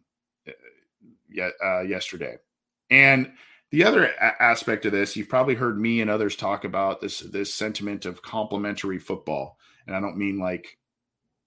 uh, 1.63 1.81
yesterday 1.81 2.37
and 2.89 3.31
the 3.71 3.83
other 3.83 4.05
a- 4.05 4.41
aspect 4.41 4.85
of 4.85 4.91
this 4.91 5.15
you've 5.15 5.29
probably 5.29 5.55
heard 5.55 5.79
me 5.79 6.01
and 6.01 6.09
others 6.09 6.35
talk 6.35 6.63
about 6.63 7.01
this 7.01 7.19
this 7.19 7.53
sentiment 7.53 8.05
of 8.05 8.21
complementary 8.21 8.99
football 8.99 9.57
and 9.87 9.95
i 9.95 9.99
don't 9.99 10.17
mean 10.17 10.39
like 10.39 10.77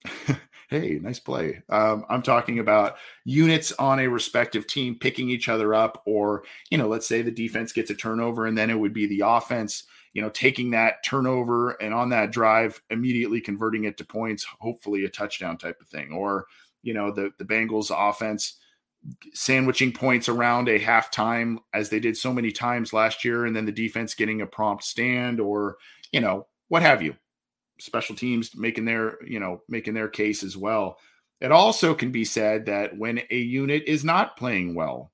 hey, 0.69 0.99
nice 1.01 1.19
play. 1.19 1.61
Um, 1.69 2.05
I'm 2.09 2.21
talking 2.21 2.59
about 2.59 2.97
units 3.23 3.71
on 3.73 3.99
a 3.99 4.07
respective 4.07 4.67
team 4.67 4.95
picking 4.95 5.29
each 5.29 5.49
other 5.49 5.73
up, 5.73 6.03
or, 6.05 6.43
you 6.69 6.77
know, 6.77 6.87
let's 6.87 7.07
say 7.07 7.21
the 7.21 7.31
defense 7.31 7.71
gets 7.71 7.89
a 7.89 7.95
turnover 7.95 8.45
and 8.45 8.57
then 8.57 8.69
it 8.69 8.79
would 8.79 8.93
be 8.93 9.07
the 9.07 9.21
offense, 9.25 9.83
you 10.13 10.21
know, 10.21 10.29
taking 10.29 10.71
that 10.71 11.03
turnover 11.03 11.71
and 11.81 11.93
on 11.93 12.09
that 12.09 12.31
drive, 12.31 12.81
immediately 12.89 13.41
converting 13.41 13.85
it 13.85 13.97
to 13.97 14.05
points, 14.05 14.45
hopefully 14.59 15.05
a 15.05 15.09
touchdown 15.09 15.57
type 15.57 15.79
of 15.81 15.87
thing. 15.87 16.11
Or, 16.11 16.45
you 16.83 16.93
know, 16.93 17.11
the, 17.11 17.31
the 17.37 17.45
Bengals 17.45 17.91
offense 17.91 18.57
sandwiching 19.33 19.91
points 19.91 20.27
around 20.29 20.67
a 20.67 20.79
halftime 20.79 21.57
as 21.73 21.89
they 21.89 21.99
did 21.99 22.17
so 22.17 22.33
many 22.33 22.51
times 22.51 22.93
last 22.93 23.23
year, 23.23 23.45
and 23.45 23.55
then 23.55 23.65
the 23.65 23.71
defense 23.71 24.15
getting 24.15 24.41
a 24.41 24.47
prompt 24.47 24.83
stand 24.83 25.39
or, 25.39 25.77
you 26.11 26.19
know, 26.19 26.47
what 26.67 26.81
have 26.81 27.01
you. 27.01 27.15
Special 27.79 28.15
teams 28.15 28.55
making 28.55 28.85
their 28.85 29.23
you 29.23 29.39
know 29.39 29.61
making 29.69 29.93
their 29.93 30.09
case 30.09 30.43
as 30.43 30.57
well. 30.57 30.97
It 31.39 31.51
also 31.51 31.93
can 31.93 32.11
be 32.11 32.25
said 32.25 32.65
that 32.65 32.97
when 32.97 33.21
a 33.29 33.37
unit 33.37 33.83
is 33.85 34.03
not 34.03 34.35
playing 34.35 34.73
well 34.73 35.11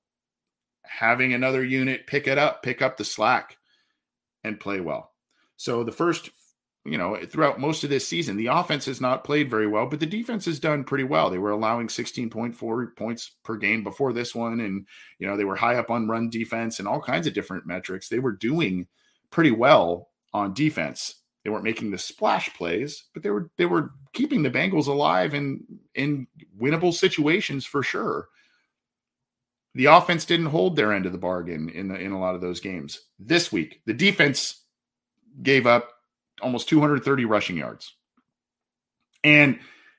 having 0.86 1.32
another 1.32 1.64
unit 1.64 2.06
pick 2.06 2.26
it 2.26 2.38
up 2.38 2.62
pick 2.62 2.82
up 2.82 2.96
the 2.96 3.04
slack 3.04 3.56
and 4.44 4.60
play 4.60 4.80
well. 4.80 5.12
So 5.56 5.84
the 5.84 5.92
first 5.92 6.30
you 6.84 6.98
know 6.98 7.18
throughout 7.26 7.58
most 7.58 7.82
of 7.84 7.90
this 7.90 8.06
season 8.06 8.36
the 8.36 8.46
offense 8.46 8.84
has 8.84 9.00
not 9.00 9.24
played 9.24 9.48
very 9.48 9.66
well 9.66 9.86
but 9.86 10.00
the 10.00 10.06
defense 10.06 10.44
has 10.44 10.60
done 10.60 10.84
pretty 10.84 11.04
well 11.04 11.30
they 11.30 11.38
were 11.38 11.50
allowing 11.50 11.88
16.4 11.88 12.96
points 12.96 13.36
per 13.42 13.56
game 13.56 13.82
before 13.82 14.12
this 14.12 14.34
one 14.34 14.60
and 14.60 14.86
you 15.18 15.26
know 15.26 15.36
they 15.36 15.44
were 15.44 15.56
high 15.56 15.76
up 15.76 15.90
on 15.90 16.08
run 16.08 16.28
defense 16.28 16.78
and 16.78 16.86
all 16.86 17.00
kinds 17.00 17.26
of 17.26 17.34
different 17.34 17.66
metrics 17.66 18.08
they 18.08 18.18
were 18.18 18.32
doing 18.32 18.86
pretty 19.30 19.50
well 19.50 20.10
on 20.32 20.52
defense 20.52 21.22
they 21.44 21.50
weren't 21.50 21.64
making 21.64 21.90
the 21.90 21.98
splash 21.98 22.52
plays, 22.54 23.04
but 23.12 23.22
they 23.22 23.30
were 23.30 23.50
they 23.58 23.66
were 23.66 23.92
keeping 24.14 24.42
the 24.42 24.50
Bengals 24.50 24.86
alive 24.86 25.34
in 25.34 25.62
in 25.94 26.26
winnable 26.58 26.92
situations 26.92 27.66
for 27.66 27.82
sure. 27.82 28.28
The 29.74 29.86
offense 29.86 30.24
didn't 30.24 30.46
hold 30.46 30.74
their 30.74 30.92
end 30.92 31.04
of 31.04 31.12
the 31.12 31.18
bargain 31.18 31.68
in 31.68 31.88
the, 31.88 31.96
in 31.96 32.12
a 32.12 32.20
lot 32.20 32.34
of 32.34 32.40
those 32.40 32.60
games. 32.60 33.00
This 33.18 33.52
week, 33.52 33.82
the 33.86 33.92
defense 33.92 34.62
gave 35.42 35.66
up 35.66 35.90
almost 36.44 36.68
230 36.68 37.24
rushing 37.26 37.56
yards. 37.56 37.96
And 39.24 39.58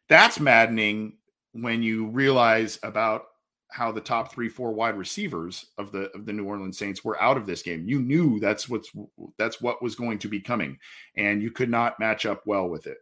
that's 0.09 0.39
maddening 0.39 1.17
when 1.53 1.83
you 1.83 2.07
realize 2.07 2.79
about 2.83 3.23
how 3.71 3.91
the 3.91 4.01
top 4.01 4.31
three, 4.31 4.47
four 4.49 4.73
wide 4.73 4.97
receivers 4.97 5.65
of 5.77 5.91
the 5.91 6.11
of 6.15 6.25
the 6.25 6.33
New 6.33 6.45
Orleans 6.45 6.77
Saints 6.77 7.03
were 7.03 7.21
out 7.21 7.37
of 7.37 7.45
this 7.47 7.63
game. 7.63 7.87
You 7.87 7.99
knew 7.99 8.39
that's 8.39 8.69
what's 8.69 8.91
that's 9.37 9.59
what 9.61 9.81
was 9.83 9.95
going 9.95 10.19
to 10.19 10.29
be 10.29 10.39
coming, 10.39 10.77
and 11.17 11.41
you 11.41 11.51
could 11.51 11.69
not 11.69 11.99
match 11.99 12.25
up 12.25 12.43
well 12.45 12.69
with 12.69 12.87
it. 12.87 12.97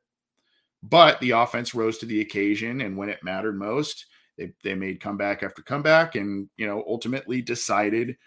but 0.82 1.20
the 1.22 1.32
offense 1.32 1.74
rose 1.74 1.98
to 2.00 2.06
the 2.06 2.22
occasion. 2.22 2.82
And 2.82 2.98
when 2.98 3.10
it 3.10 3.24
mattered 3.24 3.58
most, 3.58 4.06
they, 4.38 4.54
they 4.64 4.76
made 4.76 5.00
comeback 5.02 5.44
after 5.44 5.62
comeback 5.62 6.16
and, 6.16 6.50
you 6.58 6.68
know, 6.68 6.84
ultimately 6.88 7.42
decided 7.42 8.18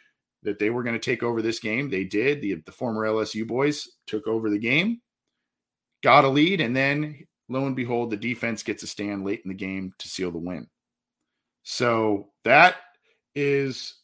that 0.42 0.58
they 0.58 0.70
were 0.70 0.82
going 0.82 0.98
to 0.98 1.00
take 1.00 1.22
over 1.22 1.42
this 1.42 1.58
game. 1.60 1.90
They 1.90 2.04
did. 2.04 2.40
The, 2.40 2.62
the 2.64 2.72
former 2.72 3.02
LSU 3.06 3.46
boys 3.46 3.88
took 4.06 4.26
over 4.26 4.48
the 4.48 4.58
game, 4.58 5.00
got 6.02 6.24
a 6.24 6.28
lead, 6.28 6.60
and 6.60 6.76
then 6.76 7.26
lo 7.48 7.66
and 7.66 7.76
behold, 7.76 8.10
the 8.10 8.16
defense 8.16 8.62
gets 8.62 8.82
a 8.82 8.86
stand 8.86 9.24
late 9.24 9.42
in 9.44 9.48
the 9.48 9.54
game 9.54 9.92
to 9.98 10.08
seal 10.08 10.30
the 10.30 10.38
win. 10.38 10.66
So 11.62 12.28
that 12.44 12.76
is 13.34 13.94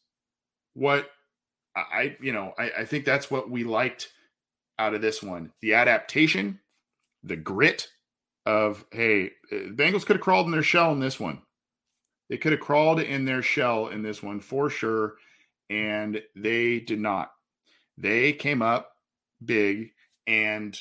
what 0.74 1.08
I, 1.76 2.16
you 2.20 2.32
know, 2.32 2.52
I, 2.58 2.70
I 2.80 2.84
think 2.84 3.04
that's 3.04 3.30
what 3.30 3.50
we 3.50 3.64
liked 3.64 4.10
out 4.78 4.94
of 4.94 5.02
this 5.02 5.22
one. 5.22 5.52
The 5.60 5.74
adaptation, 5.74 6.60
the 7.22 7.36
grit 7.36 7.88
of, 8.46 8.84
hey, 8.90 9.30
uh, 9.50 9.70
Bengals 9.70 10.04
could 10.04 10.16
have 10.16 10.22
crawled 10.22 10.46
in 10.46 10.52
their 10.52 10.62
shell 10.62 10.92
in 10.92 11.00
this 11.00 11.20
one. 11.20 11.40
They 12.28 12.36
could 12.36 12.52
have 12.52 12.60
crawled 12.60 13.00
in 13.00 13.24
their 13.24 13.42
shell 13.42 13.88
in 13.88 14.02
this 14.02 14.22
one 14.22 14.40
for 14.40 14.68
sure. 14.68 15.14
And 15.70 16.22
they 16.34 16.80
did 16.80 17.00
not. 17.00 17.30
They 17.96 18.32
came 18.32 18.62
up 18.62 18.90
big 19.44 19.92
and 20.26 20.78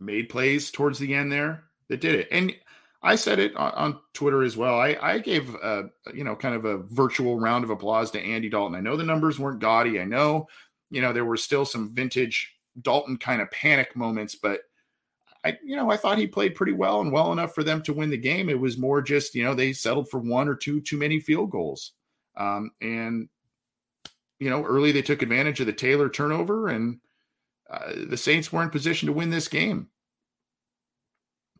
made 0.00 0.28
plays 0.28 0.70
towards 0.70 0.98
the 0.98 1.14
end 1.14 1.30
there 1.30 1.64
that 1.88 2.00
did 2.00 2.14
it. 2.14 2.28
And 2.30 2.54
I 3.02 3.16
said 3.16 3.38
it 3.38 3.54
on, 3.56 3.72
on 3.72 4.00
Twitter 4.12 4.42
as 4.42 4.56
well. 4.56 4.78
I, 4.78 4.96
I 5.00 5.18
gave 5.18 5.54
a 5.54 5.90
you 6.12 6.24
know 6.24 6.36
kind 6.36 6.54
of 6.54 6.64
a 6.64 6.78
virtual 6.78 7.38
round 7.38 7.64
of 7.64 7.70
applause 7.70 8.10
to 8.12 8.20
Andy 8.20 8.48
Dalton. 8.48 8.76
I 8.76 8.80
know 8.80 8.96
the 8.96 9.04
numbers 9.04 9.38
weren't 9.38 9.60
gaudy. 9.60 10.00
I 10.00 10.04
know 10.04 10.48
you 10.90 11.00
know 11.00 11.12
there 11.12 11.24
were 11.24 11.36
still 11.36 11.64
some 11.64 11.94
vintage 11.94 12.54
Dalton 12.80 13.16
kind 13.16 13.40
of 13.40 13.50
panic 13.50 13.96
moments, 13.96 14.34
but 14.34 14.60
I 15.44 15.58
you 15.64 15.76
know 15.76 15.90
I 15.90 15.96
thought 15.96 16.18
he 16.18 16.26
played 16.26 16.54
pretty 16.54 16.72
well 16.72 17.00
and 17.00 17.12
well 17.12 17.32
enough 17.32 17.54
for 17.54 17.64
them 17.64 17.82
to 17.82 17.92
win 17.92 18.10
the 18.10 18.18
game. 18.18 18.48
It 18.48 18.60
was 18.60 18.76
more 18.76 19.00
just 19.00 19.34
you 19.34 19.44
know 19.44 19.54
they 19.54 19.72
settled 19.72 20.10
for 20.10 20.20
one 20.20 20.48
or 20.48 20.54
two 20.54 20.80
too 20.80 20.98
many 20.98 21.20
field 21.20 21.50
goals, 21.50 21.92
um, 22.36 22.70
and 22.82 23.28
you 24.38 24.50
know 24.50 24.62
early 24.62 24.92
they 24.92 25.02
took 25.02 25.22
advantage 25.22 25.60
of 25.60 25.66
the 25.66 25.72
Taylor 25.72 26.10
turnover 26.10 26.68
and 26.68 27.00
uh, 27.70 27.92
the 28.08 28.16
Saints 28.16 28.52
were 28.52 28.62
in 28.62 28.70
position 28.70 29.06
to 29.06 29.12
win 29.12 29.30
this 29.30 29.48
game, 29.48 29.88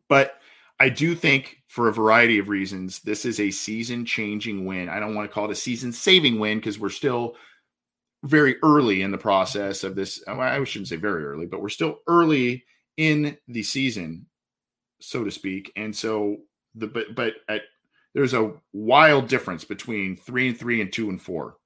but 0.09 0.37
I 0.79 0.89
do 0.89 1.13
think, 1.13 1.57
for 1.67 1.87
a 1.87 1.93
variety 1.93 2.39
of 2.39 2.49
reasons, 2.49 2.99
this 3.01 3.23
is 3.23 3.39
a 3.39 3.51
season 3.51 4.03
changing 4.03 4.65
win. 4.65 4.89
I 4.89 4.99
don't 4.99 5.13
want 5.13 5.29
to 5.29 5.33
call 5.33 5.45
it 5.45 5.51
a 5.51 5.55
season 5.55 5.91
saving 5.91 6.39
win 6.39 6.57
because 6.57 6.79
we're 6.79 6.89
still 6.89 7.35
very 8.23 8.55
early 8.63 9.03
in 9.03 9.11
the 9.11 9.17
process 9.17 9.83
of 9.83 9.95
this. 9.95 10.23
I 10.27 10.63
shouldn't 10.63 10.89
say 10.89 10.95
very 10.95 11.23
early, 11.23 11.45
but 11.45 11.61
we're 11.61 11.69
still 11.69 11.99
early 12.07 12.65
in 12.97 13.37
the 13.47 13.63
season, 13.63 14.25
so 14.99 15.23
to 15.23 15.31
speak. 15.31 15.71
And 15.75 15.95
so 15.95 16.37
the 16.75 16.87
but 16.87 17.13
but 17.15 17.35
at, 17.47 17.61
there's 18.13 18.33
a 18.33 18.53
wild 18.73 19.27
difference 19.27 19.63
between 19.63 20.17
three 20.17 20.49
and 20.49 20.57
three 20.57 20.81
and 20.81 20.91
two 20.91 21.09
and 21.09 21.21
four. 21.21 21.57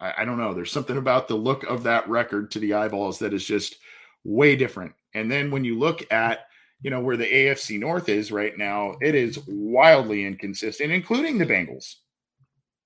I, 0.00 0.14
I 0.18 0.24
don't 0.24 0.38
know. 0.38 0.54
There's 0.54 0.72
something 0.72 0.96
about 0.96 1.28
the 1.28 1.36
look 1.36 1.64
of 1.64 1.82
that 1.84 2.08
record 2.08 2.50
to 2.52 2.58
the 2.58 2.74
eyeballs 2.74 3.18
that 3.20 3.34
is 3.34 3.44
just 3.44 3.76
way 4.24 4.56
different. 4.56 4.92
And 5.14 5.30
then 5.30 5.50
when 5.50 5.64
you 5.64 5.78
look 5.78 6.10
at 6.12 6.46
you 6.82 6.90
know, 6.90 7.00
where 7.00 7.16
the 7.16 7.26
AFC 7.26 7.78
North 7.78 8.08
is 8.08 8.30
right 8.30 8.56
now, 8.56 8.96
it 9.00 9.14
is 9.14 9.38
wildly 9.46 10.24
inconsistent, 10.24 10.92
including 10.92 11.38
the 11.38 11.46
Bengals. 11.46 11.96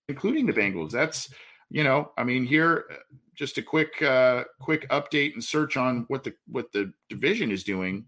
Including 0.08 0.46
the 0.46 0.52
Bengals. 0.52 0.90
That's, 0.90 1.32
you 1.70 1.84
know, 1.84 2.12
I 2.16 2.24
mean, 2.24 2.44
here 2.44 2.84
just 3.34 3.58
a 3.58 3.62
quick 3.62 4.02
uh 4.02 4.44
quick 4.60 4.88
update 4.90 5.32
and 5.32 5.42
search 5.42 5.76
on 5.76 6.04
what 6.08 6.24
the 6.24 6.34
what 6.46 6.72
the 6.72 6.92
division 7.08 7.50
is 7.50 7.64
doing. 7.64 8.04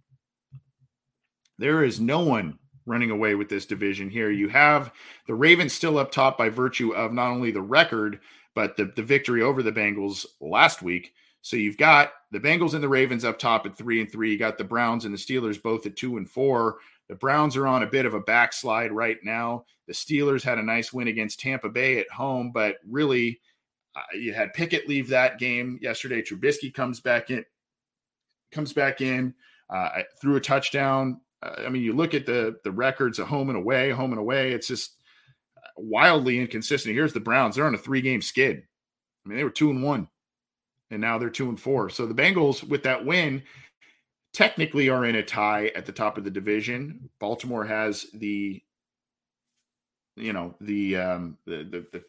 There 1.58 1.84
is 1.84 2.00
no 2.00 2.20
one 2.20 2.58
running 2.86 3.10
away 3.10 3.34
with 3.34 3.48
this 3.48 3.66
division 3.66 4.10
here. 4.10 4.30
You 4.30 4.48
have 4.48 4.92
the 5.26 5.34
Ravens 5.34 5.72
still 5.72 5.98
up 5.98 6.10
top 6.10 6.36
by 6.36 6.48
virtue 6.48 6.92
of 6.92 7.12
not 7.12 7.30
only 7.30 7.50
the 7.50 7.62
record, 7.62 8.20
but 8.54 8.76
the, 8.76 8.92
the 8.96 9.02
victory 9.02 9.42
over 9.42 9.62
the 9.62 9.72
Bengals 9.72 10.26
last 10.40 10.82
week. 10.82 11.14
So 11.42 11.56
you've 11.56 11.76
got 11.76 12.12
the 12.30 12.40
Bengals 12.40 12.74
and 12.74 12.82
the 12.82 12.88
Ravens 12.88 13.24
up 13.24 13.38
top 13.38 13.66
at 13.66 13.76
three 13.76 14.00
and 14.00 14.10
three. 14.10 14.32
You 14.32 14.38
got 14.38 14.58
the 14.58 14.64
Browns 14.64 15.04
and 15.04 15.12
the 15.12 15.18
Steelers 15.18 15.60
both 15.60 15.86
at 15.86 15.96
two 15.96 16.16
and 16.16 16.28
four. 16.28 16.76
The 17.08 17.16
Browns 17.16 17.56
are 17.56 17.66
on 17.66 17.82
a 17.82 17.86
bit 17.86 18.06
of 18.06 18.14
a 18.14 18.20
backslide 18.20 18.92
right 18.92 19.18
now. 19.22 19.64
The 19.86 19.92
Steelers 19.92 20.42
had 20.42 20.58
a 20.58 20.62
nice 20.62 20.92
win 20.92 21.08
against 21.08 21.40
Tampa 21.40 21.68
Bay 21.68 21.98
at 21.98 22.08
home, 22.10 22.52
but 22.52 22.76
really, 22.88 23.40
uh, 23.94 24.16
you 24.16 24.32
had 24.32 24.54
Pickett 24.54 24.88
leave 24.88 25.08
that 25.08 25.38
game 25.38 25.78
yesterday. 25.82 26.22
Trubisky 26.22 26.72
comes 26.72 27.00
back 27.00 27.30
in, 27.30 27.44
comes 28.50 28.72
back 28.72 29.00
in, 29.00 29.34
uh, 29.68 30.02
threw 30.20 30.36
a 30.36 30.40
touchdown. 30.40 31.20
Uh, 31.42 31.64
I 31.66 31.68
mean, 31.68 31.82
you 31.82 31.92
look 31.92 32.14
at 32.14 32.24
the 32.24 32.56
the 32.64 32.72
records 32.72 33.18
of 33.18 33.26
home 33.26 33.48
and 33.50 33.58
away, 33.58 33.90
home 33.90 34.12
and 34.12 34.20
away. 34.20 34.52
It's 34.52 34.68
just 34.68 35.01
wildly 35.76 36.40
inconsistent. 36.40 36.94
Here's 36.94 37.12
the 37.12 37.20
Browns; 37.20 37.56
they're 37.56 37.66
on 37.66 37.74
a 37.74 37.78
three 37.78 38.00
game 38.00 38.22
skid. 38.22 38.62
I 39.24 39.28
mean, 39.28 39.38
they 39.38 39.44
were 39.44 39.50
two 39.50 39.70
and 39.70 39.82
one 39.82 40.08
and 40.92 41.00
now 41.00 41.18
they're 41.18 41.30
two 41.30 41.48
and 41.48 41.58
four. 41.58 41.88
So 41.88 42.06
the 42.06 42.14
Bengals, 42.14 42.62
with 42.62 42.82
that 42.84 43.04
win, 43.04 43.42
technically 44.32 44.90
are 44.90 45.06
in 45.06 45.16
a 45.16 45.22
tie 45.22 45.72
at 45.74 45.86
the 45.86 45.92
top 45.92 46.18
of 46.18 46.24
the 46.24 46.30
division. 46.30 47.08
Baltimore 47.18 47.64
has 47.64 48.06
the 48.14 48.62
you 50.16 50.34
know 50.34 50.54
the 50.60 50.94
um 50.94 51.38
the, 51.46 51.64
the 51.64 51.86
the, 51.90 52.04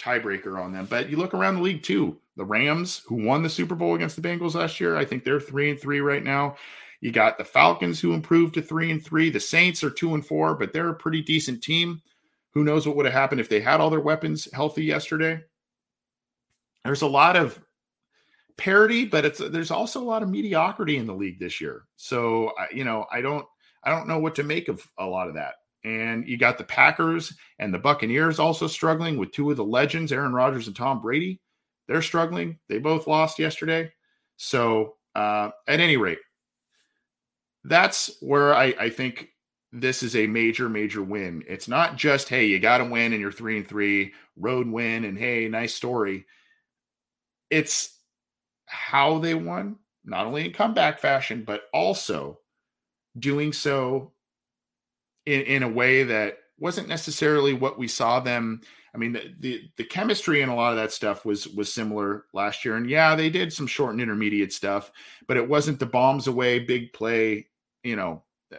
tiebreaker 0.00 0.62
on 0.62 0.72
them 0.72 0.86
but 0.88 1.10
you 1.10 1.16
look 1.16 1.34
around 1.34 1.56
the 1.56 1.60
league 1.60 1.82
too 1.82 2.16
the 2.36 2.44
rams 2.44 3.02
who 3.08 3.16
won 3.16 3.42
the 3.42 3.50
super 3.50 3.74
bowl 3.74 3.96
against 3.96 4.14
the 4.14 4.22
bengals 4.22 4.54
last 4.54 4.78
year 4.78 4.96
i 4.96 5.04
think 5.04 5.24
they're 5.24 5.40
three 5.40 5.68
and 5.68 5.80
three 5.80 5.98
right 5.98 6.22
now 6.22 6.54
you 7.00 7.10
got 7.10 7.36
the 7.36 7.42
falcons 7.42 7.98
who 7.98 8.12
improved 8.12 8.54
to 8.54 8.62
three 8.62 8.92
and 8.92 9.04
three 9.04 9.28
the 9.28 9.40
saints 9.40 9.82
are 9.82 9.90
two 9.90 10.14
and 10.14 10.24
four 10.24 10.54
but 10.54 10.72
they're 10.72 10.90
a 10.90 10.94
pretty 10.94 11.20
decent 11.20 11.60
team 11.60 12.00
who 12.58 12.64
knows 12.64 12.86
what 12.86 12.96
would 12.96 13.06
have 13.06 13.14
happened 13.14 13.40
if 13.40 13.48
they 13.48 13.60
had 13.60 13.80
all 13.80 13.90
their 13.90 14.00
weapons 14.00 14.48
healthy 14.52 14.84
yesterday 14.84 15.40
there's 16.84 17.02
a 17.02 17.06
lot 17.06 17.36
of 17.36 17.60
parity, 18.56 19.04
but 19.04 19.24
it's 19.24 19.38
there's 19.38 19.70
also 19.70 20.00
a 20.00 20.04
lot 20.04 20.22
of 20.22 20.28
mediocrity 20.28 20.96
in 20.96 21.06
the 21.06 21.14
league 21.14 21.38
this 21.38 21.60
year. 21.60 21.84
So 21.96 22.52
you 22.72 22.84
know, 22.84 23.06
I 23.12 23.20
don't 23.20 23.46
I 23.84 23.90
don't 23.90 24.08
know 24.08 24.18
what 24.18 24.34
to 24.36 24.42
make 24.42 24.68
of 24.68 24.86
a 24.98 25.04
lot 25.04 25.28
of 25.28 25.34
that. 25.34 25.54
And 25.84 26.26
you 26.26 26.36
got 26.36 26.58
the 26.58 26.64
Packers 26.64 27.34
and 27.58 27.72
the 27.72 27.78
Buccaneers 27.78 28.38
also 28.38 28.66
struggling 28.66 29.16
with 29.16 29.32
two 29.32 29.50
of 29.50 29.56
the 29.56 29.64
legends, 29.64 30.12
Aaron 30.12 30.32
Rodgers 30.32 30.66
and 30.66 30.74
Tom 30.74 31.00
Brady. 31.00 31.40
They're 31.86 32.02
struggling. 32.02 32.58
They 32.68 32.78
both 32.78 33.06
lost 33.06 33.38
yesterday. 33.38 33.92
So 34.36 34.96
uh, 35.14 35.50
at 35.66 35.80
any 35.80 35.96
rate, 35.96 36.18
that's 37.64 38.16
where 38.20 38.54
I, 38.54 38.74
I 38.78 38.90
think 38.90 39.28
this 39.72 40.02
is 40.02 40.16
a 40.16 40.26
major, 40.26 40.68
major 40.68 41.02
win. 41.02 41.44
It's 41.46 41.68
not 41.68 41.96
just, 41.96 42.28
hey, 42.28 42.46
you 42.46 42.58
got 42.58 42.78
to 42.78 42.84
win 42.84 43.12
and 43.12 43.20
you're 43.20 43.32
three 43.32 43.58
and 43.58 43.68
three, 43.68 44.12
road 44.36 44.66
win, 44.66 45.04
and 45.04 45.18
hey, 45.18 45.48
nice 45.48 45.74
story. 45.74 46.24
It's 47.50 47.96
how 48.66 49.18
they 49.18 49.34
won, 49.34 49.76
not 50.04 50.26
only 50.26 50.46
in 50.46 50.52
comeback 50.52 50.98
fashion, 50.98 51.44
but 51.46 51.62
also 51.72 52.38
doing 53.18 53.52
so 53.52 54.12
in, 55.26 55.42
in 55.42 55.62
a 55.62 55.68
way 55.68 56.04
that 56.04 56.38
wasn't 56.58 56.88
necessarily 56.88 57.52
what 57.52 57.78
we 57.78 57.88
saw 57.88 58.20
them. 58.20 58.60
I 58.94 58.98
mean, 58.98 59.12
the, 59.12 59.34
the, 59.38 59.62
the 59.76 59.84
chemistry 59.84 60.40
and 60.40 60.50
a 60.50 60.54
lot 60.54 60.72
of 60.72 60.78
that 60.78 60.92
stuff 60.92 61.24
was 61.24 61.46
was 61.46 61.72
similar 61.72 62.24
last 62.32 62.64
year, 62.64 62.76
and 62.76 62.88
yeah, 62.88 63.14
they 63.14 63.28
did 63.28 63.52
some 63.52 63.66
short 63.66 63.92
and 63.92 64.00
intermediate 64.00 64.52
stuff, 64.52 64.90
but 65.26 65.36
it 65.36 65.48
wasn't 65.48 65.78
the 65.78 65.86
bombs 65.86 66.26
away, 66.26 66.58
big 66.58 66.92
play, 66.92 67.48
you 67.84 67.96
know, 67.96 68.24
uh, 68.52 68.56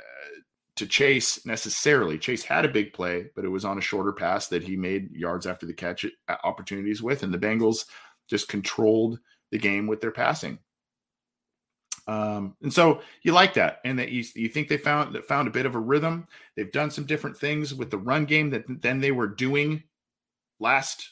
to 0.79 0.87
Chase 0.87 1.45
necessarily. 1.45 2.17
Chase 2.17 2.43
had 2.43 2.65
a 2.65 2.69
big 2.69 2.93
play, 2.93 3.27
but 3.35 3.45
it 3.45 3.49
was 3.49 3.65
on 3.65 3.77
a 3.77 3.81
shorter 3.81 4.11
pass 4.11 4.47
that 4.47 4.63
he 4.63 4.75
made 4.75 5.11
yards 5.11 5.45
after 5.45 5.65
the 5.65 5.73
catch 5.73 6.05
uh, 6.05 6.35
opportunities 6.43 7.01
with, 7.01 7.23
and 7.23 7.33
the 7.33 7.37
Bengals 7.37 7.85
just 8.27 8.47
controlled 8.47 9.19
the 9.51 9.57
game 9.57 9.87
with 9.87 10.01
their 10.01 10.11
passing. 10.11 10.57
Um, 12.07 12.55
and 12.63 12.73
so 12.73 13.01
you 13.21 13.33
like 13.33 13.53
that, 13.53 13.81
and 13.85 13.99
that 13.99 14.09
you, 14.09 14.23
you 14.35 14.49
think 14.49 14.67
they 14.67 14.77
found 14.77 15.13
that 15.13 15.27
found 15.27 15.47
a 15.47 15.51
bit 15.51 15.65
of 15.65 15.75
a 15.75 15.79
rhythm. 15.79 16.27
They've 16.55 16.71
done 16.71 16.89
some 16.89 17.05
different 17.05 17.37
things 17.37 17.75
with 17.75 17.91
the 17.91 17.97
run 17.97 18.25
game 18.25 18.49
that 18.49 18.63
then 18.67 18.99
they 18.99 19.11
were 19.11 19.27
doing 19.27 19.83
last 20.59 21.07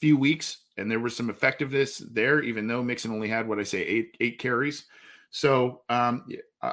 few 0.00 0.16
weeks, 0.16 0.58
and 0.78 0.90
there 0.90 1.00
was 1.00 1.14
some 1.14 1.28
effectiveness 1.28 1.98
there, 1.98 2.40
even 2.42 2.66
though 2.66 2.82
Mixon 2.82 3.12
only 3.12 3.28
had 3.28 3.46
what 3.46 3.58
I 3.58 3.64
say 3.64 3.82
eight 3.82 4.16
eight 4.20 4.38
carries. 4.38 4.86
So 5.30 5.82
um, 5.88 6.26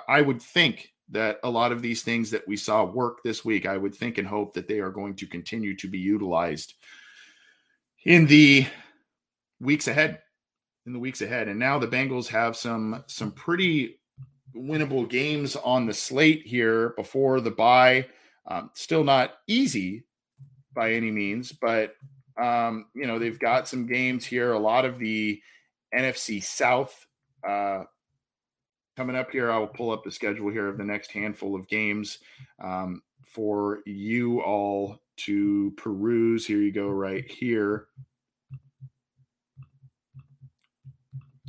I 0.07 0.21
would 0.21 0.41
think 0.41 0.93
that 1.11 1.39
a 1.43 1.49
lot 1.49 1.71
of 1.71 1.81
these 1.81 2.03
things 2.03 2.29
that 2.31 2.47
we 2.47 2.55
saw 2.55 2.83
work 2.83 3.23
this 3.23 3.43
week, 3.43 3.65
I 3.65 3.77
would 3.77 3.95
think 3.95 4.17
and 4.17 4.27
hope 4.27 4.53
that 4.53 4.67
they 4.67 4.79
are 4.79 4.91
going 4.91 5.15
to 5.15 5.27
continue 5.27 5.75
to 5.77 5.87
be 5.87 5.99
utilized 5.99 6.75
in 8.05 8.27
the 8.27 8.67
weeks 9.59 9.87
ahead 9.87 10.19
in 10.89 10.93
the 10.93 10.99
weeks 10.99 11.21
ahead. 11.21 11.47
And 11.47 11.59
now 11.59 11.77
the 11.77 11.87
Bengals 11.87 12.27
have 12.27 12.57
some 12.57 13.03
some 13.07 13.31
pretty 13.31 13.99
winnable 14.55 15.07
games 15.07 15.55
on 15.55 15.85
the 15.85 15.93
slate 15.93 16.45
here 16.45 16.89
before 16.97 17.41
the 17.41 17.51
bye. 17.51 18.07
Um, 18.47 18.71
still 18.73 19.03
not 19.03 19.35
easy 19.47 20.05
by 20.73 20.93
any 20.93 21.11
means, 21.11 21.51
but 21.51 21.93
um, 22.41 22.87
you 22.95 23.05
know 23.05 23.19
they've 23.19 23.39
got 23.39 23.67
some 23.67 23.85
games 23.85 24.25
here. 24.25 24.53
A 24.53 24.59
lot 24.59 24.85
of 24.85 24.97
the 24.97 25.39
NFC 25.95 26.43
South 26.43 27.05
uh, 27.47 27.83
coming 28.99 29.15
up 29.15 29.31
here, 29.31 29.49
I 29.49 29.57
will 29.57 29.67
pull 29.67 29.91
up 29.91 30.03
the 30.03 30.11
schedule 30.11 30.51
here 30.51 30.67
of 30.67 30.77
the 30.77 30.83
next 30.83 31.13
handful 31.13 31.55
of 31.55 31.69
games 31.69 32.19
um, 32.61 33.01
for 33.23 33.79
you 33.85 34.41
all 34.41 34.99
to 35.15 35.71
peruse. 35.77 36.45
Here 36.45 36.57
you 36.57 36.73
go, 36.73 36.89
right 36.89 37.23
here. 37.31 37.85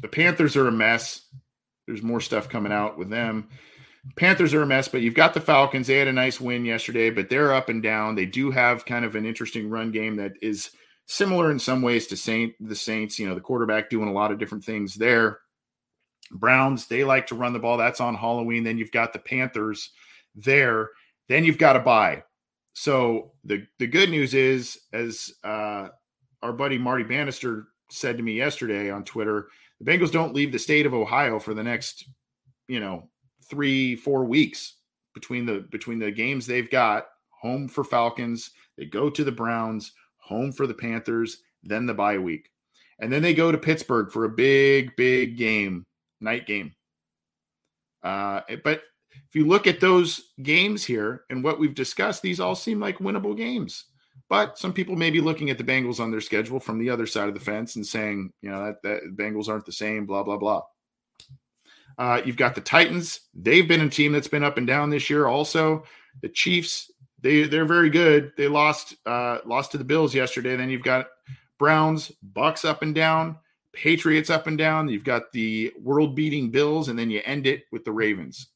The 0.01 0.07
Panthers 0.07 0.57
are 0.57 0.69
a 0.69 0.73
mess. 0.73 1.23
There's 1.89 2.05
more 2.05 2.21
stuff 2.21 2.49
coming 2.49 2.71
out 2.71 2.97
with 2.97 3.11
them. 3.11 3.49
Panthers 4.15 4.55
are 4.55 4.63
a 4.63 4.67
mess, 4.67 4.87
but 4.87 5.01
you've 5.01 5.15
got 5.15 5.35
the 5.35 5.41
Falcons. 5.41 5.89
They 5.89 5.99
had 5.99 6.07
a 6.07 6.13
nice 6.13 6.41
win 6.41 6.65
yesterday, 6.65 7.11
but 7.11 7.31
they're 7.31 7.53
up 7.53 7.69
and 7.69 7.83
down. 7.83 8.15
They 8.15 8.27
do 8.27 8.53
have 8.53 8.87
kind 8.87 9.05
of 9.05 9.17
an 9.17 9.27
interesting 9.27 9.69
run 9.69 9.91
game 9.91 10.15
that 10.19 10.35
is 10.41 10.71
similar 11.07 11.51
in 11.51 11.59
some 11.59 11.83
ways 11.83 12.07
to 12.07 12.17
Saint 12.17 12.55
the 12.61 12.77
Saints. 12.77 13.19
You 13.19 13.29
know, 13.29 13.35
the 13.35 13.41
quarterback 13.41 13.91
doing 13.91 14.09
a 14.09 14.13
lot 14.13 14.31
of 14.31 14.39
different 14.39 14.63
things 14.63 14.95
there. 14.95 15.41
Browns, 16.31 16.87
they 16.87 17.05
like 17.05 17.27
to 17.29 17.35
run 17.35 17.53
the 17.53 17.59
ball. 17.59 17.77
That's 17.77 18.01
on 18.01 18.15
Halloween. 18.15 18.63
Then 18.65 18.79
you've 18.79 18.93
got 18.93 19.13
the 19.13 19.19
Panthers 19.19 19.91
there. 20.35 20.91
Then 21.29 21.45
you've 21.45 21.59
got 21.59 21.75
to 21.75 21.81
buy. 21.81 22.23
So 22.73 23.33
the 23.45 23.67
the 23.79 23.87
good 23.87 24.11
news 24.11 24.35
is, 24.35 24.79
as 24.93 25.33
uh, 25.45 25.89
our 26.43 26.53
buddy 26.53 26.79
Marty 26.79 27.05
Bannister 27.05 27.69
said 27.91 28.17
to 28.17 28.23
me 28.23 28.33
yesterday 28.33 28.91
on 28.91 29.05
Twitter, 29.05 29.49
the 29.81 29.91
Bengals 29.91 30.13
don't 30.13 30.35
leave 30.35 30.53
the 30.53 30.59
state 30.59 30.87
of 30.87 30.95
Ohio 30.95 31.39
for 31.39 31.55
the 31.55 31.65
next, 31.65 32.09
you 32.69 32.81
know, 32.81 33.09
three 33.49 33.97
four 33.97 34.25
weeks 34.25 34.77
between 35.15 35.47
the 35.47 35.67
between 35.71 35.99
the 35.99 36.11
games 36.11 36.47
they've 36.47 36.71
got. 36.71 37.07
Home 37.43 37.69
for 37.69 37.85
Falcons, 37.85 38.51
they 38.77 38.85
go 38.85 39.11
to 39.11 39.25
the 39.25 39.33
Browns, 39.33 39.93
home 40.19 40.53
for 40.53 40.67
the 40.67 40.75
Panthers, 40.75 41.39
then 41.63 41.87
the 41.87 41.95
bye 41.95 42.19
week, 42.19 42.51
and 43.01 43.13
then 43.13 43.23
they 43.23 43.35
go 43.35 43.51
to 43.51 43.59
Pittsburgh 43.59 44.11
for 44.13 44.25
a 44.25 44.31
big 44.31 44.95
big 44.97 45.37
game, 45.37 45.87
night 46.21 46.47
game. 46.47 46.75
Uh, 48.03 48.41
but 48.65 48.83
if 49.29 49.35
you 49.35 49.47
look 49.47 49.67
at 49.67 49.81
those 49.81 50.33
games 50.43 50.85
here 50.85 51.25
and 51.31 51.43
what 51.43 51.59
we've 51.59 51.75
discussed, 51.75 52.23
these 52.23 52.41
all 52.41 52.55
seem 52.55 52.81
like 52.81 52.99
winnable 52.99 53.37
games. 53.37 53.85
But 54.29 54.59
some 54.59 54.73
people 54.73 54.95
may 54.95 55.11
be 55.11 55.21
looking 55.21 55.51
at 55.51 55.59
the 55.59 55.65
Bengals 55.65 55.99
on 55.99 56.11
their 56.11 56.21
schedule 56.21 56.61
from 56.61 56.79
the 56.79 56.91
other 56.91 57.07
side 57.07 57.29
of 57.29 57.35
the 57.35 57.41
fence 57.41 57.75
and 57.77 57.85
saying, 57.85 58.33
you 58.43 58.51
know, 58.51 58.67
that, 58.67 58.83
that 58.83 59.17
Bengals 59.17 59.49
aren't 59.49 59.67
the 59.67 59.73
same, 59.73 60.07
blah, 60.07 60.23
blah, 60.23 60.37
blah. 60.37 60.63
Uh, 61.99 62.23
you've 62.25 62.37
got 62.37 62.55
the 62.55 62.61
Titans. 62.61 63.21
They've 63.35 63.67
been 63.67 63.81
a 63.81 63.91
team 63.91 64.13
that's 64.13 64.29
been 64.29 64.45
up 64.45 64.57
and 64.57 64.67
down 64.67 64.89
this 64.89 65.11
year. 65.11 65.27
Also, 65.27 65.85
the 66.23 66.29
Chiefs. 66.29 66.91
They 67.23 67.43
they're 67.43 67.67
very 67.67 67.91
good. 67.91 68.33
They 68.39 68.49
lost 68.49 68.95
uh, 69.05 69.41
lost 69.45 69.73
to 69.73 69.79
the 69.79 69.85
Bills 69.85 70.15
yesterday. 70.15 70.57
Then 70.57 70.71
you've 70.71 70.83
got 70.83 71.09
Browns, 71.59 72.11
Bucks 72.23 72.65
up 72.65 72.81
and 72.81 72.95
down, 72.95 73.37
Patriots 73.73 74.31
up 74.31 74.47
and 74.47 74.59
down. 74.59 74.89
You've 74.89 75.05
got 75.05 75.33
the 75.33 75.73
world 75.81 76.15
beating 76.15 76.51
Bills, 76.51 76.89
and 76.89 76.99
then 76.99 77.11
you 77.11 77.21
end 77.25 77.47
it 77.47 77.65
with 77.71 77.85
the 77.85 77.93
Ravens. 77.93 78.49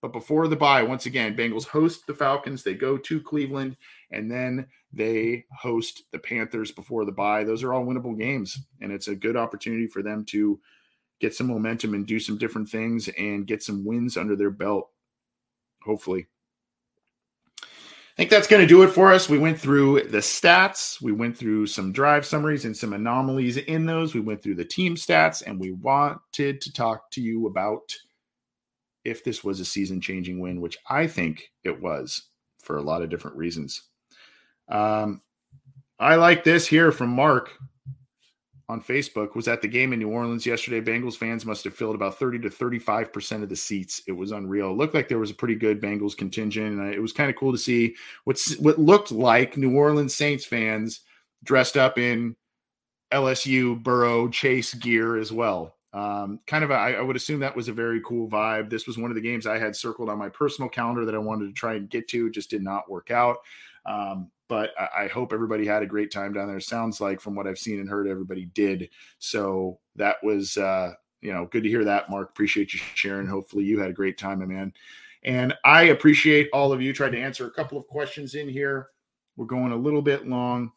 But 0.00 0.12
before 0.12 0.48
the 0.48 0.56
bye, 0.56 0.82
once 0.82 1.06
again, 1.06 1.36
Bengals 1.36 1.66
host 1.66 2.06
the 2.06 2.14
Falcons. 2.14 2.62
They 2.62 2.74
go 2.74 2.98
to 2.98 3.20
Cleveland, 3.20 3.76
and 4.10 4.30
then 4.30 4.66
they 4.92 5.44
host 5.56 6.04
the 6.10 6.18
Panthers 6.18 6.72
before 6.72 7.04
the 7.04 7.12
bye. 7.12 7.44
Those 7.44 7.62
are 7.62 7.72
all 7.72 7.84
winnable 7.84 8.18
games, 8.18 8.58
and 8.80 8.90
it's 8.90 9.08
a 9.08 9.14
good 9.14 9.36
opportunity 9.36 9.86
for 9.86 10.02
them 10.02 10.24
to 10.26 10.60
get 11.20 11.34
some 11.34 11.46
momentum 11.46 11.94
and 11.94 12.04
do 12.04 12.18
some 12.18 12.36
different 12.36 12.68
things 12.68 13.08
and 13.16 13.46
get 13.46 13.62
some 13.62 13.84
wins 13.84 14.16
under 14.16 14.34
their 14.34 14.50
belt, 14.50 14.90
hopefully. 15.82 16.26
I 18.12 18.14
think 18.16 18.30
that's 18.30 18.46
going 18.46 18.60
to 18.60 18.68
do 18.68 18.82
it 18.82 18.90
for 18.90 19.10
us. 19.10 19.30
We 19.30 19.38
went 19.38 19.58
through 19.58 20.02
the 20.02 20.18
stats, 20.18 21.00
we 21.00 21.12
went 21.12 21.36
through 21.36 21.66
some 21.66 21.92
drive 21.92 22.26
summaries 22.26 22.66
and 22.66 22.76
some 22.76 22.92
anomalies 22.92 23.56
in 23.56 23.86
those. 23.86 24.12
We 24.12 24.20
went 24.20 24.42
through 24.42 24.56
the 24.56 24.66
team 24.66 24.96
stats, 24.96 25.42
and 25.46 25.58
we 25.58 25.72
wanted 25.72 26.60
to 26.60 26.72
talk 26.72 27.10
to 27.12 27.22
you 27.22 27.46
about 27.46 27.90
if 29.04 29.24
this 29.24 29.42
was 29.42 29.60
a 29.60 29.64
season 29.64 30.00
changing 30.00 30.40
win, 30.40 30.60
which 30.60 30.76
I 30.90 31.06
think 31.06 31.50
it 31.64 31.80
was 31.80 32.28
for 32.60 32.76
a 32.76 32.82
lot 32.82 33.02
of 33.02 33.08
different 33.08 33.38
reasons. 33.38 33.82
Um, 34.68 35.22
I 35.98 36.16
like 36.16 36.44
this 36.44 36.66
here 36.66 36.92
from 36.92 37.10
Mark 37.10 37.50
on 38.72 38.80
Facebook 38.80 39.34
was 39.34 39.46
at 39.46 39.62
the 39.62 39.68
game 39.68 39.92
in 39.92 39.98
New 39.98 40.08
Orleans 40.08 40.46
yesterday. 40.46 40.80
Bengals 40.80 41.16
fans 41.16 41.44
must 41.44 41.62
have 41.64 41.74
filled 41.74 41.94
about 41.94 42.18
30 42.18 42.40
to 42.40 42.48
35% 42.48 43.42
of 43.42 43.48
the 43.48 43.56
seats. 43.56 44.02
It 44.06 44.12
was 44.12 44.32
unreal. 44.32 44.70
It 44.70 44.76
looked 44.76 44.94
like 44.94 45.08
there 45.08 45.18
was 45.18 45.30
a 45.30 45.34
pretty 45.34 45.54
good 45.54 45.80
Bengals 45.80 46.16
contingent. 46.16 46.80
And 46.80 46.92
it 46.92 47.00
was 47.00 47.12
kind 47.12 47.30
of 47.30 47.36
cool 47.36 47.52
to 47.52 47.58
see 47.58 47.94
what's 48.24 48.56
what 48.58 48.78
looked 48.78 49.12
like 49.12 49.56
New 49.56 49.76
Orleans 49.76 50.14
Saints 50.14 50.46
fans 50.46 51.00
dressed 51.44 51.76
up 51.76 51.98
in 51.98 52.34
LSU 53.12 53.80
Burrow 53.82 54.28
Chase 54.28 54.74
gear 54.74 55.18
as 55.18 55.30
well. 55.30 55.76
Um, 55.92 56.40
kind 56.46 56.64
of, 56.64 56.70
a, 56.70 56.74
I, 56.74 57.00
would 57.02 57.16
assume 57.16 57.40
that 57.40 57.54
was 57.54 57.68
a 57.68 57.72
very 57.72 58.00
cool 58.00 58.26
vibe. 58.26 58.70
This 58.70 58.86
was 58.86 58.96
one 58.96 59.10
of 59.10 59.14
the 59.14 59.20
games 59.20 59.46
I 59.46 59.58
had 59.58 59.76
circled 59.76 60.08
on 60.08 60.16
my 60.16 60.30
personal 60.30 60.70
calendar 60.70 61.04
that 61.04 61.14
I 61.14 61.18
wanted 61.18 61.48
to 61.48 61.52
try 61.52 61.74
and 61.74 61.90
get 61.90 62.08
to, 62.08 62.30
just 62.30 62.48
did 62.48 62.62
not 62.62 62.90
work 62.90 63.10
out. 63.10 63.36
Um, 63.84 64.30
but 64.52 64.70
I, 64.78 65.06
hope 65.06 65.32
everybody 65.32 65.66
had 65.66 65.82
a 65.82 65.86
great 65.86 66.10
time 66.10 66.34
down 66.34 66.46
there. 66.46 66.60
Sounds 66.60 67.00
like 67.00 67.22
from 67.22 67.34
what 67.34 67.46
I've 67.46 67.58
seen 67.58 67.80
and 67.80 67.88
heard, 67.88 68.06
everybody 68.06 68.44
did. 68.44 68.90
So 69.18 69.78
that 69.96 70.16
was, 70.22 70.58
uh, 70.58 70.92
you 71.22 71.32
know, 71.32 71.46
good 71.46 71.62
to 71.62 71.70
hear 71.70 71.86
that, 71.86 72.10
Mark. 72.10 72.28
Appreciate 72.28 72.74
you 72.74 72.80
sharing. 72.94 73.26
Hopefully 73.26 73.64
you 73.64 73.80
had 73.80 73.88
a 73.88 73.94
great 73.94 74.18
time, 74.18 74.40
my 74.40 74.44
man. 74.44 74.74
And 75.22 75.54
I 75.64 75.84
appreciate 75.84 76.50
all 76.52 76.70
of 76.70 76.82
you. 76.82 76.92
Tried 76.92 77.12
to 77.12 77.18
answer 77.18 77.46
a 77.46 77.50
couple 77.50 77.78
of 77.78 77.86
questions 77.86 78.34
in 78.34 78.46
here. 78.46 78.88
We're 79.38 79.46
going 79.46 79.72
a 79.72 79.76
little 79.76 80.02
bit 80.02 80.28
long 80.28 80.70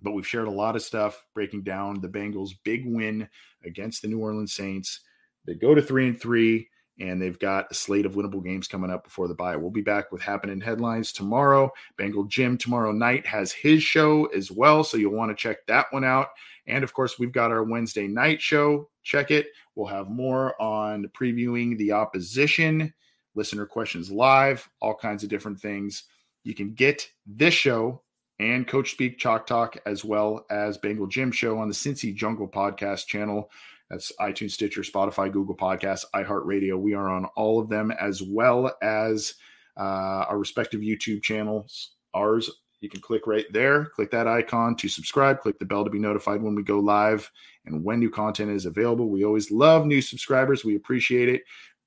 but 0.00 0.12
we've 0.12 0.26
shared 0.26 0.46
a 0.46 0.50
lot 0.50 0.76
of 0.76 0.82
stuff 0.82 1.26
breaking 1.34 1.64
down 1.64 2.00
the 2.00 2.08
Bengals' 2.08 2.52
big 2.62 2.84
win 2.86 3.28
against 3.64 4.00
the 4.00 4.06
New 4.06 4.20
Orleans 4.20 4.54
Saints. 4.54 5.00
They 5.44 5.54
go 5.54 5.74
to 5.74 5.82
three 5.82 6.06
and 6.06 6.18
three, 6.20 6.68
and 7.00 7.20
they've 7.20 7.38
got 7.38 7.70
a 7.70 7.74
slate 7.74 8.06
of 8.06 8.14
winnable 8.14 8.44
games 8.44 8.66
coming 8.66 8.90
up 8.90 9.04
before 9.04 9.28
the 9.28 9.34
bye. 9.34 9.56
We'll 9.56 9.70
be 9.70 9.82
back 9.82 10.10
with 10.10 10.22
happening 10.22 10.60
headlines 10.60 11.12
tomorrow. 11.12 11.70
Bengal 11.96 12.24
Jim 12.24 12.58
tomorrow 12.58 12.92
night 12.92 13.26
has 13.26 13.52
his 13.52 13.82
show 13.82 14.26
as 14.26 14.50
well, 14.50 14.82
so 14.82 14.96
you'll 14.96 15.14
want 15.14 15.30
to 15.30 15.40
check 15.40 15.66
that 15.66 15.86
one 15.92 16.04
out. 16.04 16.28
And 16.66 16.84
of 16.84 16.92
course, 16.92 17.18
we've 17.18 17.32
got 17.32 17.50
our 17.50 17.62
Wednesday 17.62 18.08
night 18.08 18.42
show. 18.42 18.90
Check 19.02 19.30
it. 19.30 19.48
We'll 19.74 19.86
have 19.86 20.08
more 20.08 20.60
on 20.60 21.10
previewing 21.18 21.78
the 21.78 21.92
opposition, 21.92 22.92
listener 23.34 23.64
questions 23.64 24.10
live, 24.10 24.68
all 24.80 24.94
kinds 24.94 25.22
of 25.22 25.30
different 25.30 25.60
things. 25.60 26.04
You 26.44 26.54
can 26.54 26.74
get 26.74 27.08
this 27.26 27.54
show 27.54 28.02
and 28.40 28.66
Coach 28.66 28.92
Speak 28.92 29.18
Chalk 29.18 29.46
Talk, 29.46 29.76
as 29.86 30.04
well 30.04 30.46
as 30.50 30.78
Bengal 30.78 31.06
Jim 31.06 31.32
Show 31.32 31.58
on 31.58 31.68
the 31.68 31.74
Cincy 31.74 32.14
Jungle 32.14 32.48
Podcast 32.48 33.06
channel. 33.06 33.50
That's 33.90 34.12
iTunes, 34.20 34.52
Stitcher, 34.52 34.82
Spotify, 34.82 35.32
Google 35.32 35.56
Podcasts, 35.56 36.04
iHeartRadio. 36.14 36.78
We 36.78 36.94
are 36.94 37.08
on 37.08 37.24
all 37.36 37.58
of 37.58 37.68
them, 37.68 37.90
as 37.90 38.22
well 38.22 38.76
as 38.82 39.34
uh, 39.78 40.26
our 40.28 40.38
respective 40.38 40.80
YouTube 40.80 41.22
channels. 41.22 41.92
Ours, 42.14 42.50
you 42.80 42.88
can 42.88 43.00
click 43.00 43.26
right 43.26 43.46
there, 43.50 43.86
click 43.86 44.10
that 44.10 44.26
icon 44.26 44.76
to 44.76 44.88
subscribe, 44.88 45.40
click 45.40 45.58
the 45.58 45.64
bell 45.64 45.84
to 45.84 45.90
be 45.90 45.98
notified 45.98 46.42
when 46.42 46.54
we 46.54 46.62
go 46.62 46.78
live 46.78 47.30
and 47.64 47.82
when 47.82 47.98
new 47.98 48.10
content 48.10 48.50
is 48.50 48.66
available. 48.66 49.08
We 49.08 49.24
always 49.24 49.50
love 49.50 49.86
new 49.86 50.02
subscribers. 50.02 50.64
We 50.64 50.76
appreciate 50.76 51.28
it. 51.28 51.42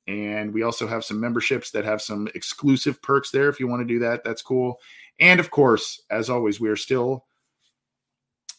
And 0.08 0.54
we 0.54 0.64
also 0.64 0.88
have 0.88 1.06
some 1.06 1.20
memberships 1.20 1.72
that 1.72 1.86
have 1.86 2.02
some 2.02 2.28
exclusive 2.34 3.02
perks 3.02 3.32
there. 3.32 3.48
If 3.48 3.60
you 3.60 3.68
want 3.68 3.82
to 3.82 3.94
do 3.94 4.00
that, 4.00 4.24
that's 4.24 4.42
cool. 4.42 4.80
And 5.20 5.40
of 5.40 5.52
course, 5.52 6.02
as 6.10 6.30
always, 6.30 6.60
we 6.60 6.70
are 6.70 6.76
still 6.76 7.26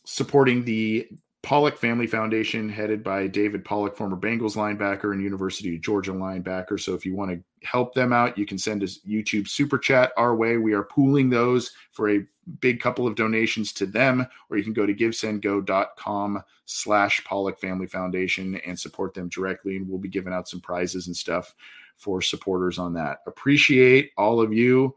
supporting 0.07 0.65
the 0.65 1.09
Pollack 1.43 1.77
Family 1.77 2.07
Foundation, 2.07 2.69
headed 2.69 3.03
by 3.03 3.27
David 3.27 3.65
Pollack, 3.65 3.97
former 3.97 4.17
Bengals 4.17 4.57
linebacker 4.57 5.13
and 5.13 5.21
University 5.21 5.75
of 5.75 5.83
Georgia 5.83 6.13
linebacker. 6.13 6.79
So 6.79 6.95
if 6.95 7.05
you 7.05 7.17
want 7.17 7.33
to 7.33 7.67
help 7.67 7.95
them 7.95 8.13
out, 8.13 8.39
you 8.39 8.47
can 8.47 8.59
send 8.59 8.83
us 8.85 9.01
YouTube 9.07 9.49
super 9.49 9.77
chat 9.77 10.13
our 10.17 10.37
way. 10.37 10.57
We 10.57 10.73
are 10.73 10.85
pooling 10.85 11.31
those 11.31 11.73
for 11.91 12.11
a 12.11 12.25
big 12.61 12.81
couple 12.81 13.09
of 13.09 13.17
donations 13.17 13.73
to 13.73 13.87
them, 13.87 14.25
or 14.51 14.57
you 14.57 14.63
can 14.63 14.73
go 14.73 14.87
to 14.87 14.95
givesendgo.com 14.95 16.43
slash 16.67 17.25
Pollack 17.25 17.59
Family 17.59 17.89
Foundation 17.89 18.57
and 18.65 18.79
support 18.79 19.13
them 19.13 19.29
directly. 19.29 19.77
And 19.77 19.89
we'll 19.89 19.99
be 19.99 20.09
giving 20.09 20.33
out 20.33 20.49
some 20.49 20.61
prizes 20.61 21.09
and 21.09 21.17
stuff 21.17 21.55
for 21.97 22.23
supporters 22.23 22.79
on 22.79 22.95
that. 22.95 23.19
Appreciate 23.27 24.13
all 24.17 24.41
of 24.41 24.53
you. 24.53 24.95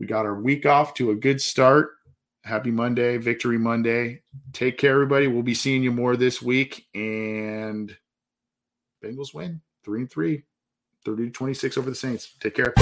We 0.00 0.06
got 0.06 0.26
our 0.26 0.40
week 0.40 0.66
off 0.66 0.94
to 0.94 1.12
a 1.12 1.16
good 1.16 1.40
start. 1.40 1.95
Happy 2.46 2.70
Monday, 2.70 3.16
Victory 3.16 3.58
Monday. 3.58 4.22
Take 4.52 4.78
care, 4.78 4.92
everybody. 4.92 5.26
We'll 5.26 5.42
be 5.42 5.52
seeing 5.52 5.82
you 5.82 5.90
more 5.90 6.16
this 6.16 6.40
week. 6.40 6.86
And 6.94 7.96
Bengals 9.04 9.34
win 9.34 9.62
three 9.84 10.02
and 10.02 10.10
three, 10.10 10.44
30 11.04 11.24
to 11.24 11.30
26 11.30 11.76
over 11.76 11.90
the 11.90 11.96
Saints. 11.96 12.34
Take 12.38 12.54
care. 12.54 12.72